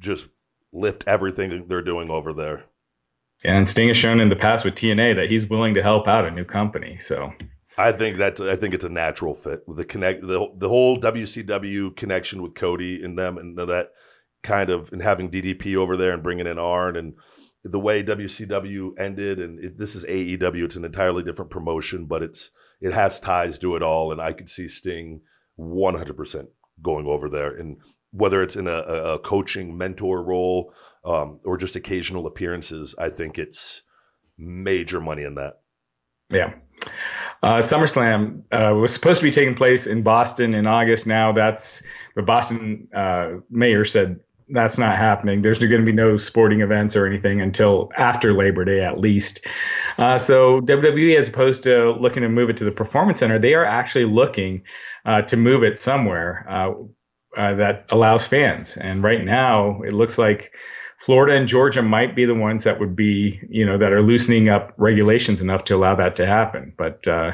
just 0.00 0.26
lift 0.72 1.04
everything 1.06 1.66
they're 1.68 1.82
doing 1.82 2.10
over 2.10 2.32
there. 2.32 2.64
And 3.44 3.68
Sting 3.68 3.88
has 3.88 3.96
shown 3.96 4.20
in 4.20 4.30
the 4.30 4.36
past 4.36 4.64
with 4.64 4.74
TNA 4.74 5.16
that 5.16 5.28
he's 5.28 5.46
willing 5.46 5.74
to 5.74 5.82
help 5.82 6.08
out 6.08 6.24
a 6.24 6.30
new 6.30 6.44
company. 6.44 6.98
So 6.98 7.32
I 7.76 7.92
think 7.92 8.18
that 8.18 8.40
I 8.40 8.56
think 8.56 8.74
it's 8.74 8.84
a 8.84 8.88
natural 8.88 9.34
fit 9.34 9.62
with 9.66 9.76
the 9.76 9.84
connect 9.84 10.22
the 10.22 10.48
the 10.56 10.68
whole 10.68 10.98
WCW 10.98 11.94
connection 11.96 12.42
with 12.42 12.54
Cody 12.54 13.02
and 13.02 13.18
them 13.18 13.36
and 13.36 13.58
that 13.58 13.90
kind 14.42 14.70
of 14.70 14.92
and 14.92 15.02
having 15.02 15.30
DDP 15.30 15.76
over 15.76 15.96
there 15.96 16.12
and 16.12 16.22
bringing 16.22 16.46
in 16.46 16.58
Arn 16.58 16.96
and 16.96 17.14
the 17.64 17.80
way 17.80 18.02
WCW 18.02 18.98
ended 18.98 19.40
and 19.40 19.58
it, 19.58 19.78
this 19.78 19.94
is 19.94 20.04
AEW. 20.04 20.64
It's 20.64 20.76
an 20.76 20.84
entirely 20.84 21.22
different 21.22 21.50
promotion, 21.50 22.06
but 22.06 22.22
it's 22.22 22.50
it 22.80 22.92
has 22.92 23.20
ties 23.20 23.58
to 23.58 23.76
it 23.76 23.82
all, 23.82 24.12
and 24.12 24.20
I 24.20 24.32
could 24.32 24.48
see 24.48 24.68
Sting 24.68 25.20
100 25.56 26.16
percent 26.16 26.48
going 26.82 27.06
over 27.06 27.28
there 27.28 27.54
and 27.54 27.76
whether 28.10 28.42
it's 28.42 28.56
in 28.56 28.68
a 28.68 28.78
a 28.78 29.18
coaching 29.18 29.76
mentor 29.76 30.22
role 30.22 30.72
um, 31.04 31.40
or 31.44 31.56
just 31.56 31.76
occasional 31.76 32.26
appearances. 32.26 32.94
I 32.98 33.10
think 33.10 33.38
it's 33.38 33.82
major 34.38 35.00
money 35.00 35.22
in 35.22 35.34
that. 35.36 35.60
Yeah. 36.30 36.54
Uh, 37.42 37.58
SummerSlam 37.58 38.42
uh, 38.50 38.74
was 38.74 38.92
supposed 38.92 39.20
to 39.20 39.24
be 39.24 39.30
taking 39.30 39.54
place 39.54 39.86
in 39.86 40.02
Boston 40.02 40.54
in 40.54 40.66
August. 40.66 41.06
Now 41.06 41.32
that's 41.32 41.82
the 42.16 42.22
Boston 42.22 42.88
uh, 42.94 43.34
mayor 43.50 43.84
said 43.84 44.20
that's 44.48 44.78
not 44.78 44.96
happening. 44.96 45.42
There's 45.42 45.58
going 45.58 45.80
to 45.80 45.84
be 45.84 45.92
no 45.92 46.16
sporting 46.16 46.60
events 46.60 46.96
or 46.96 47.06
anything 47.06 47.40
until 47.40 47.90
after 47.96 48.34
Labor 48.34 48.64
Day 48.64 48.84
at 48.84 48.98
least. 48.98 49.46
Uh, 49.96 50.18
so 50.18 50.60
WWE, 50.60 51.16
as 51.16 51.28
opposed 51.28 51.62
to 51.64 51.86
looking 51.92 52.22
to 52.22 52.28
move 52.28 52.50
it 52.50 52.58
to 52.58 52.64
the 52.64 52.70
Performance 52.70 53.20
Center, 53.20 53.38
they 53.38 53.54
are 53.54 53.64
actually 53.64 54.04
looking 54.04 54.62
uh, 55.06 55.22
to 55.22 55.36
move 55.36 55.62
it 55.62 55.78
somewhere 55.78 56.46
uh, 56.48 56.72
uh, 57.36 57.54
that 57.54 57.86
allows 57.90 58.26
fans. 58.26 58.76
And 58.76 59.02
right 59.02 59.24
now, 59.24 59.82
it 59.82 59.92
looks 59.92 60.18
like 60.18 60.52
Florida 61.04 61.36
and 61.36 61.46
Georgia 61.46 61.82
might 61.82 62.16
be 62.16 62.24
the 62.24 62.34
ones 62.34 62.64
that 62.64 62.80
would 62.80 62.96
be, 62.96 63.38
you 63.50 63.66
know, 63.66 63.76
that 63.76 63.92
are 63.92 64.00
loosening 64.00 64.48
up 64.48 64.72
regulations 64.78 65.42
enough 65.42 65.64
to 65.64 65.76
allow 65.76 65.94
that 65.94 66.16
to 66.16 66.26
happen. 66.26 66.72
But 66.78 67.06
uh, 67.06 67.32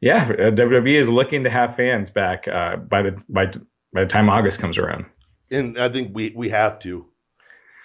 yeah, 0.00 0.24
uh, 0.30 0.50
WWE 0.50 0.94
is 0.94 1.10
looking 1.10 1.44
to 1.44 1.50
have 1.50 1.76
fans 1.76 2.08
back 2.08 2.48
uh, 2.48 2.76
by 2.76 3.02
the 3.02 3.22
by 3.28 3.46
by 3.92 4.04
the 4.04 4.06
time 4.06 4.30
August 4.30 4.60
comes 4.60 4.78
around. 4.78 5.04
and 5.50 5.78
I 5.78 5.90
think 5.90 6.14
we 6.14 6.32
we 6.34 6.48
have 6.48 6.78
to. 6.80 7.04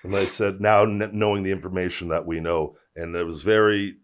And 0.04 0.14
like 0.14 0.24
I 0.24 0.26
said, 0.28 0.62
now 0.62 0.86
kn- 0.86 1.12
knowing 1.12 1.44
the 1.44 1.52
information 1.52 2.08
that 2.08 2.26
we 2.26 2.40
know, 2.40 2.78
and 2.96 3.14
it 3.14 3.26
was 3.26 3.44
very, 3.44 3.98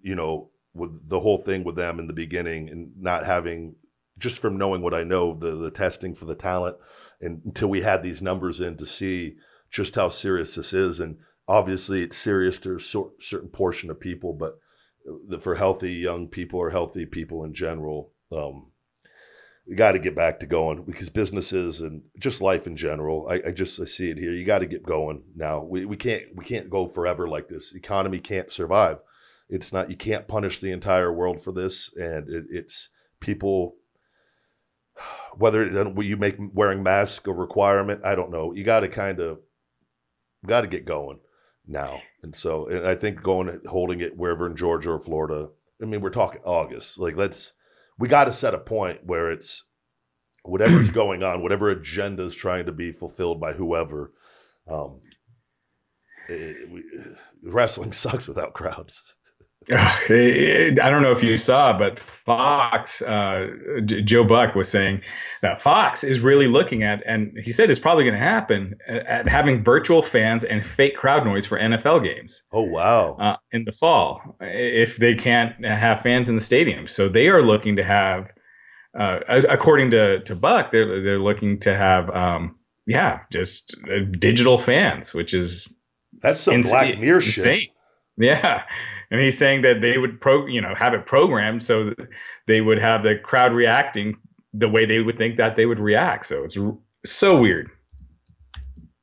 you 0.00 0.14
know, 0.14 0.50
with 0.72 1.10
the 1.10 1.20
whole 1.20 1.42
thing 1.42 1.62
with 1.62 1.76
them 1.76 1.98
in 1.98 2.06
the 2.06 2.14
beginning, 2.14 2.70
and 2.70 2.92
not 2.96 3.26
having 3.26 3.74
just 4.16 4.38
from 4.38 4.56
knowing 4.56 4.80
what 4.80 4.94
I 4.94 5.04
know, 5.04 5.38
the 5.38 5.56
the 5.56 5.70
testing 5.70 6.14
for 6.14 6.24
the 6.24 6.34
talent, 6.34 6.78
and 7.20 7.42
until 7.44 7.68
we 7.68 7.82
had 7.82 8.02
these 8.02 8.22
numbers 8.22 8.62
in 8.62 8.78
to 8.78 8.86
see 8.86 9.36
just 9.70 9.94
how 9.94 10.08
serious 10.08 10.54
this 10.54 10.72
is, 10.72 11.00
and 11.00 11.18
obviously 11.46 12.02
it's 12.02 12.18
serious 12.18 12.58
to 12.60 12.76
a 12.76 12.80
certain 12.80 13.48
portion 13.48 13.90
of 13.90 14.00
people, 14.00 14.32
but 14.32 14.58
for 15.40 15.54
healthy 15.54 15.92
young 15.92 16.28
people 16.28 16.58
or 16.60 16.70
healthy 16.70 17.06
people 17.06 17.44
in 17.44 17.54
general. 17.54 18.12
Um, 18.32 18.70
we 19.66 19.76
got 19.76 19.92
to 19.92 19.98
get 19.98 20.16
back 20.16 20.40
to 20.40 20.46
going 20.46 20.82
because 20.82 21.08
businesses 21.08 21.80
and 21.80 22.02
just 22.18 22.40
life 22.40 22.66
in 22.66 22.76
general. 22.76 23.28
I, 23.28 23.48
I 23.48 23.50
just 23.52 23.78
I 23.78 23.84
see 23.84 24.10
it 24.10 24.18
here. 24.18 24.32
You 24.32 24.44
got 24.44 24.58
to 24.60 24.66
get 24.66 24.82
going 24.82 25.22
now. 25.36 25.62
We, 25.62 25.84
we 25.84 25.96
can't 25.96 26.24
we 26.34 26.44
can't 26.44 26.70
go 26.70 26.88
forever 26.88 27.28
like 27.28 27.48
this. 27.48 27.74
economy 27.74 28.18
can't 28.18 28.50
survive. 28.50 28.98
It's 29.48 29.72
not 29.72 29.90
you 29.90 29.96
can't 29.96 30.28
punish 30.28 30.60
the 30.60 30.72
entire 30.72 31.12
world 31.12 31.40
for 31.40 31.52
this, 31.52 31.92
and 31.96 32.28
it, 32.28 32.44
it's 32.50 32.88
people. 33.20 33.76
Whether 35.36 35.92
you 36.02 36.16
make 36.16 36.36
wearing 36.52 36.82
masks 36.82 37.26
a 37.26 37.32
requirement, 37.32 38.02
I 38.04 38.16
don't 38.16 38.32
know. 38.32 38.52
You 38.52 38.64
got 38.64 38.80
to 38.80 38.88
kind 38.88 39.20
of 39.20 39.38
got 40.46 40.62
to 40.62 40.66
get 40.66 40.84
going 40.84 41.18
now, 41.66 42.00
and 42.22 42.34
so 42.34 42.66
and 42.66 42.86
I 42.86 42.94
think 42.94 43.22
going 43.22 43.60
holding 43.68 44.00
it 44.00 44.16
wherever 44.16 44.46
in 44.46 44.56
Georgia 44.56 44.92
or 44.92 45.00
Florida. 45.00 45.48
I 45.82 45.86
mean, 45.86 46.00
we're 46.00 46.10
talking 46.10 46.40
August. 46.44 46.98
Like 46.98 47.16
let's 47.16 47.52
we 47.98 48.08
got 48.08 48.24
to 48.24 48.32
set 48.32 48.54
a 48.54 48.58
point 48.58 49.04
where 49.04 49.30
it's 49.30 49.64
whatever's 50.42 50.90
going 50.92 51.22
on, 51.22 51.42
whatever 51.42 51.70
agenda 51.70 52.24
is 52.24 52.34
trying 52.34 52.66
to 52.66 52.72
be 52.72 52.92
fulfilled 52.92 53.40
by 53.40 53.52
whoever. 53.52 54.12
Um, 54.68 55.00
it, 56.28 56.70
we, 56.70 56.82
wrestling 57.42 57.92
sucks 57.94 58.28
without 58.28 58.54
crowds. 58.54 59.16
I 59.70 60.72
don't 60.74 61.02
know 61.02 61.12
if 61.12 61.22
you 61.22 61.36
saw, 61.36 61.76
but 61.76 61.98
Fox, 61.98 63.02
uh, 63.02 63.48
Joe 63.84 64.24
Buck 64.24 64.54
was 64.54 64.68
saying 64.68 65.02
that 65.42 65.60
Fox 65.60 66.02
is 66.02 66.20
really 66.20 66.46
looking 66.46 66.82
at, 66.82 67.02
and 67.04 67.36
he 67.42 67.52
said 67.52 67.70
it's 67.70 67.78
probably 67.78 68.04
going 68.04 68.18
to 68.18 68.24
happen, 68.24 68.78
at 68.86 69.28
having 69.28 69.62
virtual 69.62 70.02
fans 70.02 70.44
and 70.44 70.64
fake 70.64 70.96
crowd 70.96 71.26
noise 71.26 71.44
for 71.44 71.58
NFL 71.58 72.02
games. 72.02 72.44
Oh 72.52 72.62
wow! 72.62 73.16
Uh, 73.16 73.36
in 73.52 73.64
the 73.64 73.72
fall, 73.72 74.36
if 74.40 74.96
they 74.96 75.14
can't 75.14 75.62
have 75.64 76.00
fans 76.00 76.30
in 76.30 76.36
the 76.36 76.40
stadium, 76.40 76.88
so 76.88 77.08
they 77.08 77.28
are 77.28 77.42
looking 77.42 77.76
to 77.76 77.84
have, 77.84 78.28
uh, 78.98 79.20
according 79.28 79.90
to 79.90 80.20
to 80.20 80.34
Buck, 80.34 80.70
they're 80.70 81.02
they're 81.02 81.18
looking 81.18 81.60
to 81.60 81.76
have, 81.76 82.08
um, 82.10 82.56
yeah, 82.86 83.20
just 83.30 83.76
uh, 83.92 84.00
digital 84.10 84.56
fans, 84.56 85.12
which 85.12 85.34
is 85.34 85.68
that's 86.22 86.40
some 86.40 86.54
ins- 86.54 86.70
Black 86.70 86.98
Mirror 86.98 87.16
insane. 87.16 87.60
shit. 87.60 87.68
Yeah 88.16 88.64
and 89.10 89.20
he's 89.20 89.38
saying 89.38 89.62
that 89.62 89.80
they 89.80 89.98
would 89.98 90.20
pro 90.20 90.46
you 90.46 90.60
know 90.60 90.74
have 90.74 90.94
it 90.94 91.06
programmed 91.06 91.62
so 91.62 91.94
they 92.46 92.60
would 92.60 92.78
have 92.78 93.02
the 93.02 93.16
crowd 93.16 93.52
reacting 93.52 94.16
the 94.52 94.68
way 94.68 94.84
they 94.84 95.00
would 95.00 95.18
think 95.18 95.36
that 95.36 95.56
they 95.56 95.66
would 95.66 95.78
react. 95.78 96.26
So 96.26 96.44
it's 96.44 96.56
so 97.04 97.40
weird 97.40 97.70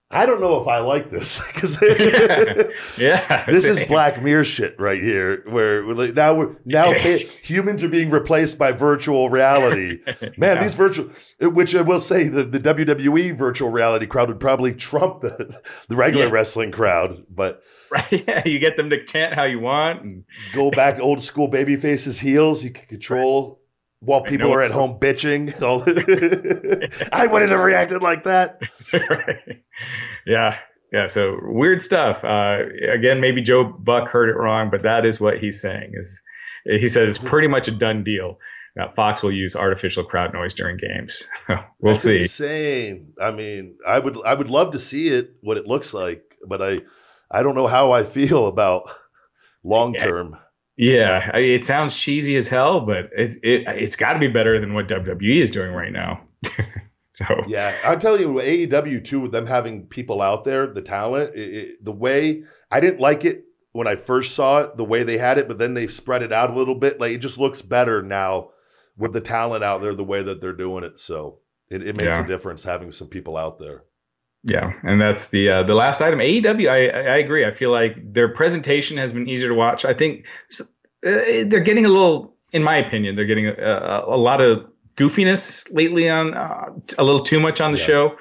I 0.09 0.25
don't 0.25 0.39
know 0.39 0.61
if 0.61 0.67
I 0.69 0.79
like 0.79 1.11
this 1.11 1.41
because 1.53 1.81
yeah, 1.99 2.63
yeah, 2.97 3.45
this 3.49 3.65
is 3.65 3.83
Black 3.83 4.23
Mirror 4.23 4.45
shit 4.45 4.79
right 4.79 5.01
here. 5.01 5.43
Where 5.47 5.85
we're 5.85 6.13
now 6.13 6.33
we're 6.33 6.55
now 6.65 6.93
humans 6.93 7.83
are 7.83 7.89
being 7.89 8.09
replaced 8.09 8.57
by 8.57 8.71
virtual 8.71 9.29
reality. 9.29 9.99
Man, 10.37 10.55
yeah. 10.55 10.63
these 10.63 10.75
virtual, 10.75 11.09
which 11.41 11.75
I 11.75 11.81
will 11.81 11.99
say, 11.99 12.29
the, 12.29 12.43
the 12.45 12.59
WWE 12.59 13.37
virtual 13.37 13.69
reality 13.69 14.05
crowd 14.05 14.29
would 14.29 14.39
probably 14.39 14.73
trump 14.73 15.21
the 15.21 15.61
the 15.89 15.95
regular 15.95 16.27
yeah. 16.27 16.31
wrestling 16.31 16.71
crowd. 16.71 17.25
But 17.29 17.61
Right. 17.89 18.25
Yeah. 18.27 18.45
You 18.45 18.59
get 18.59 18.75
them 18.75 18.89
to 18.89 19.05
chant 19.05 19.33
how 19.33 19.43
you 19.43 19.59
want 19.59 20.01
and 20.01 20.25
go 20.53 20.71
back 20.71 20.95
to 20.95 21.01
old 21.01 21.21
school 21.21 21.47
baby 21.47 21.75
faces 21.75 22.19
heels. 22.19 22.63
You 22.63 22.71
can 22.71 22.85
control 22.87 23.47
right. 23.49 23.57
while 24.01 24.21
people 24.21 24.53
are 24.53 24.61
at 24.61 24.71
home 24.71 24.99
bitching. 24.99 25.53
I 27.13 27.27
wouldn't 27.27 27.51
have 27.51 27.61
reacted 27.61 28.01
like 28.01 28.25
that. 28.25 28.59
right. 28.93 29.63
Yeah. 30.25 30.57
Yeah. 30.91 31.07
So 31.07 31.37
weird 31.41 31.81
stuff. 31.81 32.23
Uh, 32.23 32.59
again, 32.91 33.19
maybe 33.19 33.41
Joe 33.41 33.63
Buck 33.63 34.09
heard 34.09 34.29
it 34.29 34.37
wrong, 34.37 34.69
but 34.69 34.83
that 34.83 35.05
is 35.05 35.19
what 35.19 35.37
he's 35.39 35.61
saying 35.61 35.93
is 35.95 36.21
he 36.65 36.87
says 36.87 37.15
it's 37.15 37.17
pretty 37.17 37.47
much 37.47 37.67
a 37.67 37.71
done 37.71 38.03
deal. 38.03 38.39
that 38.75 38.95
Fox 38.95 39.23
will 39.23 39.31
use 39.31 39.55
artificial 39.55 40.03
crowd 40.03 40.33
noise 40.33 40.53
during 40.53 40.77
games. 40.77 41.27
we'll 41.79 41.93
That's 41.93 42.03
see. 42.03 42.21
Insane. 42.23 43.13
I 43.21 43.31
mean, 43.31 43.77
I 43.87 43.99
would 43.99 44.17
I 44.25 44.33
would 44.33 44.49
love 44.49 44.73
to 44.73 44.79
see 44.79 45.07
it, 45.07 45.31
what 45.41 45.57
it 45.57 45.65
looks 45.65 45.93
like, 45.93 46.23
but 46.47 46.61
I 46.61 46.79
I 47.29 47.43
don't 47.43 47.55
know 47.55 47.67
how 47.67 47.91
I 47.91 48.03
feel 48.03 48.47
about 48.47 48.89
long 49.63 49.93
term. 49.93 50.37
Yeah, 50.77 51.35
it 51.35 51.65
sounds 51.65 51.99
cheesy 51.99 52.35
as 52.35 52.47
hell, 52.47 52.81
but 52.81 53.09
it, 53.17 53.37
it 53.41 53.67
it's 53.67 53.95
got 53.95 54.13
to 54.13 54.19
be 54.19 54.27
better 54.27 54.59
than 54.59 54.75
what 54.75 54.87
WWE 54.87 55.41
is 55.41 55.49
doing 55.49 55.73
right 55.73 55.91
now. 55.91 56.21
so 57.17 57.43
yeah, 57.47 57.75
I'm 57.83 57.99
telling 57.99 58.21
you 58.21 58.33
AEW 58.33 59.03
too 59.03 59.21
with 59.21 59.31
them 59.31 59.47
having 59.47 59.87
people 59.87 60.21
out 60.21 60.43
there, 60.43 60.67
the 60.67 60.83
talent, 60.83 61.33
it, 61.33 61.53
it, 61.53 61.83
the 61.83 61.91
way 61.91 62.43
I 62.69 62.79
didn't 62.79 62.99
like 62.99 63.25
it 63.25 63.45
when 63.71 63.87
I 63.87 63.95
first 63.95 64.35
saw 64.35 64.61
it, 64.61 64.77
the 64.77 64.85
way 64.85 65.01
they 65.01 65.17
had 65.17 65.39
it, 65.39 65.47
but 65.47 65.57
then 65.57 65.73
they 65.73 65.87
spread 65.87 66.21
it 66.21 66.31
out 66.31 66.51
a 66.51 66.53
little 66.53 66.75
bit. 66.75 66.99
Like 66.99 67.13
it 67.13 67.17
just 67.17 67.39
looks 67.39 67.63
better 67.63 68.03
now 68.03 68.51
with 68.97 69.13
the 69.13 69.21
talent 69.21 69.63
out 69.63 69.81
there, 69.81 69.95
the 69.95 70.03
way 70.03 70.21
that 70.21 70.41
they're 70.41 70.53
doing 70.53 70.83
it. 70.83 70.99
So 70.99 71.39
it, 71.71 71.81
it 71.81 71.97
makes 71.97 72.03
yeah. 72.03 72.23
a 72.23 72.27
difference 72.27 72.61
having 72.61 72.91
some 72.91 73.07
people 73.07 73.35
out 73.35 73.57
there. 73.57 73.83
Yeah, 74.43 74.73
and 74.83 75.01
that's 75.01 75.29
the 75.29 75.49
uh, 75.49 75.63
the 75.63 75.73
last 75.73 76.01
item. 76.01 76.19
AEW, 76.19 76.69
I 76.69 76.89
I 76.89 77.17
agree. 77.17 77.45
I 77.45 77.51
feel 77.51 77.71
like 77.71 78.13
their 78.13 78.29
presentation 78.29 78.95
has 78.97 79.11
been 79.11 79.27
easier 79.27 79.49
to 79.49 79.55
watch. 79.55 79.85
I 79.85 79.95
think 79.95 80.27
uh, 81.03 81.41
they're 81.47 81.61
getting 81.61 81.85
a 81.85 81.89
little, 81.89 82.35
in 82.53 82.61
my 82.61 82.75
opinion, 82.75 83.15
they're 83.15 83.25
getting 83.25 83.47
a, 83.47 84.03
a 84.05 84.17
lot 84.17 84.39
of 84.39 84.67
goofiness 84.97 85.67
lately 85.73 86.09
on 86.09 86.33
uh, 86.33 86.69
a 86.97 87.03
little 87.03 87.21
too 87.21 87.39
much 87.39 87.61
on 87.61 87.71
the 87.71 87.77
yeah. 87.77 87.85
show, 87.85 88.17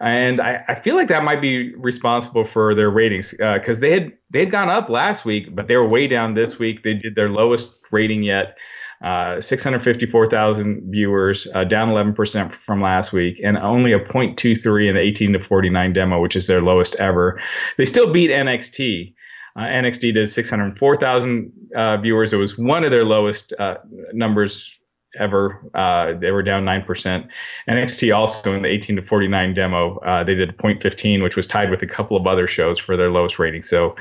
and 0.00 0.40
I, 0.40 0.62
I 0.68 0.74
feel 0.74 0.94
like 0.94 1.08
that 1.08 1.24
might 1.24 1.40
be 1.40 1.74
responsible 1.74 2.44
for 2.44 2.74
their 2.74 2.90
ratings 2.90 3.30
because 3.30 3.78
uh, 3.78 3.80
they 3.80 3.90
had 3.90 4.12
they 4.30 4.40
had 4.40 4.50
gone 4.50 4.68
up 4.68 4.88
last 4.90 5.24
week, 5.24 5.54
but 5.54 5.66
they 5.66 5.76
were 5.76 5.88
way 5.88 6.06
down 6.06 6.34
this 6.34 6.58
week. 6.58 6.82
They 6.82 6.94
did 6.94 7.14
their 7.14 7.30
lowest 7.30 7.72
rating 7.90 8.22
yet 8.22 8.56
uh, 9.02 9.40
654,000 9.40 10.90
viewers, 10.90 11.46
uh, 11.54 11.64
down 11.64 11.88
11% 11.88 12.52
from 12.52 12.82
last 12.82 13.12
week, 13.12 13.40
and 13.44 13.56
only 13.56 13.92
a 13.92 14.00
0.23 14.00 14.88
in 14.88 14.94
the 14.96 15.00
18 15.00 15.34
to 15.34 15.40
49 15.40 15.92
demo, 15.92 16.20
which 16.20 16.34
is 16.34 16.48
their 16.48 16.60
lowest 16.60 16.96
ever. 16.96 17.40
They 17.76 17.84
still 17.84 18.12
beat 18.12 18.30
NXT. 18.30 19.14
Uh, 19.54 19.60
NXT 19.60 20.14
did 20.14 20.28
604,000 20.28 21.52
uh, 21.76 21.96
viewers. 21.98 22.32
It 22.32 22.38
was 22.38 22.58
one 22.58 22.84
of 22.84 22.90
their 22.90 23.04
lowest 23.04 23.52
uh, 23.56 23.76
numbers 24.12 24.78
ever. 25.18 25.62
Uh, 25.74 26.14
they 26.18 26.30
were 26.30 26.42
down 26.42 26.64
9%. 26.64 27.28
NXT 27.68 28.16
also 28.16 28.54
in 28.54 28.62
the 28.62 28.68
18 28.68 28.96
to 28.96 29.02
49 29.02 29.54
demo, 29.54 29.98
uh, 29.98 30.24
they 30.24 30.34
did 30.34 30.56
0.15, 30.56 31.22
which 31.22 31.36
was 31.36 31.46
tied 31.46 31.70
with 31.70 31.82
a 31.82 31.86
couple 31.86 32.16
of 32.16 32.26
other 32.26 32.46
shows 32.46 32.78
for 32.78 32.96
their 32.96 33.10
lowest 33.10 33.38
rating. 33.38 33.62
So 33.62 33.96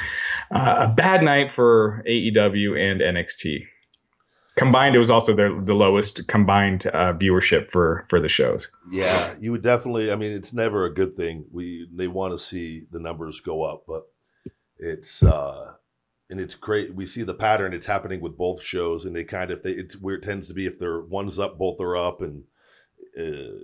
uh, 0.54 0.76
a 0.80 0.88
bad 0.88 1.24
night 1.24 1.52
for 1.52 2.04
AEW 2.08 2.78
and 2.78 3.02
NXT 3.02 3.66
combined 4.58 4.96
it 4.96 5.00
was 5.00 5.12
also 5.12 5.36
their 5.36 5.62
the 5.62 5.76
lowest 5.76 6.28
combined 6.28 6.88
uh, 6.88 7.14
viewership 7.14 7.72
for 7.72 8.06
for 8.10 8.20
the 8.20 8.28
shows 8.28 8.72
yeah 8.92 9.36
you 9.40 9.52
would 9.52 9.62
definitely 9.62 10.12
i 10.12 10.16
mean 10.16 10.32
it's 10.32 10.52
never 10.52 10.86
a 10.86 10.94
good 10.94 11.16
thing 11.16 11.46
we 11.52 11.88
they 11.94 12.08
want 12.08 12.34
to 12.34 12.44
see 12.44 12.84
the 12.92 13.00
numbers 13.00 13.40
go 13.40 13.62
up 13.62 13.84
but 13.88 14.08
it's 14.80 15.22
uh 15.22 15.74
and 16.30 16.40
it's 16.40 16.56
great 16.56 16.94
we 16.94 17.06
see 17.06 17.24
the 17.24 17.34
pattern 17.34 17.74
it's 17.74 17.86
happening 17.86 18.22
with 18.22 18.38
both 18.38 18.62
shows 18.62 19.06
and 19.06 19.16
they 19.16 19.24
kind 19.24 19.52
of 19.52 19.64
they, 19.64 19.72
it's 19.72 19.96
where 20.00 20.16
it 20.16 20.24
tends 20.24 20.48
to 20.48 20.54
be 20.54 20.66
if 20.66 20.80
they're 20.80 21.02
one's 21.02 21.40
up 21.40 21.58
both 21.58 21.80
are 21.80 21.98
up 21.98 22.22
and 22.22 22.44
uh, 23.20 23.58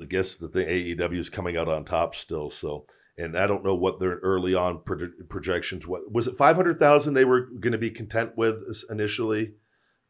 i 0.00 0.04
guess 0.08 0.34
the 0.36 0.48
thing 0.48 0.66
aew 0.66 1.18
is 1.18 1.30
coming 1.30 1.56
out 1.56 1.68
on 1.68 1.84
top 1.84 2.14
still 2.14 2.50
so 2.50 2.84
and 3.18 3.36
I 3.36 3.46
don't 3.46 3.64
know 3.64 3.74
what 3.74 3.98
their 3.98 4.16
early 4.18 4.54
on 4.54 4.80
projections. 5.28 5.86
What 5.86 6.10
was 6.10 6.28
it? 6.28 6.38
Five 6.38 6.56
hundred 6.56 6.78
thousand 6.78 7.14
they 7.14 7.24
were 7.24 7.40
going 7.40 7.72
to 7.72 7.78
be 7.78 7.90
content 7.90 8.36
with 8.36 8.54
initially 8.88 9.54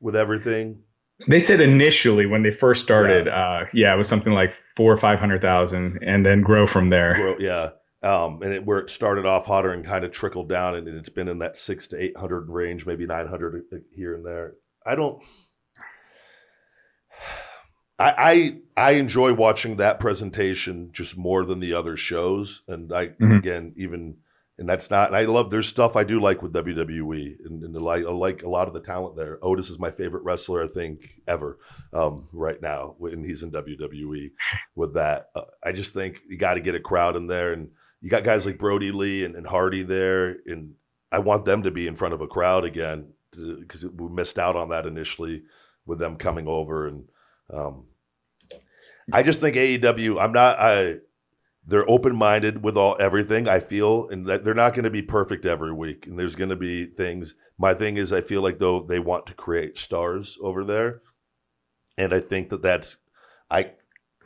with 0.00 0.14
everything? 0.14 0.82
They 1.26 1.40
said 1.40 1.60
initially 1.60 2.26
when 2.26 2.42
they 2.42 2.52
first 2.52 2.82
started, 2.82 3.26
yeah, 3.26 3.32
uh, 3.32 3.66
yeah 3.72 3.94
it 3.94 3.96
was 3.96 4.08
something 4.08 4.34
like 4.34 4.52
four 4.76 4.92
or 4.92 4.96
five 4.96 5.18
hundred 5.18 5.40
thousand, 5.40 6.00
and 6.02 6.24
then 6.24 6.42
grow 6.42 6.66
from 6.66 6.88
there. 6.88 7.14
Grow, 7.14 7.36
yeah, 7.38 7.70
um, 8.02 8.42
and 8.42 8.52
it, 8.52 8.64
where 8.64 8.78
it 8.78 8.90
started 8.90 9.26
off 9.26 9.46
hotter 9.46 9.72
and 9.72 9.84
kind 9.84 10.04
of 10.04 10.12
trickled 10.12 10.48
down, 10.48 10.74
and 10.74 10.88
it's 10.88 11.08
been 11.08 11.28
in 11.28 11.38
that 11.40 11.58
six 11.58 11.86
to 11.88 12.00
eight 12.00 12.16
hundred 12.16 12.48
range, 12.48 12.86
maybe 12.86 13.06
nine 13.06 13.26
hundred 13.26 13.64
here 13.94 14.14
and 14.14 14.24
there. 14.24 14.54
I 14.86 14.94
don't. 14.94 15.22
I, 18.00 18.14
I 18.76 18.90
I 18.90 18.90
enjoy 18.92 19.32
watching 19.34 19.78
that 19.78 19.98
presentation 19.98 20.90
just 20.92 21.16
more 21.16 21.44
than 21.44 21.58
the 21.58 21.74
other 21.74 21.96
shows, 21.96 22.62
and 22.68 22.92
I 22.92 23.08
mm-hmm. 23.08 23.32
again 23.32 23.74
even 23.76 24.18
and 24.58 24.68
that's 24.68 24.90
not. 24.90 25.08
And 25.08 25.16
I 25.16 25.24
love 25.24 25.50
there's 25.50 25.68
stuff 25.68 25.96
I 25.96 26.04
do 26.04 26.20
like 26.20 26.42
with 26.42 26.52
WWE, 26.52 27.36
and, 27.46 27.62
and 27.62 27.74
like 27.76 28.04
I 28.04 28.10
like 28.10 28.42
a 28.42 28.48
lot 28.48 28.66
of 28.66 28.74
the 28.74 28.80
talent 28.80 29.16
there. 29.16 29.38
Otis 29.42 29.70
is 29.70 29.78
my 29.78 29.90
favorite 29.90 30.24
wrestler 30.24 30.64
I 30.64 30.68
think 30.68 31.20
ever 31.28 31.58
um, 31.92 32.28
right 32.32 32.60
now, 32.60 32.96
and 33.00 33.24
he's 33.24 33.42
in 33.42 33.52
WWE. 33.52 34.32
With 34.74 34.94
that, 34.94 35.30
uh, 35.34 35.42
I 35.64 35.72
just 35.72 35.94
think 35.94 36.20
you 36.28 36.36
got 36.36 36.54
to 36.54 36.60
get 36.60 36.74
a 36.74 36.80
crowd 36.80 37.16
in 37.16 37.28
there, 37.28 37.52
and 37.52 37.70
you 38.00 38.10
got 38.10 38.24
guys 38.24 38.46
like 38.46 38.58
Brodie 38.58 38.92
Lee 38.92 39.24
and, 39.24 39.34
and 39.34 39.46
Hardy 39.46 39.82
there, 39.82 40.36
and 40.46 40.74
I 41.10 41.18
want 41.18 41.44
them 41.44 41.62
to 41.64 41.70
be 41.70 41.86
in 41.86 41.96
front 41.96 42.14
of 42.14 42.20
a 42.20 42.26
crowd 42.26 42.64
again 42.64 43.08
because 43.32 43.84
we 43.84 44.08
missed 44.08 44.38
out 44.38 44.56
on 44.56 44.70
that 44.70 44.86
initially 44.86 45.42
with 45.86 45.98
them 45.98 46.16
coming 46.16 46.46
over, 46.46 46.86
and 46.86 47.04
um, 47.52 47.84
I 49.12 49.22
just 49.22 49.40
think 49.40 49.56
AEW. 49.56 50.20
I'm 50.22 50.32
not 50.32 50.58
I 50.58 50.96
they're 51.66 51.88
open 51.90 52.16
minded 52.16 52.62
with 52.62 52.76
all 52.76 52.96
everything. 52.98 53.48
I 53.48 53.60
feel, 53.60 54.08
and 54.08 54.26
that 54.26 54.44
they're 54.44 54.54
not 54.54 54.74
going 54.74 54.84
to 54.84 54.90
be 54.90 55.02
perfect 55.02 55.44
every 55.44 55.72
week, 55.72 56.06
and 56.06 56.18
there's 56.18 56.36
going 56.36 56.50
to 56.50 56.56
be 56.56 56.86
things. 56.86 57.34
My 57.58 57.74
thing 57.74 57.96
is, 57.96 58.12
I 58.12 58.20
feel 58.20 58.42
like 58.42 58.58
though 58.58 58.82
they 58.82 59.00
want 59.00 59.26
to 59.26 59.34
create 59.34 59.78
stars 59.78 60.38
over 60.40 60.64
there, 60.64 61.02
and 61.96 62.14
I 62.14 62.20
think 62.20 62.50
that 62.50 62.62
that's 62.62 62.96
I 63.50 63.72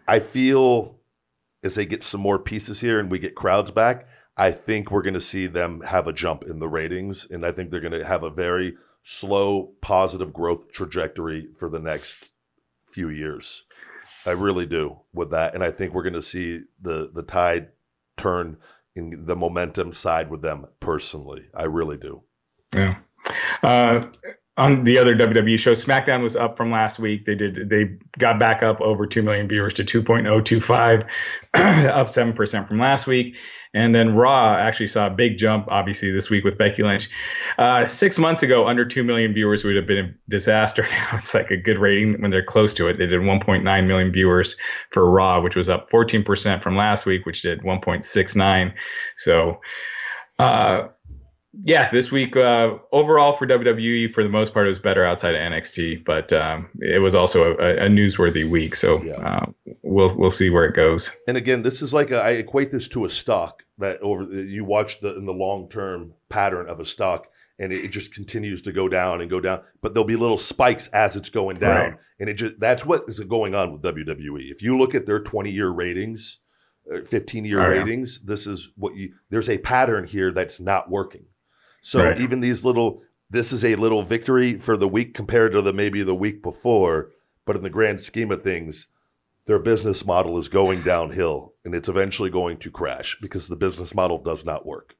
I 0.06 0.20
feel 0.20 0.98
as 1.62 1.74
they 1.74 1.86
get 1.86 2.02
some 2.02 2.20
more 2.20 2.38
pieces 2.38 2.80
here 2.80 2.98
and 2.98 3.10
we 3.10 3.18
get 3.18 3.34
crowds 3.34 3.70
back, 3.70 4.06
I 4.36 4.50
think 4.50 4.90
we're 4.90 5.02
going 5.02 5.14
to 5.14 5.20
see 5.20 5.46
them 5.46 5.82
have 5.82 6.06
a 6.06 6.12
jump 6.12 6.44
in 6.44 6.58
the 6.58 6.68
ratings, 6.68 7.26
and 7.30 7.44
I 7.44 7.52
think 7.52 7.70
they're 7.70 7.80
going 7.80 7.98
to 7.98 8.04
have 8.04 8.22
a 8.22 8.30
very 8.30 8.76
slow 9.02 9.74
positive 9.80 10.32
growth 10.32 10.72
trajectory 10.72 11.48
for 11.58 11.68
the 11.68 11.78
next 11.78 12.30
few 12.90 13.08
years. 13.08 13.64
I 14.24 14.30
really 14.30 14.66
do 14.66 15.00
with 15.12 15.30
that, 15.30 15.54
and 15.54 15.62
I 15.62 15.70
think 15.70 15.92
we're 15.92 16.02
going 16.02 16.12
to 16.14 16.22
see 16.22 16.62
the 16.80 17.10
the 17.12 17.22
tide 17.22 17.68
turn 18.16 18.56
in 18.94 19.26
the 19.26 19.36
momentum 19.36 19.92
side 19.92 20.30
with 20.30 20.42
them 20.42 20.66
personally. 20.80 21.46
I 21.54 21.64
really 21.64 21.96
do. 21.96 22.22
Yeah. 22.74 22.96
Uh, 23.62 24.04
on 24.57 24.84
the 24.84 24.98
other 24.98 25.14
WWE 25.14 25.59
show, 25.59 25.72
SmackDown 25.72 26.22
was 26.22 26.36
up 26.36 26.57
from 26.57 26.70
last 26.70 26.98
week. 26.98 27.24
They 27.24 27.34
did 27.34 27.70
they 27.70 27.96
got 28.18 28.38
back 28.38 28.62
up 28.62 28.80
over 28.80 29.07
two 29.07 29.22
million 29.22 29.48
viewers 29.48 29.74
to 29.74 29.84
2.025, 29.84 31.09
up 31.88 32.11
seven 32.11 32.32
percent 32.34 32.68
from 32.68 32.78
last 32.78 33.07
week. 33.07 33.36
And 33.74 33.94
then 33.94 34.14
Raw 34.14 34.55
actually 34.55 34.88
saw 34.88 35.07
a 35.07 35.11
big 35.11 35.38
jump, 35.38 35.68
obviously, 35.70 36.11
this 36.11 36.28
week 36.28 36.44
with 36.44 36.59
Becky 36.59 36.82
Lynch. 36.82 37.09
Uh, 37.57 37.86
six 37.86 38.18
months 38.18 38.42
ago, 38.42 38.68
under 38.68 38.84
2 38.84 39.03
million 39.03 39.32
viewers 39.32 39.64
would 39.64 39.76
have 39.76 39.86
been 39.86 39.98
a 39.98 40.14
disaster. 40.28 40.82
Now 40.92 41.16
it's 41.16 41.32
like 41.32 41.50
a 41.50 41.57
good 41.57 41.78
rating 41.78 42.20
when 42.20 42.30
they're 42.30 42.44
close 42.44 42.74
to 42.74 42.88
it. 42.88 42.98
They 42.98 43.07
did 43.07 43.20
1.9 43.20 43.86
million 43.86 44.12
viewers 44.12 44.57
for 44.90 45.11
Raw, 45.11 45.40
which 45.40 45.57
was 45.57 45.70
up 45.70 45.88
14% 45.88 46.62
from 46.62 46.76
last 46.76 47.07
week, 47.07 47.24
which 47.24 47.40
did 47.40 47.62
1.69. 47.62 48.74
So, 49.16 49.61
uh, 50.38 50.88
yeah, 51.61 51.90
this 51.90 52.11
week 52.11 52.36
uh, 52.36 52.78
overall 52.92 53.34
for 53.34 53.46
WWE, 53.46 54.12
for 54.14 54.22
the 54.22 54.30
most 54.30 54.55
part, 54.55 54.66
it 54.66 54.70
was 54.70 54.78
better 54.78 55.05
outside 55.05 55.34
of 55.34 55.40
NXT, 55.40 56.05
but 56.05 56.32
um, 56.32 56.70
it 56.80 57.03
was 57.03 57.14
also 57.14 57.55
a, 57.57 57.84
a 57.84 57.88
newsworthy 57.88 58.48
week. 58.48 58.74
So 58.74 59.03
yeah. 59.03 59.12
uh, 59.14 59.46
we'll 59.82 60.14
we'll 60.16 60.30
see 60.30 60.48
where 60.48 60.64
it 60.64 60.74
goes. 60.74 61.14
And 61.28 61.36
again, 61.36 61.62
this 61.62 61.82
is 61.82 61.92
like 61.92 62.11
a, 62.11 62.20
I 62.20 62.30
equate 62.30 62.72
this 62.72 62.88
to 62.88 63.05
a 63.05 63.11
stock 63.11 63.64
that 63.78 64.00
over 64.00 64.24
you 64.24 64.64
watch 64.64 65.00
the 65.00 65.14
in 65.16 65.26
the 65.26 65.32
long 65.32 65.68
term 65.68 66.14
pattern 66.30 66.70
of 66.70 66.80
a 66.80 66.86
stock, 66.86 67.28
and 67.59 67.70
it, 67.70 67.84
it, 67.84 67.88
just 67.88 68.14
continues 68.14 68.62
to 68.62 68.72
go 68.72 68.88
down 68.88 69.20
and 69.20 69.28
go 69.28 69.40
down. 69.40 69.61
But 69.82 69.92
there'll 69.92 70.07
be 70.07 70.16
little 70.16 70.38
spikes 70.38 70.86
as 70.88 71.16
it's 71.16 71.28
going 71.28 71.59
down, 71.59 71.90
right. 71.90 71.98
and 72.18 72.30
it 72.30 72.34
just 72.34 72.59
that's 72.61 72.86
what 72.86 73.05
is 73.09 73.20
going 73.20 73.55
on 73.55 73.72
with 73.72 73.82
WWE. 73.82 74.50
If 74.50 74.62
you 74.62 74.78
look 74.78 74.94
at 74.94 75.05
their 75.05 75.20
twenty 75.20 75.50
year 75.50 75.68
ratings, 75.68 76.38
uh, 76.90 77.05
fifteen 77.07 77.44
year 77.44 77.61
oh, 77.61 77.68
ratings, 77.68 78.20
yeah. 78.22 78.28
this 78.28 78.46
is 78.46 78.70
what 78.76 78.96
you. 78.96 79.12
There's 79.28 79.50
a 79.50 79.59
pattern 79.59 80.07
here 80.07 80.32
that's 80.32 80.59
not 80.59 80.90
working 80.90 81.26
so 81.82 82.04
right. 82.04 82.20
even 82.20 82.40
these 82.40 82.64
little, 82.64 83.02
this 83.28 83.52
is 83.52 83.64
a 83.64 83.74
little 83.74 84.02
victory 84.02 84.54
for 84.54 84.76
the 84.76 84.88
week 84.88 85.14
compared 85.14 85.52
to 85.52 85.60
the 85.60 85.72
maybe 85.72 86.02
the 86.02 86.14
week 86.14 86.42
before, 86.42 87.10
but 87.44 87.56
in 87.56 87.62
the 87.62 87.70
grand 87.70 88.00
scheme 88.00 88.30
of 88.30 88.42
things, 88.42 88.86
their 89.46 89.58
business 89.58 90.06
model 90.06 90.38
is 90.38 90.48
going 90.48 90.82
downhill 90.82 91.52
and 91.64 91.74
it's 91.74 91.88
eventually 91.88 92.30
going 92.30 92.56
to 92.58 92.70
crash 92.70 93.18
because 93.20 93.48
the 93.48 93.56
business 93.56 93.94
model 93.94 94.18
does 94.18 94.44
not 94.44 94.64
work. 94.64 94.94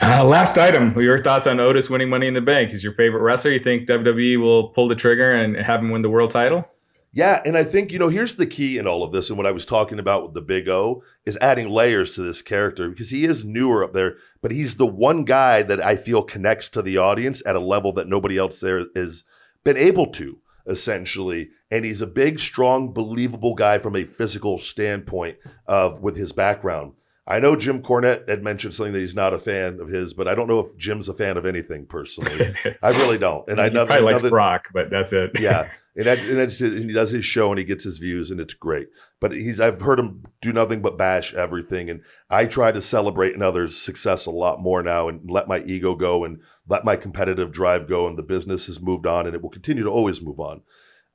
Uh, 0.00 0.24
last 0.24 0.56
item, 0.56 0.98
your 1.00 1.20
thoughts 1.20 1.48
on 1.48 1.58
Otis 1.58 1.90
winning 1.90 2.08
Money 2.08 2.28
in 2.28 2.34
the 2.34 2.40
Bank? 2.40 2.72
Is 2.72 2.84
your 2.84 2.92
favorite 2.92 3.22
wrestler? 3.22 3.50
You 3.50 3.58
think 3.58 3.88
WWE 3.88 4.40
will 4.40 4.68
pull 4.68 4.86
the 4.86 4.94
trigger 4.94 5.32
and 5.32 5.56
have 5.56 5.80
him 5.80 5.90
win 5.90 6.02
the 6.02 6.08
world 6.08 6.30
title? 6.30 6.64
Yeah, 7.12 7.40
and 7.44 7.56
I 7.56 7.64
think 7.64 7.90
you 7.90 7.98
know 7.98 8.08
here's 8.08 8.36
the 8.36 8.46
key 8.46 8.78
in 8.78 8.86
all 8.86 9.02
of 9.02 9.12
this, 9.12 9.28
and 9.28 9.38
what 9.38 9.46
I 9.46 9.52
was 9.52 9.64
talking 9.64 9.98
about 9.98 10.24
with 10.24 10.34
the 10.34 10.42
Big 10.42 10.68
O 10.68 11.02
is 11.24 11.38
adding 11.40 11.68
layers 11.70 12.14
to 12.14 12.22
this 12.22 12.42
character 12.42 12.88
because 12.88 13.10
he 13.10 13.24
is 13.24 13.44
newer 13.44 13.82
up 13.82 13.94
there, 13.94 14.16
but 14.42 14.50
he's 14.50 14.76
the 14.76 14.86
one 14.86 15.24
guy 15.24 15.62
that 15.62 15.80
I 15.80 15.96
feel 15.96 16.22
connects 16.22 16.68
to 16.70 16.82
the 16.82 16.98
audience 16.98 17.42
at 17.46 17.56
a 17.56 17.60
level 17.60 17.92
that 17.94 18.08
nobody 18.08 18.36
else 18.36 18.60
there 18.60 18.84
has 18.94 19.24
been 19.64 19.76
able 19.76 20.06
to, 20.12 20.38
essentially. 20.66 21.50
And 21.70 21.84
he's 21.84 22.00
a 22.00 22.06
big, 22.06 22.40
strong, 22.40 22.92
believable 22.92 23.54
guy 23.54 23.78
from 23.78 23.96
a 23.96 24.04
physical 24.04 24.58
standpoint 24.58 25.38
of 25.66 26.00
with 26.00 26.16
his 26.16 26.32
background. 26.32 26.92
I 27.26 27.40
know 27.40 27.56
Jim 27.56 27.82
Cornette 27.82 28.26
had 28.26 28.42
mentioned 28.42 28.72
something 28.72 28.94
that 28.94 29.00
he's 29.00 29.14
not 29.14 29.34
a 29.34 29.38
fan 29.38 29.80
of 29.80 29.88
his, 29.88 30.14
but 30.14 30.26
I 30.26 30.34
don't 30.34 30.48
know 30.48 30.60
if 30.60 30.76
Jim's 30.78 31.10
a 31.10 31.14
fan 31.14 31.36
of 31.36 31.44
anything 31.44 31.84
personally. 31.84 32.54
I 32.82 32.90
really 32.90 33.18
don't. 33.18 33.46
And 33.48 33.60
I 33.60 33.68
know 33.68 33.84
probably 33.84 34.12
likes 34.12 34.28
Brock, 34.30 34.68
but 34.72 34.88
that's 34.88 35.12
it. 35.12 35.32
yeah, 35.38 35.68
and, 35.98 36.06
that, 36.06 36.18
and, 36.20 36.38
that's, 36.38 36.60
and 36.60 36.84
he 36.84 36.92
does 36.92 37.10
his 37.10 37.24
show 37.24 37.50
and 37.50 37.58
he 37.58 37.64
gets 37.64 37.82
his 37.82 37.98
views 37.98 38.30
and 38.30 38.38
it's 38.38 38.54
great. 38.54 38.86
But 39.18 39.32
he's 39.32 39.58
I've 39.58 39.80
heard 39.80 39.98
him 39.98 40.24
do 40.40 40.52
nothing 40.52 40.80
but 40.80 40.96
bash 40.96 41.34
everything, 41.34 41.90
and 41.90 42.02
I 42.30 42.46
try 42.46 42.70
to 42.70 42.80
celebrate 42.80 43.34
another's 43.34 43.76
success 43.76 44.24
a 44.24 44.30
lot 44.30 44.62
more 44.62 44.80
now 44.80 45.08
and 45.08 45.28
let 45.28 45.48
my 45.48 45.58
ego 45.64 45.96
go 45.96 46.24
and 46.24 46.40
let 46.68 46.84
my 46.84 46.94
competitive 46.94 47.50
drive 47.50 47.88
go. 47.88 48.06
And 48.06 48.16
the 48.16 48.22
business 48.22 48.66
has 48.66 48.80
moved 48.80 49.06
on 49.06 49.26
and 49.26 49.34
it 49.34 49.42
will 49.42 49.50
continue 49.50 49.82
to 49.82 49.90
always 49.90 50.22
move 50.22 50.38
on. 50.38 50.62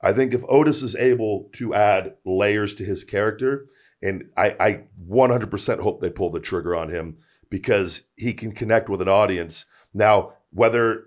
I 0.02 0.12
think 0.12 0.34
if 0.34 0.42
Otis 0.50 0.82
is 0.82 0.94
able 0.96 1.48
to 1.54 1.72
add 1.72 2.16
layers 2.26 2.74
to 2.74 2.84
his 2.84 3.04
character, 3.04 3.66
and 4.02 4.28
I, 4.36 4.54
I 4.60 4.80
100% 5.08 5.80
hope 5.80 6.02
they 6.02 6.10
pull 6.10 6.30
the 6.30 6.40
trigger 6.40 6.76
on 6.76 6.90
him 6.90 7.16
because 7.48 8.02
he 8.16 8.34
can 8.34 8.52
connect 8.52 8.90
with 8.90 9.00
an 9.00 9.08
audience. 9.08 9.64
Now, 9.94 10.34
whether 10.50 11.06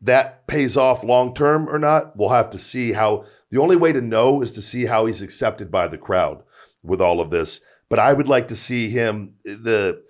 that 0.00 0.46
pays 0.46 0.76
off 0.76 1.04
long 1.04 1.34
term 1.34 1.68
or 1.68 1.78
not, 1.78 2.16
we'll 2.16 2.28
have 2.28 2.50
to 2.50 2.58
see 2.58 2.92
how. 2.92 3.24
The 3.50 3.60
only 3.60 3.76
way 3.76 3.92
to 3.92 4.02
know 4.02 4.42
is 4.42 4.52
to 4.52 4.62
see 4.62 4.84
how 4.84 5.06
he's 5.06 5.22
accepted 5.22 5.70
by 5.70 5.88
the 5.88 5.96
crowd 5.96 6.42
with 6.82 7.00
all 7.00 7.18
of 7.18 7.30
this. 7.30 7.60
But 7.88 7.98
I 7.98 8.12
would 8.12 8.28
like 8.28 8.48
to 8.48 8.56
see 8.56 8.90
him 8.90 9.36
the 9.42 10.02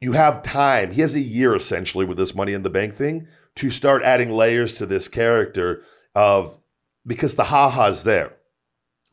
you 0.00 0.12
have 0.12 0.42
time. 0.42 0.92
He 0.92 1.00
has 1.00 1.14
a 1.14 1.20
year 1.20 1.56
essentially 1.56 2.04
with 2.04 2.18
this 2.18 2.34
money 2.34 2.52
in 2.52 2.62
the 2.62 2.70
bank 2.70 2.96
thing 2.96 3.26
to 3.56 3.70
start 3.70 4.02
adding 4.02 4.30
layers 4.30 4.76
to 4.76 4.86
this 4.86 5.08
character 5.08 5.82
of 6.14 6.58
because 7.06 7.34
the 7.34 7.44
ha-ha's 7.44 8.04
there. 8.04 8.36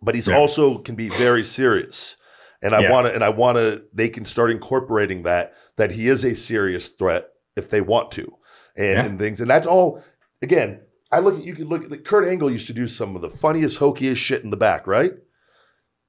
But 0.01 0.15
he's 0.15 0.27
yeah. 0.27 0.37
also 0.37 0.77
can 0.79 0.95
be 0.95 1.09
very 1.09 1.43
serious. 1.43 2.17
And 2.61 2.75
I 2.75 2.81
yeah. 2.81 2.91
want 2.91 3.07
to 3.07 3.15
and 3.15 3.23
I 3.23 3.29
want 3.29 3.57
to 3.57 3.81
they 3.93 4.09
can 4.09 4.25
start 4.25 4.51
incorporating 4.51 5.23
that 5.23 5.53
that 5.77 5.91
he 5.91 6.07
is 6.07 6.23
a 6.23 6.35
serious 6.35 6.89
threat 6.89 7.29
if 7.55 7.69
they 7.69 7.81
want 7.81 8.11
to 8.11 8.31
and, 8.75 8.85
yeah. 8.85 9.05
and 9.05 9.19
things. 9.19 9.41
And 9.41 9.49
that's 9.49 9.67
all. 9.67 10.03
Again, 10.41 10.81
I 11.11 11.19
look 11.19 11.37
at 11.37 11.43
you 11.43 11.55
can 11.55 11.67
look 11.67 11.91
at 11.91 12.05
Kurt 12.05 12.27
Angle 12.27 12.51
used 12.51 12.67
to 12.67 12.73
do 12.73 12.87
some 12.87 13.15
of 13.15 13.21
the 13.21 13.29
funniest, 13.29 13.79
hokiest 13.79 14.17
shit 14.17 14.43
in 14.43 14.49
the 14.49 14.57
back, 14.57 14.87
right? 14.87 15.13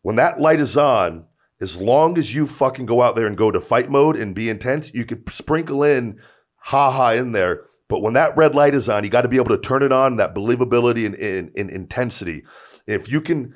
When 0.02 0.16
that 0.16 0.40
light 0.40 0.60
is 0.60 0.76
on, 0.76 1.26
as 1.60 1.76
long 1.76 2.18
as 2.18 2.34
you 2.34 2.46
fucking 2.46 2.86
go 2.86 3.02
out 3.02 3.16
there 3.16 3.26
and 3.26 3.36
go 3.36 3.50
to 3.50 3.60
fight 3.60 3.90
mode 3.90 4.16
and 4.16 4.34
be 4.34 4.48
intense, 4.48 4.92
you 4.92 5.04
could 5.04 5.30
sprinkle 5.30 5.82
in 5.82 6.20
ha 6.56 6.90
ha 6.90 7.10
in 7.12 7.32
there. 7.32 7.64
But 7.88 8.00
when 8.00 8.14
that 8.14 8.36
red 8.36 8.54
light 8.54 8.74
is 8.74 8.88
on, 8.88 9.04
you 9.04 9.10
got 9.10 9.22
to 9.22 9.28
be 9.28 9.36
able 9.36 9.56
to 9.56 9.58
turn 9.58 9.82
it 9.82 9.92
on, 9.92 10.16
that 10.16 10.34
believability 10.34 11.06
and, 11.06 11.14
and, 11.14 11.50
and 11.56 11.70
intensity. 11.70 12.44
if 12.86 13.10
you 13.10 13.20
can 13.20 13.54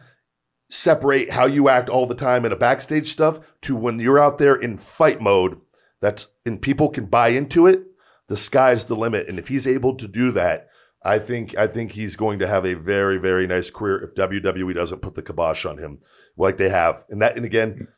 separate 0.71 1.31
how 1.31 1.47
you 1.47 1.69
act 1.69 1.89
all 1.89 2.07
the 2.07 2.15
time 2.15 2.45
in 2.45 2.53
a 2.53 2.57
backstage 2.57 3.11
stuff 3.11 3.41
to 3.63 3.75
when 3.75 3.99
you're 3.99 4.19
out 4.19 4.39
there 4.39 4.55
in 4.55 4.77
fight 4.77 5.21
mode, 5.21 5.59
that's 6.01 6.29
and 6.45 6.61
people 6.61 6.91
can 6.91 7.07
buy 7.07 7.29
into 7.29 7.67
it, 7.67 7.85
the 8.29 8.37
sky's 8.37 8.85
the 8.85 8.97
limit. 8.97 9.29
And 9.29 9.39
if 9.39 9.49
he's 9.49 9.67
able 9.67 9.97
to 9.97 10.07
do 10.07 10.31
that, 10.33 10.69
I 11.05 11.19
think 11.19 11.57
I 11.57 11.67
think 11.67 11.93
he's 11.93 12.17
going 12.17 12.39
to 12.41 12.47
have 12.47 12.67
a 12.67 12.75
very 12.75 13.19
very 13.19 13.47
nice 13.47 13.71
career 13.71 13.99
if 14.05 14.15
WWE 14.15 14.75
doesn't 14.75 15.03
put 15.03 15.15
the 15.15 15.23
kibosh 15.23 15.65
on 15.65 15.79
him 15.79 15.99
like 16.37 16.57
they 16.57 16.69
have. 16.69 17.05
And 17.09 17.23
that 17.23 17.37
and 17.37 17.45
again, 17.45 17.89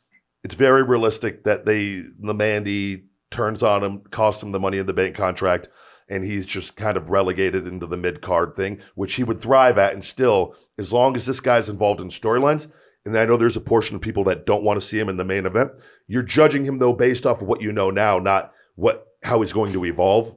it's 0.43 0.55
very 0.55 0.83
realistic 0.83 1.43
that 1.43 1.65
they 1.65 2.03
the 2.19 2.33
Mandy 2.33 3.05
turns 3.31 3.63
on 3.63 3.83
him, 3.83 4.01
costs 4.11 4.43
him 4.43 4.51
the 4.51 4.59
money 4.59 4.77
in 4.77 4.85
the 4.85 4.93
bank 4.93 5.15
contract, 5.15 5.69
and 6.09 6.23
he's 6.23 6.45
just 6.45 6.75
kind 6.75 6.97
of 6.97 7.09
relegated 7.09 7.65
into 7.65 7.87
the 7.87 7.97
mid 7.97 8.21
card 8.21 8.55
thing, 8.55 8.79
which 8.95 9.15
he 9.15 9.23
would 9.23 9.41
thrive 9.41 9.77
at. 9.77 9.93
And 9.93 10.03
still, 10.03 10.55
as 10.77 10.93
long 10.93 11.15
as 11.15 11.25
this 11.25 11.39
guy's 11.39 11.69
involved 11.69 12.01
in 12.01 12.09
storylines, 12.09 12.69
and 13.05 13.17
I 13.17 13.25
know 13.25 13.37
there's 13.37 13.57
a 13.57 13.61
portion 13.61 13.95
of 13.95 14.01
people 14.01 14.25
that 14.25 14.45
don't 14.45 14.63
want 14.63 14.79
to 14.79 14.85
see 14.85 14.99
him 14.99 15.09
in 15.09 15.17
the 15.17 15.23
main 15.23 15.45
event. 15.45 15.71
You're 16.07 16.21
judging 16.21 16.65
him 16.65 16.77
though 16.77 16.93
based 16.93 17.25
off 17.25 17.41
of 17.41 17.47
what 17.47 17.61
you 17.61 17.71
know 17.71 17.89
now, 17.89 18.19
not 18.19 18.53
what 18.75 19.07
how 19.23 19.41
he's 19.41 19.53
going 19.53 19.73
to 19.73 19.85
evolve. 19.85 20.35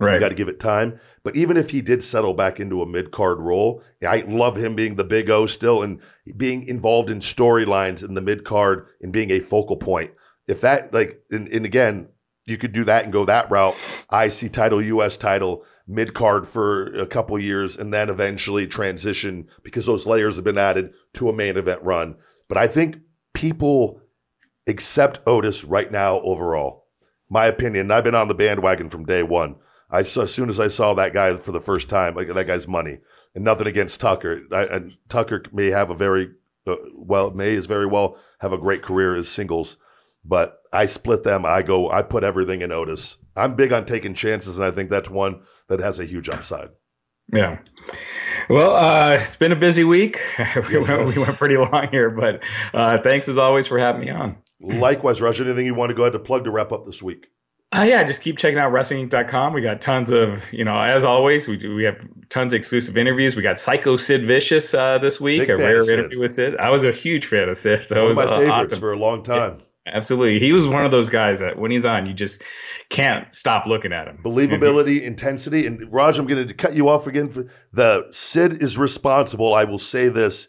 Right. 0.00 0.14
You 0.14 0.20
got 0.20 0.28
to 0.28 0.34
give 0.34 0.48
it 0.48 0.60
time. 0.60 1.00
But 1.24 1.34
even 1.36 1.56
if 1.56 1.70
he 1.70 1.82
did 1.82 2.04
settle 2.04 2.34
back 2.34 2.60
into 2.60 2.82
a 2.82 2.86
mid 2.86 3.10
card 3.10 3.38
role, 3.38 3.82
I 4.06 4.24
love 4.26 4.56
him 4.56 4.76
being 4.76 4.94
the 4.94 5.04
big 5.04 5.28
O 5.28 5.46
still 5.46 5.82
and 5.82 6.00
being 6.36 6.66
involved 6.68 7.10
in 7.10 7.18
storylines 7.18 8.04
in 8.04 8.14
the 8.14 8.20
mid 8.20 8.44
card 8.44 8.86
and 9.00 9.12
being 9.12 9.30
a 9.30 9.40
focal 9.40 9.76
point. 9.76 10.12
If 10.46 10.60
that, 10.60 10.94
like, 10.94 11.20
and, 11.30 11.48
and 11.48 11.66
again, 11.66 12.08
you 12.46 12.56
could 12.56 12.72
do 12.72 12.84
that 12.84 13.04
and 13.04 13.12
go 13.12 13.24
that 13.24 13.50
route. 13.50 13.74
IC 14.12 14.52
title, 14.52 14.80
US 14.80 15.16
title, 15.16 15.64
mid 15.86 16.14
card 16.14 16.46
for 16.46 16.94
a 16.98 17.06
couple 17.06 17.38
years, 17.38 17.76
and 17.76 17.92
then 17.92 18.08
eventually 18.08 18.66
transition 18.66 19.48
because 19.62 19.84
those 19.84 20.06
layers 20.06 20.36
have 20.36 20.44
been 20.44 20.58
added 20.58 20.92
to 21.14 21.28
a 21.28 21.32
main 21.32 21.56
event 21.56 21.82
run. 21.82 22.14
But 22.48 22.56
I 22.56 22.68
think 22.68 22.98
people 23.34 24.00
accept 24.66 25.20
Otis 25.26 25.64
right 25.64 25.90
now 25.90 26.20
overall 26.20 26.87
my 27.28 27.46
opinion. 27.46 27.90
I've 27.90 28.04
been 28.04 28.14
on 28.14 28.28
the 28.28 28.34
bandwagon 28.34 28.90
from 28.90 29.04
day 29.04 29.22
one. 29.22 29.56
I 29.90 30.02
saw, 30.02 30.22
as 30.22 30.34
soon 30.34 30.50
as 30.50 30.60
I 30.60 30.68
saw 30.68 30.94
that 30.94 31.14
guy 31.14 31.34
for 31.36 31.52
the 31.52 31.60
first 31.60 31.88
time, 31.88 32.14
like 32.14 32.28
that 32.32 32.46
guy's 32.46 32.68
money, 32.68 32.98
and 33.34 33.44
nothing 33.44 33.66
against 33.66 34.00
Tucker. 34.00 34.42
I, 34.52 34.64
and 34.64 34.96
Tucker 35.08 35.42
may 35.52 35.70
have 35.70 35.90
a 35.90 35.94
very 35.94 36.30
uh, 36.66 36.76
well, 36.94 37.30
may 37.30 37.56
as 37.56 37.66
very 37.66 37.86
well 37.86 38.18
have 38.40 38.52
a 38.52 38.58
great 38.58 38.82
career 38.82 39.16
as 39.16 39.28
singles. 39.28 39.78
But 40.24 40.60
I 40.72 40.86
split 40.86 41.24
them. 41.24 41.46
I 41.46 41.62
go. 41.62 41.90
I 41.90 42.02
put 42.02 42.24
everything 42.24 42.60
in 42.60 42.72
Otis. 42.72 43.16
I'm 43.34 43.54
big 43.54 43.72
on 43.72 43.86
taking 43.86 44.12
chances, 44.14 44.58
and 44.58 44.66
I 44.66 44.70
think 44.70 44.90
that's 44.90 45.08
one 45.08 45.40
that 45.68 45.80
has 45.80 45.98
a 45.98 46.04
huge 46.04 46.28
upside. 46.28 46.68
Yeah. 47.32 47.58
Well, 48.50 48.74
uh, 48.74 49.18
it's 49.20 49.36
been 49.36 49.52
a 49.52 49.56
busy 49.56 49.84
week. 49.84 50.20
we, 50.38 50.44
Yes, 50.44 50.88
went, 50.88 51.06
yes. 51.06 51.16
we 51.16 51.22
went 51.22 51.38
pretty 51.38 51.56
long 51.56 51.88
here, 51.90 52.10
but 52.10 52.40
uh, 52.74 52.98
thanks 53.02 53.28
as 53.28 53.38
always 53.38 53.66
for 53.66 53.78
having 53.78 54.00
me 54.02 54.10
on. 54.10 54.36
Likewise, 54.60 55.20
Raj, 55.20 55.40
anything 55.40 55.66
you 55.66 55.74
want 55.74 55.90
to 55.90 55.94
go 55.94 56.02
ahead 56.02 56.12
to 56.14 56.18
plug 56.18 56.44
to 56.44 56.50
wrap 56.50 56.72
up 56.72 56.84
this 56.84 57.02
week? 57.02 57.28
Uh, 57.70 57.84
yeah, 57.86 58.02
just 58.02 58.22
keep 58.22 58.38
checking 58.38 58.58
out 58.58 58.72
WrestlingInc.com. 58.72 59.52
We 59.52 59.60
got 59.60 59.82
tons 59.82 60.10
of, 60.10 60.42
you 60.52 60.64
know, 60.64 60.76
as 60.76 61.04
always, 61.04 61.46
we 61.46 61.58
do 61.58 61.74
we 61.74 61.84
have 61.84 61.98
tons 62.30 62.54
of 62.54 62.58
exclusive 62.58 62.96
interviews. 62.96 63.36
We 63.36 63.42
got 63.42 63.60
Psycho 63.60 63.98
Sid 63.98 64.26
Vicious 64.26 64.72
uh, 64.72 64.98
this 64.98 65.20
week, 65.20 65.40
Big 65.40 65.50
a 65.50 65.56
rare 65.56 65.90
interview 65.90 66.20
with 66.20 66.32
Sid. 66.32 66.56
I 66.56 66.70
was 66.70 66.82
a 66.82 66.92
huge 66.92 67.26
fan 67.26 67.48
of 67.48 67.58
Sid, 67.58 67.84
so 67.84 68.04
it 68.04 68.08
was 68.08 68.16
my 68.16 68.24
uh, 68.24 68.38
favorites 68.38 68.68
awesome. 68.70 68.80
for 68.80 68.92
a 68.92 68.98
long 68.98 69.22
time. 69.22 69.60
Absolutely, 69.86 70.38
he 70.38 70.52
was 70.52 70.66
one 70.66 70.86
of 70.86 70.90
those 70.90 71.10
guys 71.10 71.40
that 71.40 71.58
when 71.58 71.70
he's 71.70 71.84
on, 71.84 72.06
you 72.06 72.14
just 72.14 72.42
can't 72.88 73.34
stop 73.34 73.66
looking 73.66 73.92
at 73.92 74.08
him. 74.08 74.18
Believability, 74.24 75.02
intensity, 75.02 75.66
and 75.66 75.92
Raj, 75.92 76.18
I'm 76.18 76.26
going 76.26 76.48
to 76.48 76.54
cut 76.54 76.74
you 76.74 76.88
off 76.88 77.06
again. 77.06 77.30
For 77.30 77.46
the 77.72 78.06
Sid 78.10 78.62
is 78.62 78.78
responsible. 78.78 79.52
I 79.52 79.64
will 79.64 79.78
say 79.78 80.08
this: 80.08 80.48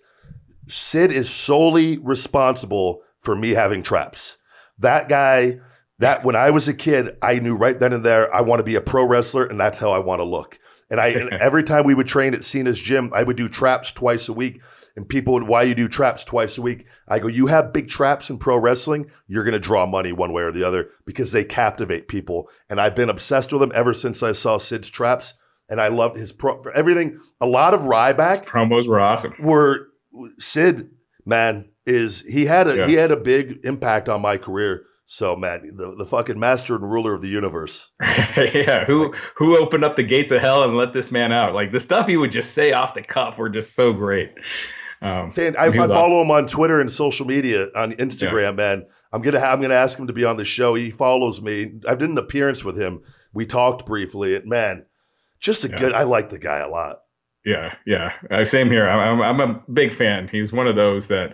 Sid 0.68 1.12
is 1.12 1.30
solely 1.30 1.98
responsible 1.98 3.02
for 3.30 3.36
me 3.36 3.52
having 3.52 3.84
traps. 3.84 4.38
That 4.80 5.08
guy. 5.08 5.60
That 6.00 6.24
when 6.24 6.38
I 6.38 6.50
was 6.50 6.70
a 6.70 6.74
kid, 6.74 7.18
I 7.22 7.40
knew 7.40 7.58
right 7.58 7.78
then 7.78 7.92
and 7.92 8.06
there 8.06 8.34
I 8.34 8.40
want 8.40 8.62
to 8.62 8.64
be 8.64 8.76
a 8.76 8.82
pro 8.82 9.06
wrestler, 9.06 9.46
and 9.46 9.60
that's 9.60 9.78
how 9.78 9.92
I 9.92 10.00
want 10.00 10.22
to 10.22 10.24
look. 10.24 10.58
And 10.90 11.00
I 11.00 11.10
and 11.10 11.34
every 11.42 11.64
time 11.64 11.84
we 11.86 11.94
would 11.94 12.08
train 12.08 12.34
at 12.34 12.46
Cena's 12.46 12.82
gym, 12.82 13.12
I 13.14 13.22
would 13.22 13.36
do 13.36 13.50
traps 13.50 13.92
twice 13.92 14.30
a 14.30 14.34
week. 14.34 14.62
And 14.96 15.08
people 15.08 15.34
would, 15.34 15.44
why 15.44 15.64
you 15.64 15.76
do 15.76 15.88
traps 15.90 16.24
twice 16.24 16.58
a 16.58 16.62
week? 16.62 16.86
I 17.08 17.20
go, 17.20 17.28
you 17.28 17.48
have 17.48 17.74
big 17.74 17.90
traps 17.90 18.30
in 18.30 18.40
pro 18.40 18.58
wrestling, 18.58 19.12
you're 19.28 19.44
going 19.44 19.54
to 19.54 19.60
draw 19.60 19.86
money 19.86 20.14
one 20.14 20.32
way 20.34 20.44
or 20.44 20.52
the 20.52 20.64
other 20.64 20.90
because 21.06 21.32
they 21.32 21.44
captivate 21.44 22.08
people. 22.08 22.50
And 22.70 22.82
I've 22.82 22.96
been 22.96 23.10
obsessed 23.10 23.52
with 23.52 23.62
them 23.62 23.72
ever 23.76 23.94
since 23.94 24.24
I 24.24 24.32
saw 24.32 24.58
Sid's 24.58 24.90
traps. 24.90 25.36
And 25.70 25.80
I 25.80 25.90
loved 25.90 26.18
his 26.18 26.32
pro 26.32 26.64
for 26.64 26.72
everything. 26.72 27.20
A 27.42 27.46
lot 27.46 27.74
of 27.74 27.82
Ryback 27.82 28.46
Promos 28.46 28.88
were 28.88 29.00
awesome. 29.00 29.36
were 29.40 29.90
Sid, 30.38 30.90
man, 31.26 31.70
is 31.90 32.22
he 32.22 32.46
had 32.46 32.68
a 32.68 32.76
Yeah. 32.78 32.88
he 32.88 32.94
had 32.94 33.12
a 33.12 33.18
big 33.18 33.60
impact 33.64 34.08
on 34.10 34.22
my 34.22 34.38
career. 34.38 34.84
So 35.06 35.36
man, 35.36 35.72
the, 35.76 35.96
the 35.98 36.06
fucking 36.06 36.40
master 36.40 36.76
and 36.76 36.84
ruler 36.90 37.14
of 37.16 37.22
the 37.22 37.28
universe. 37.28 37.90
yeah, 38.02 38.86
who 38.86 39.14
who 39.38 39.58
opened 39.58 39.84
up 39.84 39.96
the 39.96 40.04
gates 40.04 40.30
of 40.32 40.40
hell 40.40 40.64
and 40.64 40.78
let 40.78 40.94
this 40.94 41.12
man 41.12 41.32
out? 41.32 41.54
Like 41.56 41.72
the 41.72 41.80
stuff 41.80 42.08
he 42.08 42.16
would 42.16 42.32
just 42.32 42.54
say 42.54 42.72
off 42.74 42.94
the 42.94 43.02
cuff 43.02 43.38
were 43.40 43.50
just 43.50 43.74
so 43.76 43.92
great. 43.92 44.32
Um, 45.02 45.32
Fan, 45.32 45.56
I, 45.58 45.68
I 45.68 45.88
follow 45.88 46.22
him 46.22 46.30
on 46.30 46.46
Twitter 46.46 46.80
and 46.82 46.92
social 46.92 47.26
media 47.26 47.68
on 47.76 47.94
Instagram, 47.94 48.58
man. 48.58 48.86
I'm 49.12 49.22
gonna 49.24 49.40
ha- 49.40 49.52
I'm 49.54 49.62
gonna 49.62 49.74
ask 49.74 49.98
him 49.98 50.08
to 50.08 50.14
be 50.14 50.26
on 50.26 50.38
the 50.38 50.46
show. 50.46 50.76
He 50.76 50.92
follows 50.92 51.42
me. 51.42 51.72
I 51.88 51.96
did 51.96 52.10
an 52.10 52.18
appearance 52.18 52.64
with 52.64 52.78
him. 52.78 53.02
We 53.34 53.46
talked 53.48 53.86
briefly. 53.88 54.36
And 54.36 54.46
man, 54.46 54.86
just 55.40 55.64
a 55.64 55.70
Yeah. 55.70 55.78
good. 55.80 55.94
I 55.94 56.04
like 56.04 56.30
the 56.30 56.38
guy 56.38 56.60
a 56.60 56.68
lot. 56.70 56.98
Yeah, 57.46 57.74
yeah. 57.88 58.12
Uh, 58.30 58.44
same 58.44 58.70
here. 58.70 58.88
I'm, 58.88 59.22
I'm 59.22 59.42
I'm 59.42 59.50
a 59.50 59.64
big 59.72 59.94
fan. 59.94 60.28
He's 60.32 60.52
one 60.54 60.68
of 60.68 60.76
those 60.76 61.08
that, 61.08 61.34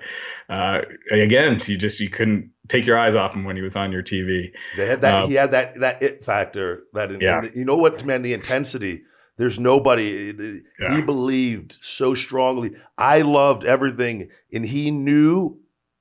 uh, 0.50 0.82
again, 1.12 1.62
you 1.66 1.78
just 1.78 2.00
you 2.00 2.10
couldn't 2.10 2.52
take 2.68 2.86
your 2.86 2.98
eyes 2.98 3.16
off 3.16 3.34
him 3.34 3.44
when 3.44 3.56
he 3.56 3.62
was 3.62 3.76
on 3.76 3.92
your 3.92 4.04
TV. 4.04 4.52
They 4.78 4.86
had 4.86 5.02
that. 5.02 5.24
Um, 5.24 5.30
he 5.30 5.36
had 5.36 5.52
that 5.52 5.80
that 5.80 6.02
it 6.02 6.24
factor. 6.24 6.84
That 6.94 7.22
Yeah. 7.22 7.44
you 7.54 7.66
know 7.66 7.76
what, 7.76 8.06
man. 8.06 8.22
The 8.22 8.34
intensity. 8.34 9.04
There's 9.38 9.60
nobody. 9.60 10.62
Yeah. 10.80 10.96
He 10.96 11.02
believed 11.02 11.78
so 11.82 12.14
strongly. 12.14 12.72
I 12.98 13.22
loved 13.22 13.66
everything, 13.66 14.30
and 14.54 14.66
he 14.66 14.92
knew 14.92 15.60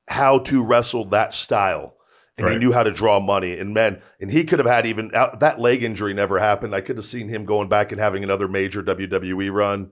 how 0.09 0.39
to 0.39 0.63
wrestle 0.63 1.07
that 1.07 1.35
style, 1.35 1.97
and 2.39 2.49
he 2.49 2.57
knew 2.59 2.73
how 2.73 2.85
to 2.85 2.93
draw 2.93 3.19
money. 3.19 3.59
And 3.59 3.75
man, 3.75 4.01
and 4.21 4.31
he 4.31 4.45
could 4.45 4.61
have 4.61 4.69
had 4.69 4.87
even 4.87 5.09
that 5.13 5.57
leg 5.59 5.83
injury 5.83 6.15
never 6.15 6.39
happened. 6.39 6.75
I 6.77 6.81
could 6.81 6.97
have 6.97 7.07
seen 7.07 7.29
him 7.29 7.45
going 7.45 7.69
back 7.69 7.91
and 7.91 8.01
having 8.01 8.23
another 8.23 8.47
major 8.47 8.83
WWE 8.85 9.51
run. 9.53 9.91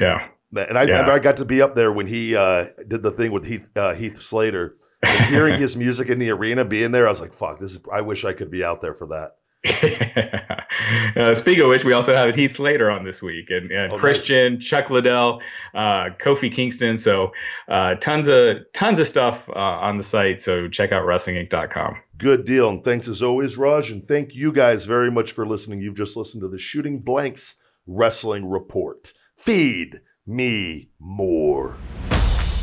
Yeah, 0.00 0.26
And 0.56 0.76
I 0.78 0.82
Yeah. 0.82 0.90
remember 0.92 1.12
I 1.12 1.18
got 1.18 1.38
to 1.38 1.44
be 1.44 1.62
up 1.62 1.74
there 1.74 1.92
when 1.92 2.06
he 2.06 2.36
uh, 2.36 2.66
did 2.88 3.02
the 3.02 3.10
thing 3.10 3.32
with 3.32 3.46
Heath 3.46 3.68
uh, 3.76 3.94
Heath 3.94 4.20
Slater. 4.20 4.76
And 5.04 5.24
hearing 5.26 5.58
his 5.60 5.76
music 5.76 6.08
in 6.10 6.20
the 6.20 6.30
arena, 6.30 6.64
being 6.64 6.92
there, 6.92 7.06
I 7.08 7.10
was 7.10 7.20
like, 7.20 7.34
"Fuck! 7.34 7.58
This 7.58 7.72
is." 7.72 7.80
I 7.92 8.02
wish 8.02 8.24
I 8.24 8.32
could 8.32 8.52
be 8.52 8.62
out 8.62 8.80
there 8.80 8.94
for 8.94 9.08
that. 9.08 9.36
uh, 11.16 11.34
speaking 11.34 11.62
of 11.64 11.68
which, 11.70 11.84
we 11.84 11.92
also 11.92 12.12
have 12.14 12.34
Heath 12.34 12.54
Slater 12.56 12.90
on 12.90 13.04
this 13.04 13.20
week, 13.22 13.50
and, 13.50 13.70
and 13.70 13.92
Oh, 13.92 13.96
nice. 13.96 14.00
Christian, 14.00 14.60
Chuck 14.60 14.90
Liddell, 14.90 15.40
uh, 15.74 16.10
Kofi 16.18 16.52
Kingston. 16.52 16.98
So 16.98 17.32
uh, 17.68 17.96
tons 17.96 18.28
of 18.28 18.58
tons 18.72 19.00
of 19.00 19.06
stuff 19.06 19.48
uh, 19.48 19.52
on 19.58 19.96
the 19.96 20.02
site. 20.02 20.40
So 20.40 20.68
check 20.68 20.92
out 20.92 21.04
WrestlingInc.com. 21.04 21.96
Good 22.18 22.44
deal. 22.44 22.68
And 22.68 22.84
thanks 22.84 23.08
as 23.08 23.22
always, 23.22 23.56
Raj. 23.56 23.90
And 23.90 24.06
thank 24.06 24.34
you 24.34 24.52
guys 24.52 24.84
very 24.84 25.10
much 25.10 25.32
for 25.32 25.46
listening. 25.46 25.80
You've 25.80 25.96
just 25.96 26.16
listened 26.16 26.42
to 26.42 26.48
the 26.48 26.58
Shooting 26.58 27.00
Blanks 27.00 27.54
Wrestling 27.86 28.48
Report. 28.48 29.12
Feed 29.36 30.00
me 30.26 30.88
more. 30.98 31.76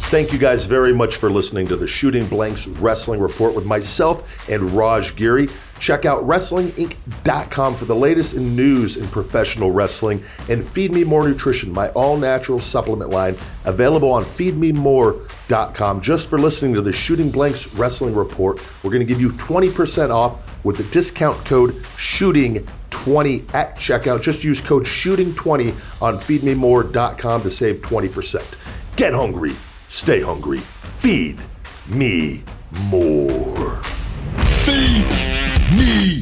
Thank 0.10 0.34
you 0.34 0.39
guys 0.39 0.66
very 0.66 0.91
much 0.91 1.18
for 1.18 1.30
listening 1.30 1.68
to 1.68 1.76
the 1.76 1.86
Shooting 1.86 2.26
Blanks 2.26 2.66
Wrestling 2.66 3.20
Report 3.20 3.53
with 3.53 3.66
myself 3.66 4.28
and 4.49 4.72
Raj 4.72 5.16
Giri. 5.16 5.47
Check 5.80 6.03
out 6.03 6.26
WrestlingInc.com 6.26 7.76
for 7.76 7.86
the 7.86 7.95
latest 7.95 8.34
in 8.34 8.55
news 8.55 8.97
in 8.97 9.07
professional 9.10 9.70
wrestling 9.70 10.24
and 10.49 10.68
Feed 10.68 10.91
Me 10.91 11.03
More 11.03 11.28
Nutrition, 11.28 11.72
my 11.72 11.89
all 11.89 12.18
natural 12.18 12.60
supplement 12.60 13.12
line, 13.12 13.38
available 13.66 14.12
on 14.12 14.26
feedmemore.com. 14.26 16.01
Just 16.01 16.28
for 16.28 16.39
listening 16.39 16.74
to 16.74 16.82
the 16.82 16.91
Shooting 16.91 17.30
Blanks 17.30 17.68
Wrestling 17.76 18.16
Report, 18.16 18.60
we're 18.82 18.91
going 18.91 19.05
to 19.05 19.14
give 19.14 19.22
you 19.22 19.30
20% 19.34 20.10
off 20.10 20.39
with 20.64 20.78
the 20.78 20.84
discount 20.86 21.38
code 21.45 21.86
SHOOTING20 22.90 23.54
at 23.54 23.76
checkout. 23.76 24.22
Just 24.22 24.44
use 24.44 24.62
code 24.62 24.86
SHOOTING20 24.86 26.02
on 26.02 26.18
feedmemore.com 26.20 27.44
to 27.44 27.52
save 27.52 27.82
20%. 27.82 28.44
Get 28.96 29.14
hungry, 29.14 29.56
stay 29.90 30.22
hungry, 30.22 30.60
feed 31.00 31.40
me 31.88 32.44
more. 32.72 33.82
Feed 34.66 35.06
me 35.76 36.22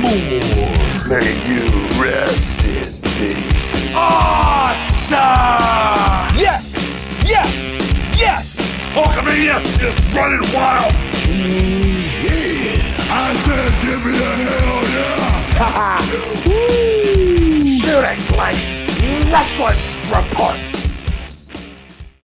more. 0.00 0.78
May 1.08 1.30
you 1.46 1.68
rest 2.00 2.64
in 2.64 2.84
peace. 3.18 3.94
Awesome! 3.94 5.18
Yes! 6.38 6.78
Yes! 7.26 7.72
Yes! 8.18 8.60
Hulkamania 8.92 9.60
is 9.80 9.94
running 10.14 10.52
wild. 10.52 10.92
Mm, 11.24 12.04
yeah. 12.24 12.70
I 13.12 13.34
said, 13.34 13.72
give 13.82 14.04
me 14.04 14.12
a 14.12 14.36
hell 14.36 14.64
yeah. 14.64 14.69
Shooting 17.80 18.24
Blanks 18.28 18.70
Wrestling 19.30 19.76
Report. 20.10 20.79